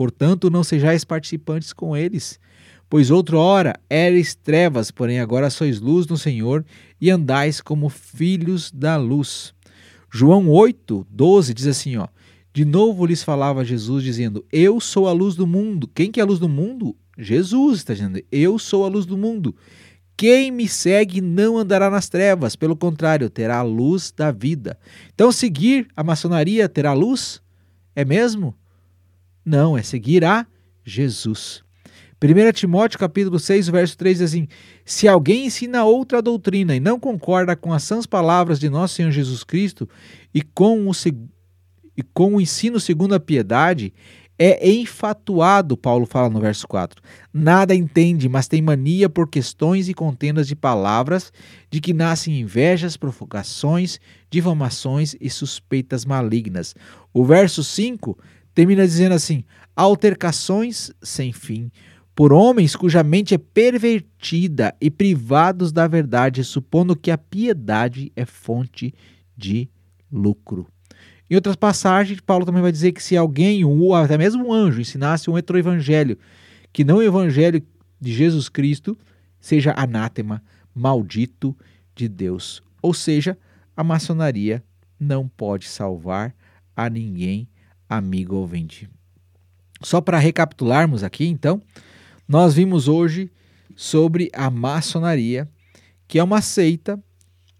Portanto, 0.00 0.48
não 0.48 0.64
sejais 0.64 1.04
participantes 1.04 1.74
com 1.74 1.94
eles. 1.94 2.40
Pois 2.88 3.10
outrora 3.10 3.74
eres 3.90 4.34
trevas, 4.34 4.90
porém 4.90 5.20
agora 5.20 5.50
sois 5.50 5.78
luz 5.78 6.06
no 6.06 6.16
Senhor 6.16 6.64
e 6.98 7.10
andais 7.10 7.60
como 7.60 7.90
filhos 7.90 8.70
da 8.70 8.96
luz. 8.96 9.52
João 10.10 10.48
8, 10.48 11.06
12 11.10 11.52
diz 11.52 11.66
assim: 11.66 11.98
ó, 11.98 12.08
De 12.50 12.64
novo 12.64 13.04
lhes 13.04 13.22
falava 13.22 13.62
Jesus, 13.62 14.02
dizendo: 14.02 14.42
Eu 14.50 14.80
sou 14.80 15.06
a 15.06 15.12
luz 15.12 15.34
do 15.34 15.46
mundo. 15.46 15.86
Quem 15.94 16.10
que 16.10 16.18
é 16.18 16.22
a 16.22 16.26
luz 16.26 16.38
do 16.38 16.48
mundo? 16.48 16.96
Jesus 17.18 17.80
está 17.80 17.92
dizendo: 17.92 18.22
Eu 18.32 18.58
sou 18.58 18.86
a 18.86 18.88
luz 18.88 19.04
do 19.04 19.18
mundo. 19.18 19.54
Quem 20.16 20.50
me 20.50 20.66
segue 20.66 21.20
não 21.20 21.58
andará 21.58 21.90
nas 21.90 22.08
trevas, 22.08 22.56
pelo 22.56 22.74
contrário, 22.74 23.28
terá 23.28 23.58
a 23.58 23.62
luz 23.62 24.10
da 24.16 24.30
vida. 24.30 24.78
Então, 25.14 25.30
seguir 25.30 25.88
a 25.94 26.02
maçonaria 26.02 26.70
terá 26.70 26.94
luz? 26.94 27.42
É 27.94 28.02
mesmo? 28.02 28.56
Não, 29.50 29.76
é 29.76 29.82
seguir 29.82 30.24
a 30.24 30.46
Jesus. 30.84 31.64
1 32.22 32.52
Timóteo 32.52 33.00
capítulo 33.00 33.36
6, 33.36 33.66
verso 33.66 33.98
3 33.98 34.18
diz 34.18 34.30
assim: 34.30 34.46
Se 34.84 35.08
alguém 35.08 35.46
ensina 35.46 35.82
outra 35.82 36.22
doutrina 36.22 36.76
e 36.76 36.78
não 36.78 37.00
concorda 37.00 37.56
com 37.56 37.72
as 37.72 37.82
sãs 37.82 38.06
palavras 38.06 38.60
de 38.60 38.70
nosso 38.70 38.94
Senhor 38.94 39.10
Jesus 39.10 39.42
Cristo 39.42 39.88
e 40.32 40.40
com 40.40 40.88
o, 40.88 40.92
e 41.96 42.02
com 42.14 42.36
o 42.36 42.40
ensino 42.40 42.78
segundo 42.78 43.12
a 43.12 43.18
piedade, 43.18 43.92
é 44.38 44.70
enfatuado, 44.70 45.76
Paulo 45.76 46.06
fala 46.06 46.30
no 46.30 46.40
verso 46.40 46.68
4. 46.68 47.02
Nada 47.34 47.74
entende, 47.74 48.28
mas 48.28 48.46
tem 48.46 48.62
mania 48.62 49.08
por 49.08 49.28
questões 49.28 49.88
e 49.88 49.94
contendas 49.94 50.46
de 50.46 50.54
palavras, 50.54 51.32
de 51.68 51.80
que 51.80 51.92
nascem 51.92 52.40
invejas, 52.40 52.96
provocações, 52.96 53.98
difamações 54.30 55.16
e 55.20 55.28
suspeitas 55.28 56.04
malignas. 56.04 56.74
O 57.12 57.24
verso 57.24 57.64
5 57.64 58.16
termina 58.54 58.86
dizendo 58.86 59.14
assim: 59.14 59.44
altercações 59.74 60.90
sem 61.02 61.32
fim 61.32 61.70
por 62.20 62.34
homens 62.34 62.76
cuja 62.76 63.02
mente 63.02 63.34
é 63.34 63.38
pervertida 63.38 64.74
e 64.78 64.90
privados 64.90 65.72
da 65.72 65.86
verdade, 65.86 66.44
supondo 66.44 66.94
que 66.94 67.10
a 67.10 67.16
piedade 67.16 68.12
é 68.14 68.26
fonte 68.26 68.92
de 69.34 69.70
lucro. 70.12 70.66
Em 71.30 71.34
outras 71.34 71.56
passagens, 71.56 72.20
Paulo 72.20 72.44
também 72.44 72.60
vai 72.60 72.72
dizer 72.72 72.92
que 72.92 73.02
se 73.02 73.16
alguém, 73.16 73.64
ou 73.64 73.94
até 73.94 74.18
mesmo 74.18 74.48
um 74.48 74.52
anjo, 74.52 74.82
ensinasse 74.82 75.30
um 75.30 75.38
evangelho 75.38 76.18
que 76.72 76.84
não 76.84 76.96
o 76.96 77.02
evangelho 77.02 77.62
de 77.98 78.12
Jesus 78.12 78.50
Cristo, 78.50 78.98
seja 79.40 79.72
anátema, 79.74 80.42
maldito 80.74 81.56
de 81.94 82.06
Deus. 82.06 82.62
Ou 82.82 82.92
seja, 82.92 83.38
a 83.74 83.82
maçonaria 83.82 84.62
não 84.98 85.26
pode 85.26 85.68
salvar 85.68 86.34
a 86.76 86.90
ninguém, 86.90 87.48
amigo 87.90 88.36
ouvinte. 88.36 88.88
Só 89.82 90.00
para 90.00 90.18
recapitularmos 90.18 91.02
aqui, 91.02 91.26
então, 91.26 91.60
nós 92.28 92.54
vimos 92.54 92.86
hoje 92.86 93.30
sobre 93.74 94.30
a 94.32 94.48
maçonaria, 94.48 95.48
que 96.06 96.18
é 96.18 96.22
uma 96.22 96.40
seita, 96.40 97.02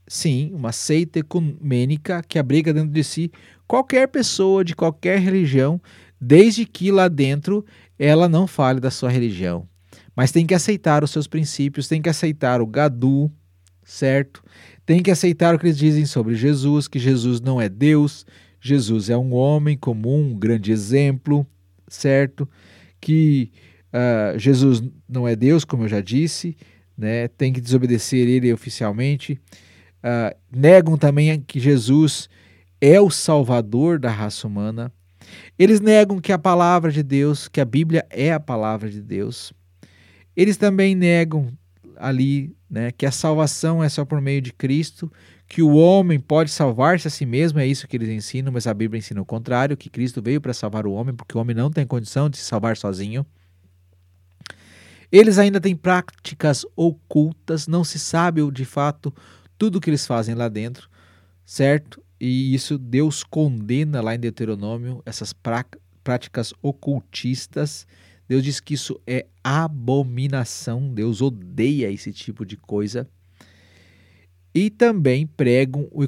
sim, 0.06 0.52
uma 0.54 0.70
seita 0.70 1.18
ecumênica 1.18 2.22
que 2.22 2.38
abriga 2.38 2.72
dentro 2.72 2.90
de 2.90 3.02
si 3.02 3.32
qualquer 3.66 4.06
pessoa 4.08 4.64
de 4.64 4.76
qualquer 4.76 5.18
religião, 5.18 5.80
desde 6.20 6.64
que 6.66 6.92
lá 6.92 7.08
dentro 7.08 7.64
ela 7.98 8.28
não 8.28 8.46
fale 8.46 8.80
da 8.80 8.90
sua 8.90 9.10
religião. 9.10 9.68
Mas 10.14 10.32
tem 10.32 10.46
que 10.46 10.54
aceitar 10.54 11.02
os 11.02 11.10
seus 11.10 11.26
princípios, 11.26 11.88
tem 11.88 12.02
que 12.02 12.08
aceitar 12.08 12.60
o 12.60 12.66
gadu, 12.66 13.30
certo? 13.84 14.42
Tem 14.84 15.02
que 15.02 15.10
aceitar 15.10 15.54
o 15.54 15.58
que 15.58 15.66
eles 15.66 15.78
dizem 15.78 16.04
sobre 16.04 16.34
Jesus, 16.34 16.86
que 16.86 16.98
Jesus 16.98 17.40
não 17.40 17.60
é 17.60 17.68
Deus, 17.68 18.26
Jesus 18.60 19.08
é 19.10 19.16
um 19.16 19.32
homem 19.32 19.76
comum, 19.76 20.30
um 20.32 20.38
grande 20.38 20.70
exemplo, 20.70 21.46
certo? 21.88 22.48
Que 23.00 23.50
Uh, 23.90 24.38
Jesus 24.38 24.82
não 25.08 25.26
é 25.26 25.34
Deus, 25.34 25.64
como 25.64 25.84
eu 25.84 25.88
já 25.88 26.00
disse, 26.00 26.56
né? 26.96 27.26
tem 27.28 27.52
que 27.52 27.60
desobedecer 27.60 28.28
ele 28.28 28.52
oficialmente. 28.52 29.40
Uh, 29.98 30.34
negam 30.50 30.96
também 30.96 31.40
que 31.40 31.58
Jesus 31.58 32.28
é 32.80 33.00
o 33.00 33.10
salvador 33.10 33.98
da 33.98 34.10
raça 34.10 34.46
humana. 34.46 34.92
Eles 35.58 35.80
negam 35.80 36.20
que 36.20 36.32
a 36.32 36.38
palavra 36.38 36.90
de 36.90 37.02
Deus, 37.02 37.48
que 37.48 37.60
a 37.60 37.64
Bíblia 37.64 38.06
é 38.10 38.32
a 38.32 38.40
palavra 38.40 38.88
de 38.88 39.02
Deus. 39.02 39.52
Eles 40.36 40.56
também 40.56 40.94
negam 40.94 41.48
ali 41.96 42.54
né, 42.70 42.92
que 42.92 43.04
a 43.04 43.10
salvação 43.10 43.82
é 43.82 43.88
só 43.88 44.04
por 44.04 44.20
meio 44.20 44.40
de 44.40 44.52
Cristo, 44.52 45.12
que 45.50 45.62
o 45.62 45.74
homem 45.74 46.20
pode 46.20 46.48
salvar-se 46.48 47.08
a 47.08 47.10
si 47.10 47.26
mesmo, 47.26 47.58
é 47.58 47.66
isso 47.66 47.88
que 47.88 47.96
eles 47.96 48.08
ensinam, 48.08 48.52
mas 48.52 48.68
a 48.68 48.72
Bíblia 48.72 49.00
ensina 49.00 49.20
o 49.20 49.24
contrário, 49.24 49.76
que 49.76 49.90
Cristo 49.90 50.22
veio 50.22 50.40
para 50.40 50.54
salvar 50.54 50.86
o 50.86 50.92
homem, 50.92 51.12
porque 51.12 51.36
o 51.36 51.40
homem 51.40 51.56
não 51.56 51.68
tem 51.68 51.84
condição 51.84 52.30
de 52.30 52.36
se 52.36 52.44
salvar 52.44 52.76
sozinho. 52.76 53.26
Eles 55.10 55.38
ainda 55.38 55.60
têm 55.60 55.74
práticas 55.74 56.64
ocultas, 56.76 57.66
não 57.66 57.82
se 57.82 57.98
sabe 57.98 58.48
de 58.52 58.64
fato 58.64 59.12
tudo 59.58 59.78
o 59.78 59.80
que 59.80 59.90
eles 59.90 60.06
fazem 60.06 60.36
lá 60.36 60.48
dentro, 60.48 60.88
certo? 61.44 62.00
E 62.20 62.54
isso 62.54 62.78
Deus 62.78 63.24
condena 63.24 64.00
lá 64.00 64.14
em 64.14 64.20
Deuteronômio, 64.20 65.02
essas 65.04 65.32
práticas 65.32 66.54
ocultistas. 66.62 67.88
Deus 68.28 68.44
diz 68.44 68.60
que 68.60 68.74
isso 68.74 69.00
é 69.04 69.26
abominação, 69.42 70.94
Deus 70.94 71.20
odeia 71.20 71.90
esse 71.90 72.12
tipo 72.12 72.46
de 72.46 72.56
coisa. 72.56 73.08
E 74.52 74.68
também 74.68 75.26
pregam 75.26 75.88
o 75.92 76.02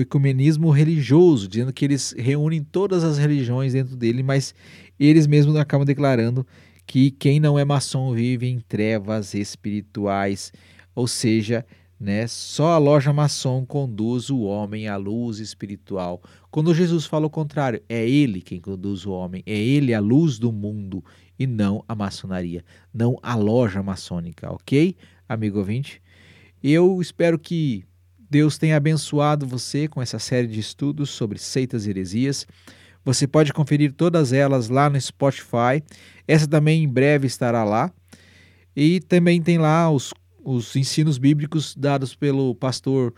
ecumenismo 0.00 0.70
religioso, 0.70 1.48
dizendo 1.48 1.72
que 1.72 1.84
eles 1.84 2.14
reúnem 2.18 2.62
todas 2.62 3.02
as 3.02 3.16
religiões 3.16 3.72
dentro 3.72 3.96
dele, 3.96 4.22
mas 4.22 4.54
eles 5.00 5.26
mesmos 5.26 5.56
acabam 5.56 5.86
declarando 5.86 6.46
que 6.86 7.10
quem 7.10 7.40
não 7.40 7.58
é 7.58 7.64
maçom 7.64 8.12
vive 8.12 8.46
em 8.46 8.60
trevas 8.60 9.32
espirituais, 9.34 10.52
ou 10.94 11.06
seja, 11.06 11.64
né? 11.98 12.26
Só 12.26 12.72
a 12.72 12.78
loja 12.78 13.12
maçom 13.12 13.64
conduz 13.64 14.30
o 14.30 14.40
homem 14.40 14.86
à 14.86 14.96
luz 14.96 15.38
espiritual. 15.38 16.22
Quando 16.50 16.74
Jesus 16.74 17.06
fala 17.06 17.26
o 17.26 17.30
contrário, 17.30 17.82
é 17.88 18.08
ele 18.08 18.40
quem 18.40 18.60
conduz 18.60 19.04
o 19.04 19.10
homem, 19.10 19.42
é 19.46 19.56
ele 19.56 19.92
a 19.92 20.00
luz 20.00 20.38
do 20.38 20.52
mundo 20.52 21.04
e 21.38 21.46
não 21.46 21.84
a 21.88 21.94
maçonaria, 21.94 22.64
não 22.92 23.18
a 23.22 23.34
loja 23.34 23.82
maçônica, 23.82 24.52
ok, 24.52 24.94
amigo 25.28 25.58
ouvinte? 25.58 26.00
Eu 26.62 27.00
espero 27.00 27.38
que 27.38 27.84
Deus 28.30 28.58
tenha 28.58 28.76
abençoado 28.76 29.46
você 29.46 29.88
com 29.88 30.02
essa 30.02 30.18
série 30.18 30.46
de 30.46 30.60
estudos 30.60 31.10
sobre 31.10 31.38
seitas 31.38 31.86
e 31.86 31.90
heresias. 31.90 32.46
Você 33.04 33.26
pode 33.26 33.52
conferir 33.52 33.92
todas 33.92 34.32
elas 34.32 34.68
lá 34.68 34.90
no 34.90 35.00
Spotify. 35.00 35.82
Essa 36.26 36.46
também 36.46 36.84
em 36.84 36.88
breve 36.88 37.26
estará 37.26 37.64
lá. 37.64 37.92
E 38.76 39.00
também 39.00 39.40
tem 39.40 39.58
lá 39.58 39.90
os 39.90 40.12
os 40.50 40.74
ensinos 40.76 41.18
bíblicos 41.18 41.76
dados 41.76 42.14
pelo 42.14 42.54
pastor 42.54 43.12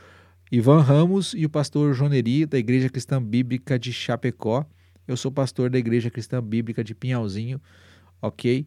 Ivan 0.51 0.81
Ramos 0.81 1.33
e 1.33 1.47
o 1.47 1.49
pastor 1.49 1.95
Joneri, 1.95 2.45
da 2.45 2.59
Igreja 2.59 2.89
Cristã 2.89 3.23
Bíblica 3.23 3.79
de 3.79 3.93
Chapecó. 3.93 4.67
Eu 5.07 5.17
sou 5.17 5.31
pastor 5.31 5.71
da 5.71 5.79
Igreja 5.79 6.11
Cristã 6.11 6.43
Bíblica 6.43 6.83
de 6.83 6.93
Pinhalzinho, 6.93 7.61
ok? 8.21 8.67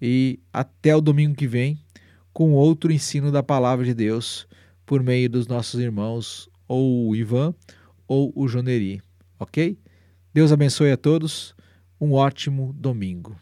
E 0.00 0.40
até 0.50 0.96
o 0.96 1.02
domingo 1.02 1.34
que 1.34 1.46
vem, 1.46 1.78
com 2.32 2.52
outro 2.52 2.92
ensino 2.92 3.30
da 3.30 3.42
palavra 3.42 3.84
de 3.84 3.94
Deus 3.94 4.46
por 4.86 5.02
meio 5.02 5.28
dos 5.28 5.46
nossos 5.46 5.80
irmãos, 5.80 6.48
ou 6.66 7.08
o 7.08 7.16
Ivan 7.16 7.54
ou 8.08 8.32
o 8.34 8.48
Joneri, 8.48 9.02
ok? 9.38 9.78
Deus 10.34 10.52
abençoe 10.52 10.90
a 10.90 10.96
todos, 10.96 11.54
um 12.00 12.12
ótimo 12.12 12.72
domingo. 12.72 13.36